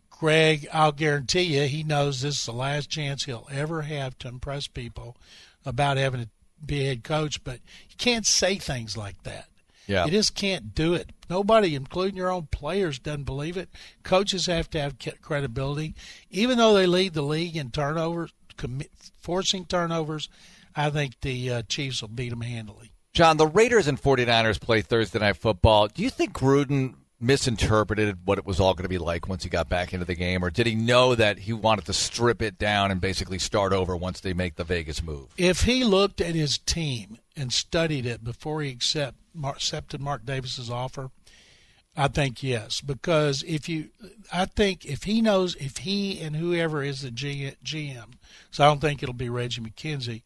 Gregg, 0.09 0.67
I'll 0.73 0.93
guarantee 0.93 1.43
you, 1.43 1.65
he 1.65 1.83
knows 1.83 2.23
this 2.23 2.41
is 2.41 2.47
the 2.47 2.53
last 2.53 2.89
chance 2.89 3.25
he'll 3.25 3.49
ever 3.51 3.83
have 3.83 4.17
to 4.21 4.29
impress 4.29 4.67
people 4.67 5.17
about 5.67 5.97
having 5.97 6.23
to 6.23 6.29
be 6.65 6.83
a 6.83 6.87
head 6.89 7.05
coach. 7.05 7.43
But 7.45 7.61
you 7.89 7.97
can't 7.97 8.27
say 8.27 8.57
things 8.57 8.97
like 8.97 9.23
that. 9.23 9.49
Yeah. 9.87 10.07
You 10.07 10.13
just 10.13 10.35
can't 10.35 10.75
do 10.75 10.95
it. 10.95 11.11
Nobody, 11.29 11.75
including 11.75 12.17
your 12.17 12.31
own 12.31 12.49
players, 12.51 12.99
doesn't 12.99 13.25
believe 13.25 13.57
it. 13.57 13.69
Coaches 14.03 14.47
have 14.47 14.71
to 14.71 14.81
have 14.81 14.97
credibility. 15.21 15.95
Even 16.31 16.59
though 16.59 16.75
they 16.75 16.87
lead 16.87 17.15
the 17.15 17.23
league 17.23 17.57
in 17.57 17.71
turnovers, 17.71 18.33
forcing 19.21 19.67
turnovers, 19.67 20.29
I 20.75 20.91
think 20.91 21.21
the 21.21 21.51
uh, 21.51 21.63
Chiefs 21.63 22.01
will 22.01 22.09
beat 22.09 22.31
them 22.31 22.41
handily. 22.41 22.93
John, 23.13 23.37
the 23.37 23.47
Raiders 23.47 23.87
and 23.87 24.01
49ers 24.01 24.61
play 24.61 24.81
Thursday 24.81 25.21
Night 25.21 25.37
Football. 25.37 25.89
Do 25.89 26.03
you 26.03 26.11
think 26.11 26.33
Gruden 26.33 26.95
misinterpreted 27.25 28.19
what 28.25 28.39
it 28.39 28.47
was 28.47 28.61
all 28.61 28.75
going 28.75 28.85
to 28.85 28.89
be 28.89 28.99
like 28.99 29.29
once 29.29 29.45
he 29.45 29.51
got 29.51 29.69
back 29.69 29.93
into 29.93 30.05
the 30.05 30.15
game, 30.15 30.45
or 30.45 30.51
did 30.51 30.67
he 30.67 30.75
know 30.75 31.15
that 31.15 31.41
he 31.41 31.53
wanted 31.53 31.87
to 31.87 31.93
strip 31.93 32.43
it 32.43 32.59
down 32.59 32.91
and 32.91 33.01
basically 33.01 33.39
start 33.39 33.73
over 33.73 33.97
once 33.97 34.21
they 34.21 34.35
make 34.35 34.57
the 34.57 34.65
Vegas 34.65 35.03
move? 35.03 35.29
If 35.37 35.63
he 35.63 35.85
looked 35.85 36.21
at 36.21 36.35
his 36.35 36.59
team 36.59 37.19
and 37.37 37.53
studied 37.53 38.07
it 38.07 38.23
before 38.23 38.63
he 38.63 38.71
accept, 38.71 39.17
accepted 39.43 40.01
Mark 40.01 40.25
Davis's 40.25 40.71
offer, 40.71 41.11
I 41.97 42.09
think 42.09 42.43
yes, 42.43 42.81
because 42.81 43.45
if 43.45 43.69
you, 43.69 43.91
I 44.33 44.47
think 44.47 44.85
if 44.85 45.05
he 45.05 45.23
knows 45.23 45.55
if 45.57 45.79
he 45.79 46.21
and 46.21 46.35
whoever 46.35 46.83
is 46.83 47.03
the 47.03 47.11
GM, 47.11 48.15
so 48.51 48.65
I 48.65 48.67
don't 48.67 48.81
think 48.81 49.03
it'll 49.03 49.15
be 49.15 49.29
Reggie 49.29 49.61
McKenzie, 49.63 50.23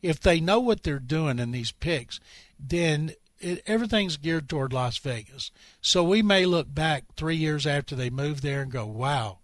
if 0.00 0.18
they 0.18 0.40
know 0.40 0.60
what 0.60 0.82
they're 0.82 0.98
doing 0.98 1.38
in 1.38 1.50
these 1.50 1.72
picks, 1.72 2.20
then 2.58 3.12
it, 3.40 3.62
everything's 3.66 4.16
geared 4.16 4.48
toward 4.48 4.72
Las 4.72 4.98
Vegas. 4.98 5.50
So 5.80 6.04
we 6.04 6.22
may 6.22 6.46
look 6.46 6.72
back 6.72 7.04
three 7.16 7.36
years 7.36 7.66
after 7.66 7.94
they 7.94 8.10
moved 8.10 8.42
there 8.42 8.62
and 8.62 8.70
go, 8.70 8.86
wow, 8.86 9.38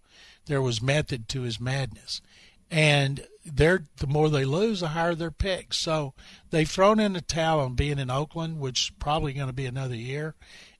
there 0.45 0.61
was 0.61 0.81
method 0.81 1.27
to 1.29 1.41
his 1.41 1.59
madness. 1.59 2.21
And 2.69 3.25
they're, 3.45 3.85
the 3.97 4.07
more 4.07 4.29
they 4.29 4.45
lose, 4.45 4.81
the 4.81 4.89
higher 4.89 5.15
their 5.15 5.31
picks. 5.31 5.77
So 5.77 6.13
they've 6.49 6.69
thrown 6.69 6.99
in 6.99 7.13
the 7.13 7.21
towel 7.21 7.61
on 7.61 7.75
being 7.75 7.99
in 7.99 8.09
Oakland, 8.09 8.59
which 8.59 8.89
is 8.89 8.91
probably 8.99 9.33
going 9.33 9.47
to 9.47 9.53
be 9.53 9.65
another 9.65 9.95
year. 9.95 10.35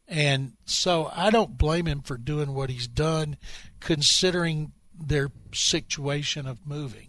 And 0.07 0.53
so 0.65 1.11
I 1.13 1.29
don't 1.29 1.57
blame 1.57 1.85
him 1.85 2.01
for 2.01 2.17
doing 2.17 2.53
what 2.53 2.69
he's 2.69 2.87
done, 2.87 3.37
considering 3.79 4.71
their 4.97 5.31
situation 5.53 6.47
of 6.47 6.65
moving. 6.65 7.06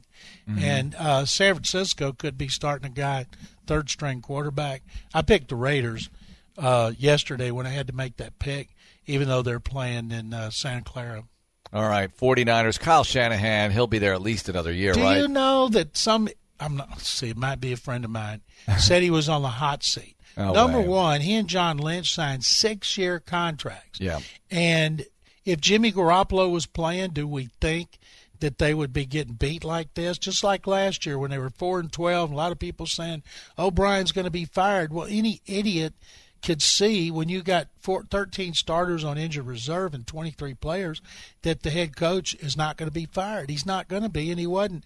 Mm-hmm. 0.49 0.65
And 0.65 0.95
uh, 0.95 1.25
San 1.27 1.55
Francisco 1.55 2.13
could 2.13 2.39
be 2.39 2.49
starting 2.49 2.87
a 2.87 2.95
guy 2.95 3.27
third 3.67 3.91
string 3.91 4.23
quarterback. 4.23 4.83
I 5.13 5.23
picked 5.23 5.49
the 5.49 5.57
Raiders 5.57 6.09
uh, 6.57 6.93
yesterday 6.99 7.51
when 7.51 7.67
I 7.67 7.71
had 7.71 7.87
to 7.89 7.93
make 7.93 8.17
that 8.17 8.39
pick, 8.39 8.71
even 9.07 9.29
though 9.29 9.43
they're 9.43 9.61
playing 9.61 10.11
in 10.11 10.33
uh, 10.33 10.51
Santa 10.51 10.83
Clara. 10.83 11.25
All 11.73 11.87
right, 11.87 12.11
49ers. 12.17 12.81
Kyle 12.81 13.05
Shanahan, 13.05 13.71
he'll 13.73 13.87
be 13.87 13.99
there 13.99 14.15
at 14.15 14.23
least 14.23 14.49
another 14.49 14.73
year, 14.73 14.95
Do 14.95 15.03
right? 15.03 15.15
Do 15.17 15.21
you 15.21 15.29
know 15.29 15.69
that 15.69 15.97
some, 15.99 16.29
I'm 16.59 16.79
not, 16.79 17.01
see, 17.01 17.29
it 17.29 17.37
might 17.37 17.61
be 17.61 17.73
a 17.73 17.77
friend 17.77 18.05
of 18.05 18.11
mine, 18.11 18.41
said 18.79 19.03
he 19.03 19.11
was 19.11 19.29
on 19.29 19.43
the 19.43 19.49
hot 19.49 19.85
seat. 19.85 20.17
Oh, 20.39 20.53
Number 20.53 20.81
wow. 20.81 20.87
one, 20.87 21.21
he 21.21 21.35
and 21.35 21.49
John 21.49 21.77
Lynch 21.77 22.15
signed 22.15 22.45
six 22.45 22.97
year 22.97 23.21
contracts. 23.21 24.01
Yeah. 24.01 24.21
And 24.51 25.05
if 25.45 25.61
Jimmy 25.61 25.93
Garoppolo 25.93 26.51
was 26.51 26.65
playing, 26.65 27.11
do 27.11 27.27
we 27.27 27.51
think 27.61 27.99
that 28.41 28.59
they 28.59 28.75
would 28.75 28.93
be 28.93 29.07
getting 29.07 29.35
beat 29.35 29.65
like 29.65 29.95
this, 29.95 30.19
just 30.19 30.45
like 30.45 30.67
last 30.67 31.07
year 31.07 31.19
when 31.19 31.31
they 31.31 31.39
were 31.39 31.51
four 31.51 31.81
and 31.81 31.93
twelve. 31.93 32.31
A 32.31 32.35
lot 32.35 32.53
of 32.53 32.59
people 32.59 32.87
saying, 32.87 33.23
"Oh, 33.57 33.71
Brian's 33.71 34.13
going 34.13 34.25
to 34.27 34.31
be 34.31 34.45
fired." 34.45 34.93
Well, 34.93 35.07
any 35.09 35.41
idiot 35.47 35.95
could 36.43 36.63
see 36.63 37.11
when 37.11 37.29
you 37.29 37.43
got 37.43 37.69
four, 37.79 38.05
13 38.05 38.55
starters 38.55 39.05
on 39.05 39.19
injured 39.19 39.47
reserve 39.47 39.95
and 39.95 40.07
23 40.07 40.55
players 40.55 41.03
that 41.43 41.63
the 41.63 41.71
head 41.71 41.97
coach 41.97 42.35
is 42.37 42.57
not 42.57 42.77
going 42.77 42.89
to 42.89 42.95
be 42.95 43.07
fired. 43.07 43.51
He's 43.51 43.67
not 43.67 43.89
going 43.89 44.03
to 44.03 44.09
be, 44.09 44.31
and 44.31 44.39
he 44.39 44.47
wasn't. 44.47 44.85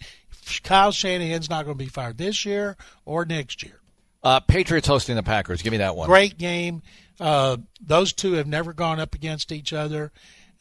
Kyle 0.64 0.92
Shanahan's 0.92 1.50
not 1.50 1.64
going 1.64 1.76
to 1.76 1.84
be 1.84 1.90
fired 1.90 2.18
this 2.18 2.44
year 2.44 2.76
or 3.04 3.24
next 3.24 3.62
year. 3.62 3.80
Uh, 4.22 4.40
Patriots 4.40 4.86
hosting 4.86 5.16
the 5.16 5.22
Packers. 5.22 5.62
Give 5.62 5.72
me 5.72 5.78
that 5.78 5.96
one. 5.96 6.08
Great 6.08 6.38
game. 6.38 6.82
Uh, 7.20 7.58
those 7.80 8.12
two 8.12 8.32
have 8.34 8.46
never 8.46 8.72
gone 8.72 8.98
up 8.98 9.14
against 9.14 9.52
each 9.52 9.72
other 9.72 10.10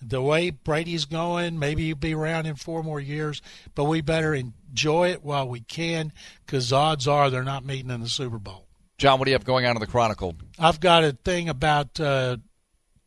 the 0.01 0.21
way 0.21 0.49
Brady's 0.49 1.05
going, 1.05 1.59
maybe 1.59 1.85
he'll 1.85 1.95
be 1.95 2.13
around 2.13 2.45
in 2.45 2.55
four 2.55 2.83
more 2.83 2.99
years, 2.99 3.41
but 3.75 3.85
we 3.85 4.01
better 4.01 4.33
enjoy 4.33 5.09
it 5.09 5.23
while 5.23 5.47
we 5.47 5.61
can 5.61 6.11
because 6.45 6.73
odds 6.73 7.07
are 7.07 7.29
they're 7.29 7.43
not 7.43 7.65
meeting 7.65 7.91
in 7.91 8.01
the 8.01 8.09
Super 8.09 8.39
Bowl. 8.39 8.67
John, 8.97 9.17
what 9.19 9.25
do 9.25 9.31
you 9.31 9.35
have 9.35 9.45
going 9.45 9.65
on 9.65 9.75
in 9.75 9.79
the 9.79 9.87
Chronicle? 9.87 10.35
I've 10.59 10.79
got 10.79 11.03
a 11.03 11.13
thing 11.13 11.49
about 11.49 11.99
uh, 11.99 12.37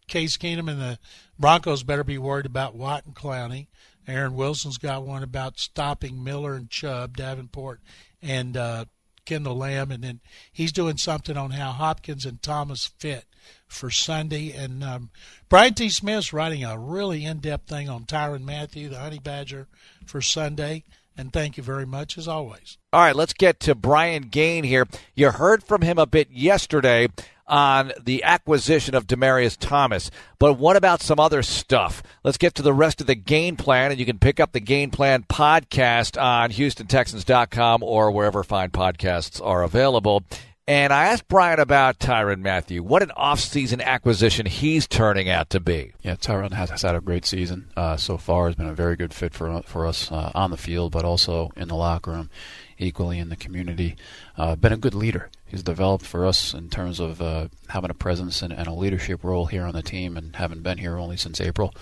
Case 0.08 0.36
Keenum 0.36 0.70
and 0.70 0.80
the 0.80 0.98
Broncos 1.38 1.82
better 1.82 2.04
be 2.04 2.18
worried 2.18 2.46
about 2.46 2.74
Watt 2.74 3.06
and 3.06 3.14
Clowney. 3.14 3.68
Aaron 4.06 4.34
Wilson's 4.34 4.78
got 4.78 5.06
one 5.06 5.22
about 5.22 5.58
stopping 5.58 6.22
Miller 6.22 6.54
and 6.54 6.68
Chubb, 6.68 7.16
Davenport, 7.16 7.80
and 8.20 8.56
uh, 8.56 8.84
Kendall 9.24 9.56
Lamm, 9.56 9.90
and 9.90 10.04
then 10.04 10.20
he's 10.52 10.72
doing 10.72 10.96
something 10.96 11.36
on 11.36 11.50
how 11.50 11.72
Hopkins 11.72 12.24
and 12.24 12.42
Thomas 12.42 12.86
fit 12.98 13.24
for 13.66 13.90
Sunday. 13.90 14.52
And 14.52 14.82
um, 14.84 15.10
Brian 15.48 15.74
T. 15.74 15.88
Smith's 15.88 16.32
writing 16.32 16.64
a 16.64 16.78
really 16.78 17.24
in-depth 17.24 17.68
thing 17.68 17.88
on 17.88 18.04
Tyrann 18.04 18.44
Mathieu, 18.44 18.88
the 18.88 18.98
Honey 18.98 19.18
Badger, 19.18 19.68
for 20.06 20.20
Sunday. 20.20 20.84
And 21.16 21.32
thank 21.32 21.56
you 21.56 21.62
very 21.62 21.86
much, 21.86 22.18
as 22.18 22.26
always. 22.26 22.76
All 22.92 23.00
right, 23.00 23.14
let's 23.14 23.34
get 23.34 23.60
to 23.60 23.74
Brian 23.76 24.24
Gaine 24.24 24.64
here. 24.64 24.86
You 25.14 25.30
heard 25.30 25.62
from 25.62 25.82
him 25.82 25.96
a 25.96 26.06
bit 26.06 26.30
yesterday 26.30 27.06
on 27.46 27.92
the 28.02 28.22
acquisition 28.22 28.94
of 28.94 29.06
Demaryius 29.06 29.56
Thomas. 29.58 30.10
But 30.38 30.54
what 30.54 30.76
about 30.76 31.02
some 31.02 31.20
other 31.20 31.42
stuff? 31.42 32.02
Let's 32.22 32.38
get 32.38 32.54
to 32.54 32.62
the 32.62 32.72
rest 32.72 33.00
of 33.00 33.06
the 33.06 33.14
game 33.14 33.56
plan, 33.56 33.90
and 33.90 34.00
you 34.00 34.06
can 34.06 34.18
pick 34.18 34.40
up 34.40 34.52
the 34.52 34.60
game 34.60 34.90
plan 34.90 35.24
podcast 35.24 36.20
on 36.20 36.50
HoustonTexans.com 36.50 37.82
or 37.82 38.10
wherever 38.10 38.42
fine 38.42 38.70
podcasts 38.70 39.44
are 39.44 39.62
available. 39.62 40.24
And 40.66 40.94
I 40.94 41.06
asked 41.06 41.28
Brian 41.28 41.60
about 41.60 41.98
Tyrann 41.98 42.40
Mathieu. 42.40 42.82
What 42.82 43.02
an 43.02 43.12
offseason 43.18 43.82
acquisition 43.82 44.46
he's 44.46 44.88
turning 44.88 45.28
out 45.28 45.50
to 45.50 45.60
be. 45.60 45.92
Yeah, 46.02 46.16
has, 46.26 46.70
has 46.70 46.82
had 46.82 46.94
a 46.94 47.02
great 47.02 47.26
season 47.26 47.68
uh, 47.76 47.98
so 47.98 48.16
far. 48.16 48.46
Has 48.46 48.54
been 48.54 48.68
a 48.68 48.74
very 48.74 48.96
good 48.96 49.12
fit 49.12 49.34
for 49.34 49.60
for 49.64 49.84
us 49.84 50.10
uh, 50.10 50.32
on 50.34 50.50
the 50.50 50.56
field, 50.56 50.92
but 50.92 51.04
also 51.04 51.52
in 51.54 51.68
the 51.68 51.74
locker 51.74 52.12
room, 52.12 52.30
equally 52.78 53.18
in 53.18 53.28
the 53.28 53.36
community. 53.36 53.96
Uh, 54.36 54.56
been 54.56 54.72
a 54.72 54.76
good 54.76 54.94
leader. 54.94 55.30
He's 55.46 55.62
developed 55.62 56.04
for 56.04 56.26
us 56.26 56.54
in 56.54 56.68
terms 56.70 57.00
of 57.00 57.20
uh, 57.20 57.48
having 57.68 57.90
a 57.90 57.94
presence 57.94 58.42
and, 58.42 58.52
and, 58.52 58.66
a 58.66 58.72
leadership 58.72 59.22
role 59.22 59.46
here 59.46 59.64
on 59.64 59.74
the 59.74 59.82
team, 59.82 60.16
and 60.16 60.34
having 60.36 60.60
been 60.62 60.78
here 60.78 60.98
only 60.98 61.16
since 61.16 61.40
April. 61.40 61.74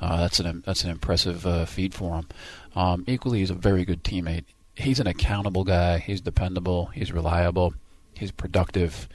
Uh, 0.00 0.18
that's 0.18 0.40
an 0.40 0.62
that's 0.66 0.84
an 0.84 0.90
impressive 0.90 1.46
uh, 1.46 1.64
feat 1.64 1.94
for 1.94 2.16
him. 2.16 2.28
Um, 2.74 3.04
equally, 3.06 3.38
he's 3.38 3.50
a 3.50 3.54
very 3.54 3.84
good 3.84 4.04
teammate. 4.04 4.44
He's 4.74 5.00
an 5.00 5.06
accountable 5.06 5.64
guy. 5.64 5.98
He's 5.98 6.20
dependable. 6.20 6.86
He's 6.86 7.12
reliable 7.12 7.74
He's 8.16 8.30
productive. 8.30 9.08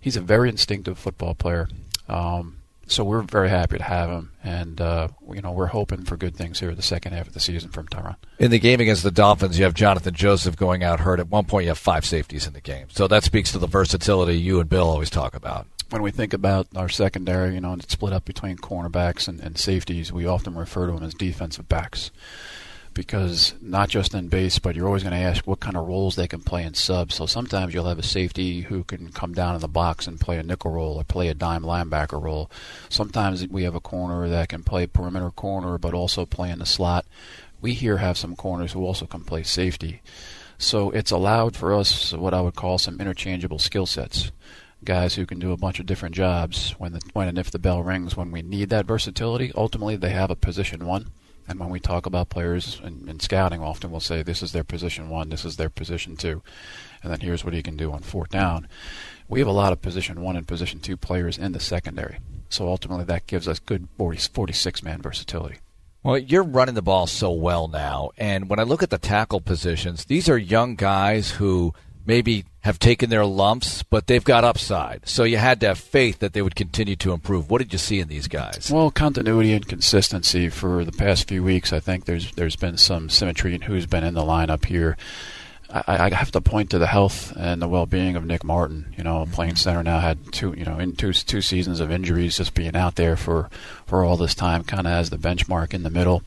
He's 0.00 0.16
a 0.16 0.20
very 0.20 0.48
instinctive 0.48 0.98
football 0.98 1.34
player. 1.34 1.68
Um, 2.08 2.58
so 2.86 3.04
we're 3.04 3.22
very 3.22 3.48
happy 3.48 3.78
to 3.78 3.84
have 3.84 4.10
him, 4.10 4.32
and 4.42 4.80
uh, 4.80 5.08
you 5.32 5.40
know 5.40 5.52
we're 5.52 5.66
hoping 5.66 6.04
for 6.04 6.16
good 6.16 6.36
things 6.36 6.60
here 6.60 6.74
the 6.74 6.82
second 6.82 7.12
half 7.12 7.26
of 7.26 7.34
the 7.34 7.40
season 7.40 7.70
from 7.70 7.86
Tyrann. 7.88 8.16
In 8.38 8.50
the 8.50 8.58
game 8.58 8.80
against 8.80 9.02
the 9.02 9.10
Dolphins, 9.10 9.58
you 9.58 9.64
have 9.64 9.74
Johnathan 9.74 10.12
Joseph 10.12 10.56
going 10.56 10.82
out 10.82 11.00
hurt. 11.00 11.20
At 11.20 11.28
one 11.28 11.44
point, 11.44 11.64
you 11.64 11.70
have 11.70 11.78
five 11.78 12.04
safeties 12.04 12.46
in 12.46 12.52
the 12.52 12.60
game, 12.60 12.86
so 12.90 13.08
that 13.08 13.24
speaks 13.24 13.52
to 13.52 13.58
the 13.58 13.66
versatility 13.66 14.38
you 14.38 14.60
and 14.60 14.68
Bill 14.68 14.88
always 14.88 15.10
talk 15.10 15.34
about. 15.34 15.66
When 15.90 16.02
we 16.02 16.10
think 16.10 16.32
about 16.32 16.66
our 16.74 16.88
secondary, 16.88 17.54
you 17.54 17.60
know, 17.60 17.72
and 17.72 17.82
it's 17.82 17.92
split 17.92 18.12
up 18.12 18.24
between 18.24 18.56
cornerbacks 18.56 19.28
and, 19.28 19.38
and 19.40 19.56
safeties, 19.58 20.12
we 20.12 20.26
often 20.26 20.54
refer 20.54 20.86
to 20.86 20.92
them 20.92 21.04
as 21.04 21.14
defensive 21.14 21.68
backs 21.68 22.10
because 22.94 23.54
not 23.60 23.88
just 23.88 24.14
in 24.14 24.28
base, 24.28 24.58
but 24.58 24.74
you're 24.74 24.86
always 24.86 25.02
going 25.02 25.14
to 25.14 25.18
ask 25.18 25.46
what 25.46 25.60
kind 25.60 25.76
of 25.76 25.86
roles 25.86 26.16
they 26.16 26.28
can 26.28 26.40
play 26.40 26.62
in 26.62 26.74
subs. 26.74 27.16
So 27.16 27.26
sometimes 27.26 27.74
you'll 27.74 27.88
have 27.88 27.98
a 27.98 28.04
safety 28.04 28.62
who 28.62 28.84
can 28.84 29.10
come 29.10 29.34
down 29.34 29.54
in 29.54 29.60
the 29.60 29.68
box 29.68 30.06
and 30.06 30.20
play 30.20 30.38
a 30.38 30.42
nickel 30.42 30.70
role 30.70 30.96
or 30.96 31.04
play 31.04 31.28
a 31.28 31.34
dime 31.34 31.62
linebacker 31.62 32.22
role. 32.22 32.50
Sometimes 32.88 33.46
we 33.48 33.64
have 33.64 33.74
a 33.74 33.80
corner 33.80 34.28
that 34.28 34.48
can 34.48 34.62
play 34.62 34.86
perimeter 34.86 35.30
corner 35.30 35.76
but 35.76 35.92
also 35.92 36.24
play 36.24 36.50
in 36.50 36.60
the 36.60 36.66
slot. 36.66 37.04
We 37.60 37.74
here 37.74 37.98
have 37.98 38.16
some 38.16 38.36
corners 38.36 38.72
who 38.72 38.84
also 38.84 39.06
can 39.06 39.24
play 39.24 39.42
safety. 39.42 40.00
So 40.56 40.90
it's 40.90 41.10
allowed 41.10 41.56
for 41.56 41.74
us 41.74 42.12
what 42.12 42.32
I 42.32 42.40
would 42.40 42.54
call 42.54 42.78
some 42.78 43.00
interchangeable 43.00 43.58
skill 43.58 43.86
sets. 43.86 44.30
Guys 44.84 45.14
who 45.14 45.26
can 45.26 45.38
do 45.38 45.52
a 45.52 45.56
bunch 45.56 45.80
of 45.80 45.86
different 45.86 46.14
jobs 46.14 46.72
when 46.78 46.92
the 46.92 47.00
when 47.14 47.26
and 47.26 47.38
if 47.38 47.50
the 47.50 47.58
bell 47.58 47.82
rings 47.82 48.16
when 48.16 48.30
we 48.30 48.42
need 48.42 48.68
that 48.68 48.86
versatility. 48.86 49.50
Ultimately, 49.56 49.96
they 49.96 50.10
have 50.10 50.30
a 50.30 50.36
position 50.36 50.86
one 50.86 51.10
And 51.46 51.60
when 51.60 51.68
we 51.68 51.80
talk 51.80 52.06
about 52.06 52.30
players 52.30 52.80
in, 52.82 53.08
in 53.08 53.20
scouting, 53.20 53.60
often 53.60 53.90
we'll 53.90 54.00
say 54.00 54.22
this 54.22 54.42
is 54.42 54.52
their 54.52 54.64
position 54.64 55.08
one, 55.08 55.28
this 55.28 55.44
is 55.44 55.56
their 55.56 55.70
position 55.70 56.16
two, 56.16 56.42
and 57.02 57.12
then 57.12 57.20
here's 57.20 57.44
what 57.44 57.54
he 57.54 57.62
can 57.62 57.76
do 57.76 57.92
on 57.92 58.00
fourth 58.00 58.30
down. 58.30 58.66
We 59.28 59.40
have 59.40 59.48
a 59.48 59.52
lot 59.52 59.72
of 59.72 59.82
position 59.82 60.22
one 60.22 60.36
and 60.36 60.46
position 60.46 60.80
two 60.80 60.96
players 60.96 61.38
in 61.38 61.52
the 61.52 61.60
secondary. 61.60 62.18
So 62.48 62.68
ultimately, 62.68 63.04
that 63.04 63.26
gives 63.26 63.48
us 63.48 63.58
good 63.58 63.88
40, 63.98 64.18
46 64.18 64.82
man 64.82 65.02
versatility. 65.02 65.56
Well, 66.02 66.18
you're 66.18 66.42
running 66.42 66.74
the 66.74 66.82
ball 66.82 67.06
so 67.06 67.32
well 67.32 67.66
now. 67.66 68.10
And 68.18 68.50
when 68.50 68.58
I 68.58 68.62
look 68.64 68.82
at 68.82 68.90
the 68.90 68.98
tackle 68.98 69.40
positions, 69.40 70.04
these 70.04 70.28
are 70.28 70.36
young 70.36 70.74
guys 70.74 71.32
who 71.32 71.72
maybe 72.06 72.44
have 72.60 72.78
taken 72.78 73.10
their 73.10 73.26
lumps, 73.26 73.82
but 73.82 74.06
they've 74.06 74.24
got 74.24 74.44
upside. 74.44 75.06
So 75.06 75.24
you 75.24 75.36
had 75.36 75.60
to 75.60 75.68
have 75.68 75.78
faith 75.78 76.20
that 76.20 76.32
they 76.32 76.42
would 76.42 76.54
continue 76.54 76.96
to 76.96 77.12
improve. 77.12 77.50
What 77.50 77.58
did 77.58 77.72
you 77.72 77.78
see 77.78 78.00
in 78.00 78.08
these 78.08 78.28
guys? 78.28 78.70
Well, 78.72 78.90
continuity 78.90 79.52
and 79.52 79.66
consistency 79.66 80.48
for 80.48 80.84
the 80.84 80.92
past 80.92 81.28
few 81.28 81.42
weeks. 81.42 81.72
I 81.72 81.80
think 81.80 82.06
there's 82.06 82.32
there's 82.32 82.56
been 82.56 82.78
some 82.78 83.10
symmetry 83.10 83.54
in 83.54 83.62
who's 83.62 83.86
been 83.86 84.04
in 84.04 84.14
the 84.14 84.22
lineup 84.22 84.64
here. 84.64 84.96
I, 85.70 86.10
I 86.10 86.14
have 86.14 86.30
to 86.32 86.40
point 86.40 86.70
to 86.70 86.78
the 86.78 86.86
health 86.86 87.32
and 87.36 87.60
the 87.60 87.68
well-being 87.68 88.16
of 88.16 88.24
Nick 88.24 88.44
Martin. 88.44 88.94
You 88.96 89.04
know, 89.04 89.26
playing 89.32 89.56
center 89.56 89.82
now 89.82 89.98
had 89.98 90.32
two, 90.32 90.54
you 90.56 90.64
know, 90.64 90.78
in 90.78 90.94
two 90.94 91.12
two 91.12 91.42
seasons 91.42 91.80
of 91.80 91.90
injuries, 91.90 92.36
just 92.36 92.54
being 92.54 92.76
out 92.76 92.94
there 92.94 93.16
for 93.16 93.50
for 93.86 94.04
all 94.04 94.16
this 94.16 94.34
time, 94.34 94.62
kind 94.64 94.86
of 94.86 94.92
as 94.92 95.10
the 95.10 95.18
benchmark 95.18 95.74
in 95.74 95.82
the 95.82 95.90
middle. 95.90 96.22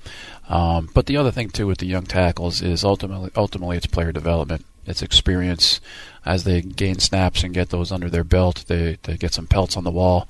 Um, 0.49 0.89
but 0.93 1.05
the 1.05 1.17
other 1.17 1.31
thing 1.31 1.49
too 1.49 1.67
with 1.67 1.79
the 1.79 1.87
young 1.87 2.05
tackles 2.05 2.61
is 2.61 2.83
ultimately 2.83 3.31
ultimately 3.35 3.77
it's 3.77 3.87
player 3.87 4.11
development, 4.11 4.65
it's 4.87 5.01
experience. 5.01 5.79
As 6.25 6.43
they 6.43 6.61
gain 6.61 6.99
snaps 6.99 7.43
and 7.43 7.53
get 7.53 7.69
those 7.69 7.91
under 7.91 8.09
their 8.09 8.23
belt, 8.23 8.65
they 8.67 8.97
they 9.03 9.17
get 9.17 9.33
some 9.33 9.47
pelts 9.47 9.77
on 9.77 9.83
the 9.83 9.91
wall 9.91 10.27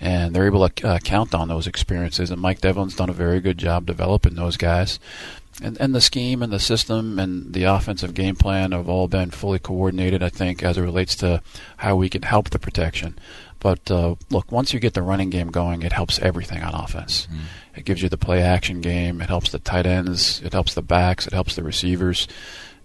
and 0.00 0.34
they're 0.34 0.46
able 0.46 0.68
to 0.68 0.88
uh, 0.88 0.98
count 1.00 1.34
on 1.34 1.48
those 1.48 1.66
experiences. 1.66 2.30
And 2.30 2.40
Mike 2.40 2.60
Devlin's 2.60 2.94
done 2.94 3.10
a 3.10 3.14
very 3.14 3.40
good 3.40 3.58
job 3.58 3.84
developing 3.84 4.34
those 4.34 4.56
guys 4.56 4.98
and, 5.62 5.76
and 5.80 5.94
the 5.94 6.00
scheme 6.00 6.42
and 6.42 6.52
the 6.52 6.60
system 6.60 7.18
and 7.18 7.52
the 7.52 7.64
offensive 7.64 8.14
game 8.14 8.36
plan 8.36 8.72
have 8.72 8.88
all 8.88 9.08
been 9.08 9.30
fully 9.30 9.58
coordinated, 9.58 10.22
I 10.22 10.28
think, 10.28 10.62
as 10.62 10.78
it 10.78 10.82
relates 10.82 11.16
to 11.16 11.42
how 11.78 11.96
we 11.96 12.08
can 12.08 12.22
help 12.22 12.50
the 12.50 12.58
protection. 12.58 13.18
But 13.60 13.90
uh, 13.90 14.14
look, 14.30 14.52
once 14.52 14.72
you 14.72 14.78
get 14.78 14.94
the 14.94 15.02
running 15.02 15.30
game 15.30 15.50
going, 15.50 15.82
it 15.82 15.92
helps 15.92 16.20
everything 16.20 16.62
on 16.62 16.74
offense. 16.74 17.26
Mm. 17.32 17.78
It 17.78 17.84
gives 17.84 18.02
you 18.02 18.08
the 18.08 18.16
play 18.16 18.40
action 18.40 18.80
game, 18.80 19.20
it 19.20 19.28
helps 19.28 19.50
the 19.50 19.58
tight 19.58 19.86
ends, 19.86 20.40
it 20.44 20.52
helps 20.52 20.74
the 20.74 20.82
backs, 20.82 21.26
it 21.26 21.32
helps 21.32 21.56
the 21.56 21.64
receivers, 21.64 22.28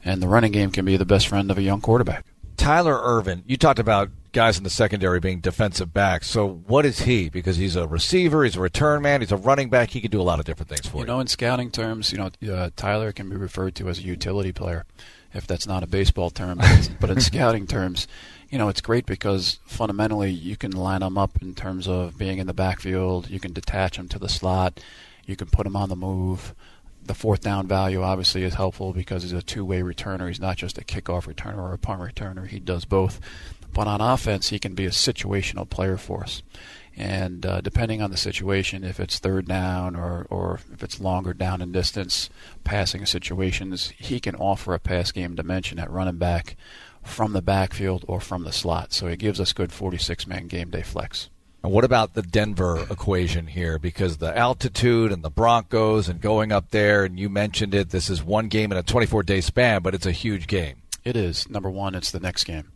and 0.04 0.22
the 0.22 0.28
running 0.28 0.52
game 0.52 0.72
can 0.72 0.86
be 0.86 0.98
the 0.98 1.06
best 1.06 1.28
friend 1.28 1.50
of 1.52 1.58
a 1.58 1.62
young 1.62 1.82
quarterback. 1.82 2.26
Tyler 2.58 3.00
Ervin, 3.02 3.44
you 3.46 3.58
talked 3.58 3.80
about 3.80 4.10
guys 4.32 4.58
in 4.58 4.64
the 4.64 4.70
secondary 4.70 5.20
being 5.20 5.40
defensive 5.40 5.94
backs. 5.94 6.30
So 6.30 6.48
what 6.68 6.86
is 6.86 7.00
he? 7.02 7.30
Because 7.30 7.58
he's 7.58 7.76
a 7.76 7.88
receiver, 7.88 8.44
he's 8.44 8.56
a 8.56 8.62
return 8.62 9.02
man, 9.02 9.22
he's 9.22 9.32
a 9.32 9.38
running 9.38 9.70
back. 9.70 9.92
He 9.92 10.02
can 10.02 10.12
do 10.12 10.22
a 10.22 10.24
lot 10.24 10.40
of 10.40 10.46
different 10.46 10.70
things 10.70 10.88
for 10.88 10.98
you. 10.98 11.02
You 11.02 11.08
know, 11.08 11.20
in 11.20 11.28
scouting 11.28 11.72
terms, 11.72 12.12
you 12.12 12.18
know, 12.18 12.54
uh, 12.54 12.70
Tyler 12.76 13.12
can 13.12 13.30
be 13.30 13.36
referred 13.36 13.76
to 13.76 13.90
as 13.90 14.00
a 14.00 14.04
utility 14.04 14.52
player, 14.52 14.86
if 15.34 15.46
that's 15.46 15.68
not 15.68 15.84
a 15.84 15.88
baseball 15.88 16.30
term. 16.30 16.58
But, 16.58 16.92
but 17.00 17.10
in 17.10 17.20
scouting 17.22 17.68
terms, 17.68 18.08
you 18.50 18.58
know, 18.58 18.70
it's 18.70 18.82
great 18.82 19.06
because 19.06 19.60
fundamentally 19.66 20.32
you 20.32 20.56
can 20.56 20.72
line 20.72 21.02
them 21.02 21.18
up 21.18 21.42
in 21.42 21.56
terms 21.56 21.88
of 21.88 22.18
being 22.18 22.38
in 22.38 22.48
the 22.48 22.54
backfield. 22.54 23.30
You 23.30 23.40
can 23.40 23.54
detach 23.54 23.98
them 23.98 24.08
to 24.10 24.20
the 24.20 24.30
slot. 24.30 24.80
You 25.26 25.36
can 25.36 25.48
put 25.48 25.64
them 25.64 25.76
on 25.76 25.90
the 25.90 25.96
move 25.96 26.54
the 27.06 27.14
fourth 27.14 27.42
down 27.42 27.68
value 27.68 28.02
obviously 28.02 28.44
is 28.44 28.54
helpful 28.54 28.94
because 28.94 29.24
he's 29.24 29.34
a 29.34 29.42
two-way 29.42 29.82
returner. 29.82 30.28
He's 30.28 30.40
not 30.40 30.58
just 30.58 30.78
a 30.78 30.82
kickoff 30.82 31.34
returner 31.34 31.58
or 31.58 31.74
a 31.74 31.78
punt 31.78 32.02
returner. 32.02 32.48
He 32.48 32.60
does 32.60 32.86
both. 32.86 33.20
But 33.74 33.88
on 33.88 34.02
offense, 34.02 34.50
he 34.50 34.60
can 34.60 34.76
be 34.76 34.86
a 34.86 34.92
situational 34.92 35.70
player 35.70 35.98
for 35.98 36.24
us. 36.24 36.44
And 36.96 37.44
uh, 37.46 37.62
depending 37.62 38.02
on 38.02 38.12
the 38.12 38.18
situation, 38.18 38.84
if 38.84 39.00
it's 39.00 39.18
third 39.18 39.48
down 39.48 39.96
or, 39.96 40.28
or 40.30 40.60
if 40.72 40.84
it's 40.84 41.02
longer 41.02 41.34
down 41.34 41.62
in 41.62 41.72
distance, 41.72 42.30
passing 42.64 43.06
situations, 43.08 43.94
he 43.98 44.20
can 44.20 44.36
offer 44.36 44.74
a 44.74 44.80
pass 44.80 45.12
game 45.12 45.34
dimension 45.34 45.80
at 45.80 45.90
running 45.90 46.18
back 46.18 46.56
from 47.04 47.34
the 47.34 47.42
backfield 47.42 48.06
or 48.08 48.22
from 48.22 48.44
the 48.44 48.52
slot. 48.52 48.94
So 48.94 49.08
he 49.08 49.18
gives 49.18 49.40
us 49.40 49.54
good 49.54 49.72
46 49.72 50.28
man 50.28 50.48
game 50.48 50.70
day 50.70 50.84
flex. 50.84 51.30
And 51.64 51.72
what 51.72 51.86
about 51.86 52.14
the 52.14 52.22
Denver 52.22 52.86
equation 52.90 53.48
here? 53.48 53.80
Because 53.80 54.18
the 54.18 54.38
altitude 54.38 55.14
and 55.14 55.24
the 55.24 55.30
Broncos 55.30 56.10
and 56.10 56.20
going 56.20 56.52
up 56.52 56.72
there, 56.72 57.06
and 57.06 57.18
you 57.18 57.30
mentioned 57.30 57.74
it, 57.74 57.90
this 57.90 58.10
is 58.10 58.22
one 58.22 58.50
game 58.50 58.74
in 58.74 58.78
a 58.78 58.84
24 58.84 59.24
day 59.24 59.40
span, 59.40 59.82
but 59.82 59.96
it's 59.96 60.06
a 60.06 60.12
huge 60.12 60.48
game. 60.48 60.82
It 61.06 61.16
is. 61.16 61.50
Number 61.50 61.70
one, 61.70 61.96
it's 61.96 62.12
the 62.12 62.20
next 62.20 62.46
game. 62.46 62.72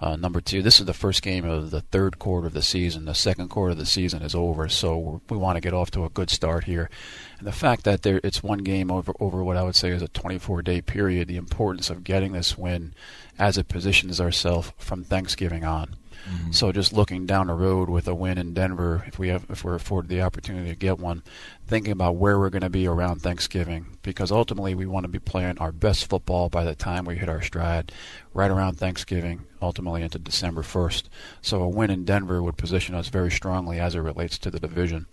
Uh, 0.00 0.16
number 0.16 0.40
two, 0.40 0.62
this 0.62 0.80
is 0.80 0.86
the 0.86 0.94
first 0.94 1.22
game 1.22 1.44
of 1.44 1.70
the 1.70 1.82
third 1.82 2.18
quarter 2.18 2.46
of 2.46 2.54
the 2.54 2.62
season. 2.62 3.04
The 3.04 3.14
second 3.14 3.48
quarter 3.48 3.72
of 3.72 3.78
the 3.78 3.86
season 3.86 4.22
is 4.22 4.34
over, 4.34 4.68
so 4.68 5.20
we 5.28 5.36
want 5.36 5.56
to 5.56 5.60
get 5.60 5.74
off 5.74 5.90
to 5.92 6.04
a 6.04 6.10
good 6.10 6.30
start 6.30 6.64
here. 6.64 6.88
And 7.38 7.46
the 7.46 7.52
fact 7.52 7.84
that 7.84 8.02
there, 8.02 8.20
it's 8.22 8.42
one 8.42 8.58
game 8.58 8.90
over 8.90 9.12
over 9.20 9.44
what 9.44 9.56
I 9.58 9.62
would 9.62 9.76
say 9.76 9.90
is 9.90 10.02
a 10.02 10.08
24-day 10.08 10.82
period, 10.82 11.28
the 11.28 11.36
importance 11.36 11.90
of 11.90 12.04
getting 12.04 12.32
this 12.32 12.56
win 12.56 12.94
as 13.38 13.56
it 13.58 13.68
positions 13.68 14.20
ourselves 14.20 14.72
from 14.78 15.04
Thanksgiving 15.04 15.64
on. 15.64 15.96
Mm-hmm. 16.28 16.52
So 16.52 16.72
just 16.72 16.92
looking 16.92 17.26
down 17.26 17.46
the 17.46 17.54
road 17.54 17.88
with 17.88 18.08
a 18.08 18.14
win 18.14 18.38
in 18.38 18.54
Denver, 18.54 19.04
if 19.06 19.18
we 19.18 19.28
have 19.28 19.46
if 19.48 19.64
we're 19.64 19.74
afforded 19.74 20.08
the 20.08 20.22
opportunity 20.22 20.68
to 20.70 20.76
get 20.76 20.98
one, 20.98 21.22
thinking 21.66 21.92
about 21.92 22.16
where 22.16 22.38
we're 22.38 22.50
going 22.50 22.62
to 22.62 22.70
be 22.70 22.86
around 22.86 23.22
Thanksgiving, 23.22 23.98
because 24.02 24.30
ultimately 24.32 24.74
we 24.74 24.86
want 24.86 25.04
to 25.04 25.08
be 25.08 25.18
playing 25.18 25.58
our 25.58 25.72
best 25.72 26.08
football 26.08 26.48
by 26.48 26.64
the 26.64 26.74
time 26.74 27.04
we 27.04 27.16
hit 27.16 27.28
our 27.28 27.42
stride, 27.42 27.92
right 28.34 28.50
around 28.50 28.78
Thanksgiving, 28.78 29.46
ultimately 29.62 30.02
into 30.02 30.18
December 30.18 30.62
1st. 30.62 31.04
So 31.42 31.62
a 31.62 31.68
win 31.68 31.90
in 31.90 32.04
Denver 32.04 32.42
would 32.42 32.56
position 32.56 32.94
us 32.94 33.08
very 33.08 33.30
strongly 33.30 33.78
as 33.78 33.94
it 33.94 34.00
relates 34.00 34.38
to 34.38 34.50
the 34.50 34.60
division. 34.60 35.06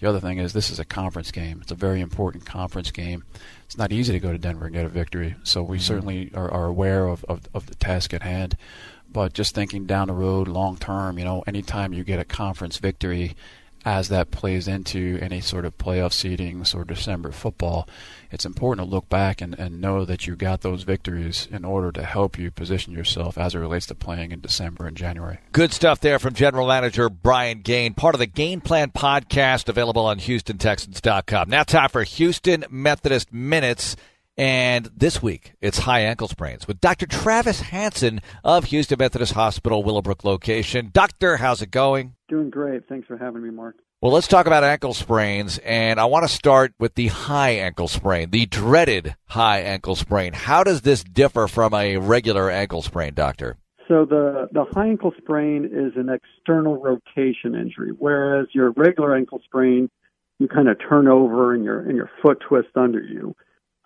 The 0.00 0.08
other 0.08 0.20
thing 0.20 0.38
is 0.38 0.52
this 0.52 0.70
is 0.70 0.78
a 0.78 0.84
conference 0.84 1.30
game. 1.30 1.60
It's 1.62 1.72
a 1.72 1.76
very 1.76 2.00
important 2.00 2.44
conference 2.44 2.90
game. 2.90 3.24
It's 3.64 3.78
not 3.78 3.92
easy 3.92 4.12
to 4.12 4.20
go 4.20 4.32
to 4.32 4.38
Denver 4.38 4.66
and 4.66 4.74
get 4.74 4.84
a 4.84 4.90
victory, 4.90 5.36
so 5.44 5.62
we 5.62 5.78
mm-hmm. 5.78 5.82
certainly 5.82 6.30
are, 6.34 6.50
are 6.50 6.66
aware 6.66 7.06
of, 7.06 7.24
of, 7.24 7.42
of 7.54 7.66
the 7.66 7.74
task 7.76 8.12
at 8.12 8.22
hand. 8.22 8.56
But 9.12 9.32
just 9.32 9.54
thinking 9.54 9.86
down 9.86 10.08
the 10.08 10.14
road, 10.14 10.48
long 10.48 10.76
term, 10.76 11.18
you 11.18 11.24
know, 11.24 11.44
anytime 11.46 11.92
you 11.92 12.04
get 12.04 12.18
a 12.18 12.24
conference 12.24 12.78
victory, 12.78 13.36
as 13.84 14.08
that 14.08 14.30
plays 14.30 14.68
into 14.68 15.18
any 15.20 15.40
sort 15.40 15.64
of 15.64 15.76
playoff 15.76 16.12
seedings 16.12 16.74
or 16.74 16.84
December 16.84 17.32
football, 17.32 17.88
it's 18.30 18.44
important 18.44 18.86
to 18.86 18.90
look 18.90 19.08
back 19.08 19.40
and, 19.40 19.58
and 19.58 19.80
know 19.80 20.04
that 20.04 20.26
you 20.26 20.36
got 20.36 20.60
those 20.60 20.84
victories 20.84 21.48
in 21.50 21.64
order 21.64 21.90
to 21.92 22.02
help 22.04 22.38
you 22.38 22.50
position 22.50 22.92
yourself 22.92 23.36
as 23.36 23.54
it 23.54 23.58
relates 23.58 23.86
to 23.86 23.94
playing 23.94 24.30
in 24.30 24.40
December 24.40 24.86
and 24.86 24.96
January. 24.96 25.38
Good 25.52 25.72
stuff 25.72 26.00
there 26.00 26.18
from 26.18 26.34
General 26.34 26.66
Manager 26.66 27.08
Brian 27.10 27.62
Gaine, 27.62 27.94
part 27.94 28.14
of 28.14 28.20
the 28.20 28.26
Game 28.26 28.60
Plan 28.60 28.90
podcast 28.90 29.68
available 29.68 30.06
on 30.06 30.18
HoustonTexans.com. 30.18 31.48
Now, 31.48 31.64
time 31.64 31.88
for 31.88 32.04
Houston 32.04 32.64
Methodist 32.70 33.32
Minutes. 33.32 33.96
And 34.42 34.90
this 34.96 35.22
week, 35.22 35.52
it's 35.60 35.78
high 35.78 36.00
ankle 36.00 36.26
sprains 36.26 36.66
with 36.66 36.80
Dr. 36.80 37.06
Travis 37.06 37.60
Hansen 37.60 38.20
of 38.42 38.64
Houston 38.64 38.96
Methodist 38.98 39.34
Hospital, 39.34 39.84
Willowbrook 39.84 40.24
location. 40.24 40.90
Doctor, 40.92 41.36
how's 41.36 41.62
it 41.62 41.70
going? 41.70 42.16
Doing 42.28 42.50
great. 42.50 42.88
Thanks 42.88 43.06
for 43.06 43.16
having 43.16 43.44
me, 43.44 43.50
Marc. 43.50 43.76
Well, 44.00 44.10
let's 44.10 44.26
talk 44.26 44.48
about 44.48 44.64
ankle 44.64 44.94
sprains, 44.94 45.58
and 45.58 46.00
I 46.00 46.06
want 46.06 46.24
to 46.24 46.28
start 46.28 46.74
with 46.80 46.96
the 46.96 47.06
high 47.06 47.50
ankle 47.50 47.86
sprain, 47.86 48.30
the 48.30 48.46
dreaded 48.46 49.14
high 49.26 49.60
ankle 49.60 49.94
sprain. 49.94 50.32
How 50.32 50.64
does 50.64 50.80
this 50.80 51.04
differ 51.04 51.46
from 51.46 51.72
a 51.72 51.98
regular 51.98 52.50
ankle 52.50 52.82
sprain, 52.82 53.14
doctor? 53.14 53.58
So 53.86 54.04
the, 54.04 54.48
the 54.50 54.64
high 54.72 54.88
ankle 54.88 55.12
sprain 55.18 55.66
is 55.66 55.92
an 55.94 56.08
external 56.08 56.82
rotation 56.82 57.54
injury, 57.54 57.92
whereas 57.96 58.48
your 58.54 58.72
regular 58.72 59.14
ankle 59.14 59.40
sprain, 59.44 59.88
you 60.40 60.48
kind 60.48 60.66
of 60.66 60.78
turn 60.80 61.06
over 61.06 61.54
and 61.54 61.62
your 61.62 61.82
and 61.82 61.94
your 61.94 62.10
foot 62.20 62.38
twists 62.40 62.72
under 62.74 63.00
you. 63.00 63.36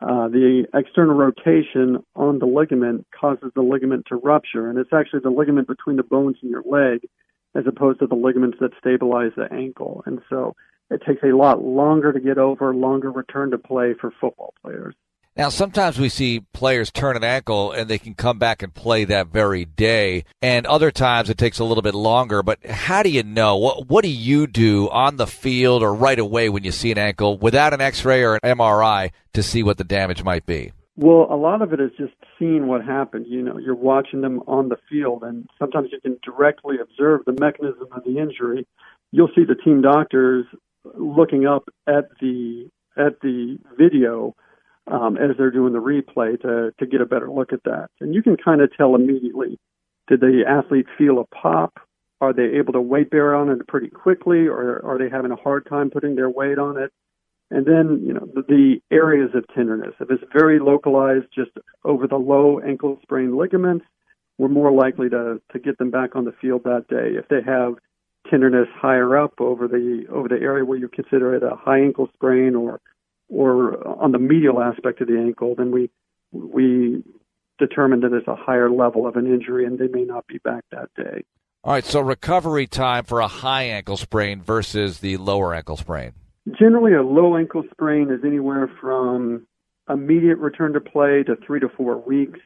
Uh, 0.00 0.28
the 0.28 0.66
external 0.74 1.14
rotation 1.14 2.04
on 2.14 2.38
the 2.38 2.46
ligament 2.46 3.06
causes 3.18 3.50
the 3.54 3.62
ligament 3.62 4.04
to 4.06 4.16
rupture, 4.16 4.68
and 4.68 4.78
it's 4.78 4.92
actually 4.92 5.20
the 5.20 5.30
ligament 5.30 5.66
between 5.66 5.96
the 5.96 6.02
bones 6.02 6.36
in 6.42 6.50
your 6.50 6.62
leg 6.66 7.00
as 7.54 7.64
opposed 7.66 7.98
to 8.00 8.06
the 8.06 8.14
ligaments 8.14 8.58
that 8.60 8.72
stabilize 8.78 9.32
the 9.36 9.50
ankle. 9.50 10.02
And 10.04 10.20
so 10.28 10.54
it 10.90 11.02
takes 11.06 11.22
a 11.22 11.34
lot 11.34 11.62
longer 11.62 12.12
to 12.12 12.20
get 12.20 12.36
over, 12.36 12.74
longer 12.74 13.10
return 13.10 13.50
to 13.52 13.58
play 13.58 13.94
for 13.98 14.12
football 14.20 14.52
players. 14.62 14.94
Now, 15.36 15.50
sometimes 15.50 15.98
we 15.98 16.08
see 16.08 16.40
players 16.54 16.90
turn 16.90 17.14
an 17.14 17.22
ankle 17.22 17.70
and 17.70 17.90
they 17.90 17.98
can 17.98 18.14
come 18.14 18.38
back 18.38 18.62
and 18.62 18.72
play 18.72 19.04
that 19.04 19.26
very 19.26 19.66
day. 19.66 20.24
And 20.40 20.64
other 20.66 20.90
times 20.90 21.28
it 21.28 21.36
takes 21.36 21.58
a 21.58 21.64
little 21.64 21.82
bit 21.82 21.94
longer. 21.94 22.42
But 22.42 22.64
how 22.64 23.02
do 23.02 23.10
you 23.10 23.22
know? 23.22 23.58
What, 23.58 23.86
what 23.86 24.02
do 24.02 24.08
you 24.08 24.46
do 24.46 24.88
on 24.88 25.16
the 25.16 25.26
field 25.26 25.82
or 25.82 25.94
right 25.94 26.18
away 26.18 26.48
when 26.48 26.64
you 26.64 26.72
see 26.72 26.90
an 26.90 26.96
ankle 26.96 27.36
without 27.36 27.74
an 27.74 27.82
x 27.82 28.02
ray 28.02 28.24
or 28.24 28.36
an 28.42 28.56
MRI 28.56 29.10
to 29.34 29.42
see 29.42 29.62
what 29.62 29.76
the 29.76 29.84
damage 29.84 30.24
might 30.24 30.46
be? 30.46 30.72
Well, 30.96 31.26
a 31.30 31.36
lot 31.36 31.60
of 31.60 31.74
it 31.74 31.80
is 31.80 31.90
just 31.98 32.14
seeing 32.38 32.66
what 32.66 32.82
happened. 32.82 33.26
You 33.28 33.42
know, 33.42 33.58
you're 33.58 33.74
watching 33.74 34.22
them 34.22 34.40
on 34.46 34.70
the 34.70 34.78
field, 34.88 35.22
and 35.22 35.46
sometimes 35.58 35.90
you 35.92 36.00
can 36.00 36.18
directly 36.24 36.76
observe 36.80 37.20
the 37.26 37.36
mechanism 37.38 37.88
of 37.92 38.02
the 38.04 38.18
injury. 38.18 38.66
You'll 39.12 39.28
see 39.36 39.44
the 39.44 39.54
team 39.54 39.82
doctors 39.82 40.46
looking 40.94 41.46
up 41.46 41.68
at 41.86 42.08
the 42.22 42.70
at 42.96 43.20
the 43.20 43.58
video 43.76 44.34
um, 44.88 45.16
as 45.16 45.36
they're 45.36 45.50
doing 45.50 45.72
the 45.72 45.80
replay 45.80 46.40
to 46.42 46.72
to 46.78 46.86
get 46.86 47.00
a 47.00 47.06
better 47.06 47.30
look 47.30 47.52
at 47.52 47.64
that. 47.64 47.88
And 48.00 48.14
you 48.14 48.22
can 48.22 48.36
kind 48.36 48.60
of 48.60 48.74
tell 48.76 48.94
immediately: 48.94 49.58
did 50.08 50.20
the 50.20 50.44
athlete 50.46 50.86
feel 50.96 51.18
a 51.18 51.26
pop? 51.26 51.78
Are 52.20 52.32
they 52.32 52.58
able 52.58 52.72
to 52.72 52.80
weight 52.80 53.10
bear 53.10 53.34
on 53.34 53.50
it 53.50 53.66
pretty 53.68 53.88
quickly, 53.88 54.46
or 54.46 54.84
are 54.84 54.98
they 54.98 55.10
having 55.10 55.32
a 55.32 55.36
hard 55.36 55.66
time 55.66 55.90
putting 55.90 56.16
their 56.16 56.30
weight 56.30 56.58
on 56.58 56.78
it? 56.78 56.90
And 57.50 57.64
then, 57.64 58.02
you 58.04 58.12
know, 58.12 58.26
the, 58.34 58.42
the 58.42 58.80
areas 58.90 59.30
of 59.34 59.44
tenderness. 59.54 59.94
If 60.00 60.10
it's 60.10 60.24
very 60.32 60.58
localized, 60.58 61.26
just 61.32 61.50
over 61.84 62.08
the 62.08 62.16
low 62.16 62.58
ankle 62.58 62.98
sprain 63.02 63.36
ligaments, 63.36 63.84
we're 64.38 64.48
more 64.48 64.72
likely 64.72 65.08
to, 65.10 65.40
to 65.52 65.58
get 65.58 65.78
them 65.78 65.90
back 65.90 66.16
on 66.16 66.24
the 66.24 66.34
field 66.40 66.64
that 66.64 66.86
day. 66.88 67.16
If 67.16 67.28
they 67.28 67.42
have 67.46 67.74
tenderness 68.28 68.68
higher 68.74 69.16
up 69.16 69.34
over 69.38 69.68
the 69.68 70.04
over 70.10 70.28
the 70.28 70.36
area 70.36 70.64
where 70.64 70.78
you 70.78 70.88
consider 70.88 71.34
it 71.34 71.42
a 71.42 71.54
high 71.54 71.78
ankle 71.78 72.08
sprain 72.14 72.54
or 72.54 72.80
or 73.28 73.86
on 73.86 74.12
the 74.12 74.18
medial 74.18 74.60
aspect 74.62 75.00
of 75.00 75.08
the 75.08 75.18
ankle, 75.18 75.54
then 75.56 75.70
we 75.70 75.90
we 76.32 77.02
determine 77.58 78.00
that 78.00 78.12
it's 78.12 78.28
a 78.28 78.36
higher 78.36 78.70
level 78.70 79.06
of 79.06 79.16
an 79.16 79.26
injury 79.26 79.64
and 79.64 79.78
they 79.78 79.88
may 79.88 80.04
not 80.04 80.26
be 80.26 80.38
back 80.38 80.64
that 80.70 80.90
day. 80.96 81.24
All 81.64 81.72
right, 81.72 81.84
so 81.84 82.00
recovery 82.00 82.66
time 82.66 83.04
for 83.04 83.20
a 83.20 83.26
high 83.26 83.64
ankle 83.64 83.96
sprain 83.96 84.40
versus 84.40 85.00
the 85.00 85.16
lower 85.16 85.54
ankle 85.54 85.76
sprain. 85.76 86.12
Generally, 86.56 86.94
a 86.94 87.02
low 87.02 87.36
ankle 87.36 87.64
sprain 87.72 88.10
is 88.10 88.20
anywhere 88.24 88.70
from 88.80 89.46
immediate 89.88 90.38
return 90.38 90.74
to 90.74 90.80
play 90.80 91.24
to 91.24 91.34
three 91.44 91.58
to 91.60 91.68
four 91.68 91.96
weeks. 91.96 92.38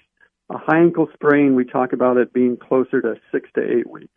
A 0.51 0.57
high 0.57 0.81
ankle 0.81 1.09
sprain, 1.13 1.55
we 1.55 1.65
talk 1.65 1.93
about 1.93 2.17
it 2.17 2.33
being 2.33 2.57
closer 2.57 3.03
to 3.03 3.17
six 3.31 3.49
to 3.55 3.61
eight 3.63 3.89
weeks. 3.89 4.13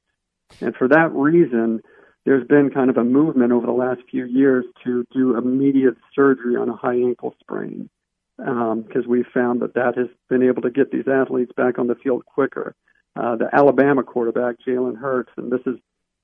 And 0.62 0.76
for 0.76 0.88
that 0.88 1.12
reason, 1.12 1.82
there's 2.26 2.48
been 2.48 2.70
kind 2.70 2.90
of 2.90 2.98
a 2.98 3.04
movement 3.04 3.52
over 3.52 3.66
the 3.66 3.74
last 3.74 4.02
few 4.10 4.26
years 4.26 4.66
to 4.84 5.06
do 5.12 5.38
immediate 5.38 5.96
surgery 6.16 6.56
on 6.56 6.70
a 6.70 6.76
high 6.76 6.96
ankle 6.96 7.36
sprain 7.40 7.90
because 8.38 9.04
um, 9.06 9.08
we've 9.08 9.28
found 9.34 9.62
that 9.62 9.76
that 9.76 9.98
has 9.98 10.08
been 10.30 10.44
able 10.44 10.62
to 10.62 10.72
get 10.72 10.92
these 10.92 11.08
athletes 11.08 11.52
back 11.56 11.78
on 11.78 11.88
the 11.88 11.96
field 11.96 12.26
quicker. 12.26 12.76
Uh, 13.16 13.36
the 13.36 13.48
Alabama 13.54 14.04
quarterback, 14.04 14.56
Jalen 14.66 14.98
Hurts, 14.98 15.32
and 15.38 15.52
this 15.52 15.62
is 15.66 15.76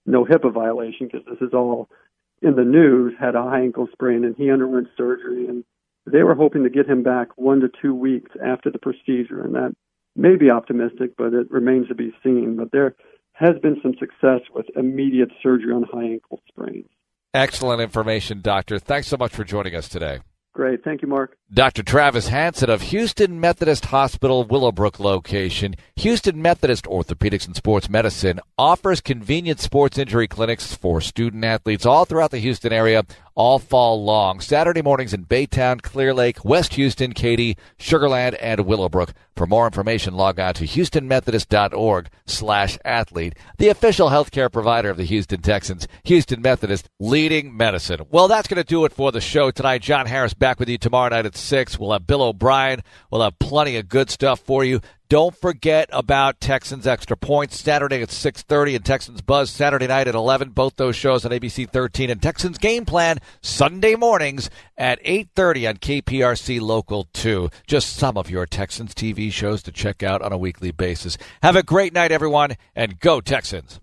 no 0.06 0.26
HIPAA 0.26 0.52
violation 0.52 1.08
because 1.08 1.26
this 1.26 1.48
is 1.48 1.54
all 1.54 1.88
in 2.42 2.56
the 2.56 2.64
news 2.64 3.14
had 3.20 3.36
a 3.36 3.44
high 3.44 3.62
ankle 3.62 3.88
sprain 3.92 4.24
and 4.24 4.36
he 4.36 4.50
underwent 4.50 4.88
surgery 4.98 5.48
and 5.48 5.64
they 6.06 6.24
were 6.24 6.36
hoping 6.36 6.64
to 6.64 6.70
get 6.70 6.90
him 6.90 7.04
back 7.04 7.28
one 7.36 7.60
to 7.60 7.70
two 7.82 7.94
weeks 7.94 8.32
after 8.44 8.72
the 8.72 8.80
procedure 8.80 9.44
and 9.44 9.56
that 9.56 9.76
may 10.16 10.36
be 10.36 10.50
optimistic 10.50 11.12
but 11.18 11.34
it 11.34 11.52
remains 11.52 11.88
to 11.88 11.96
be 11.96 12.14
seen 12.24 12.56
but 12.56 12.72
there 12.72 12.96
has 13.40 13.56
been 13.62 13.78
some 13.82 13.94
success 14.00 14.42
with 14.54 14.66
immediate 14.76 15.30
surgery 15.42 15.74
on 15.74 15.84
high 15.84 16.06
ankle 16.06 16.42
sprains 16.48 16.90
excellent 17.34 17.82
information 17.82 18.42
doctor 18.42 18.78
thanks 18.80 19.08
so 19.08 19.18
much 19.18 19.32
for 19.32 19.44
joining 19.44 19.76
us 19.76 19.88
today 19.88 20.20
Great. 20.60 20.84
Thank 20.84 21.02
you, 21.02 21.08
Marc. 21.08 21.38
Dr. 21.54 21.84
Travis 21.84 22.28
Hansen 22.28 22.70
of 22.70 22.82
Houston 22.82 23.40
Methodist 23.40 23.86
Hospital 23.86 24.44
Willowbrook 24.44 25.00
location. 25.00 25.76
Houston 25.96 26.42
Methodist 26.42 26.84
Orthopedics 26.84 27.46
and 27.48 27.56
Sports 27.56 27.90
Medicine 27.90 28.42
offers 28.58 29.00
convenient 29.00 29.62
sports 29.62 29.98
injury 29.98 30.28
clinics 30.28 30.74
for 30.74 31.00
student 31.00 31.46
athletes 31.46 31.86
all 31.86 32.04
throughout 32.04 32.32
the 32.32 32.40
Houston 32.40 32.74
area 32.74 33.04
all 33.40 33.58
fall 33.58 34.04
long. 34.04 34.42
Saturday 34.42 34.82
mornings 34.82 35.14
in 35.14 35.24
Baytown, 35.24 35.82
Clear 35.82 36.14
Lake, 36.14 36.44
West 36.44 36.74
Houston, 36.74 37.14
Katy, 37.14 37.56
Sugarland, 37.80 38.36
and 38.42 38.66
Willowbrook. 38.66 39.14
For 39.38 39.48
more 39.48 39.66
information, 39.66 40.14
log 40.16 40.42
on 40.42 40.56
to 40.56 40.66
houstonmethodist.org 40.66 42.10
slash 42.26 42.78
athlete, 42.84 43.36
the 43.58 43.70
official 43.70 44.10
healthcare 44.10 44.52
provider 44.52 44.90
of 44.90 44.98
the 44.98 45.06
Houston 45.06 45.42
Texans. 45.42 45.88
Houston 46.04 46.42
Methodist, 46.42 46.90
leading 47.00 47.56
medicine. 47.56 48.02
Well, 48.10 48.28
that's 48.28 48.50
going 48.50 48.62
to 48.62 48.68
do 48.68 48.84
it 48.84 48.92
for 48.92 49.14
the 49.14 49.22
show 49.22 49.52
tonight. 49.52 49.84
John 49.84 50.06
Harris 50.06 50.34
back 50.34 50.60
with 50.60 50.68
you 50.68 50.78
tomorrow 50.78 51.08
night 51.08 51.26
at 51.26 51.38
6. 51.38 51.80
We'll 51.80 51.94
have 51.94 52.06
Bill 52.06 52.22
O'Brien. 52.22 52.84
We'll 53.10 53.22
have 53.22 53.40
plenty 53.40 53.78
of 53.78 53.88
good 53.88 54.10
stuff 54.10 54.42
for 54.42 54.66
you. 54.66 54.82
Don't 55.10 55.36
forget 55.36 55.90
about 55.92 56.40
Texans 56.40 56.86
Extra 56.86 57.18
Points 57.18 57.60
Saturday 57.60 58.04
at 58.04 58.12
6:30 58.12 58.76
and 58.76 58.86
Texans 58.86 59.22
Buzz 59.22 59.50
Saturday 59.50 59.88
night 59.88 60.08
at 60.08 60.14
11. 60.14 60.50
Both 60.50 60.76
those 60.76 60.96
shows 60.96 61.26
on 61.26 61.32
ABC 61.32 61.66
13 61.66 62.12
and 62.12 62.22
Texans 62.22 62.60
Game 62.60 62.86
Plan 62.86 63.18
Sunday 63.42 63.96
mornings 63.96 64.52
at 64.78 65.00
8:30 65.04 65.68
on 65.68 65.78
KPRC 65.78 66.60
Local 66.60 67.08
2. 67.12 67.50
Just 67.66 67.96
some 67.96 68.18
of 68.18 68.30
your 68.30 68.46
Texans 68.46 68.94
TV 68.94 69.32
shows 69.32 69.64
to 69.64 69.72
check 69.72 70.04
out 70.04 70.22
on 70.22 70.32
a 70.32 70.38
weekly 70.38 70.70
basis. 70.70 71.18
Have 71.42 71.56
a 71.56 71.64
great 71.64 71.92
night 71.92 72.12
everyone 72.12 72.56
and 72.76 73.00
go 73.00 73.20
Texans. 73.20 73.80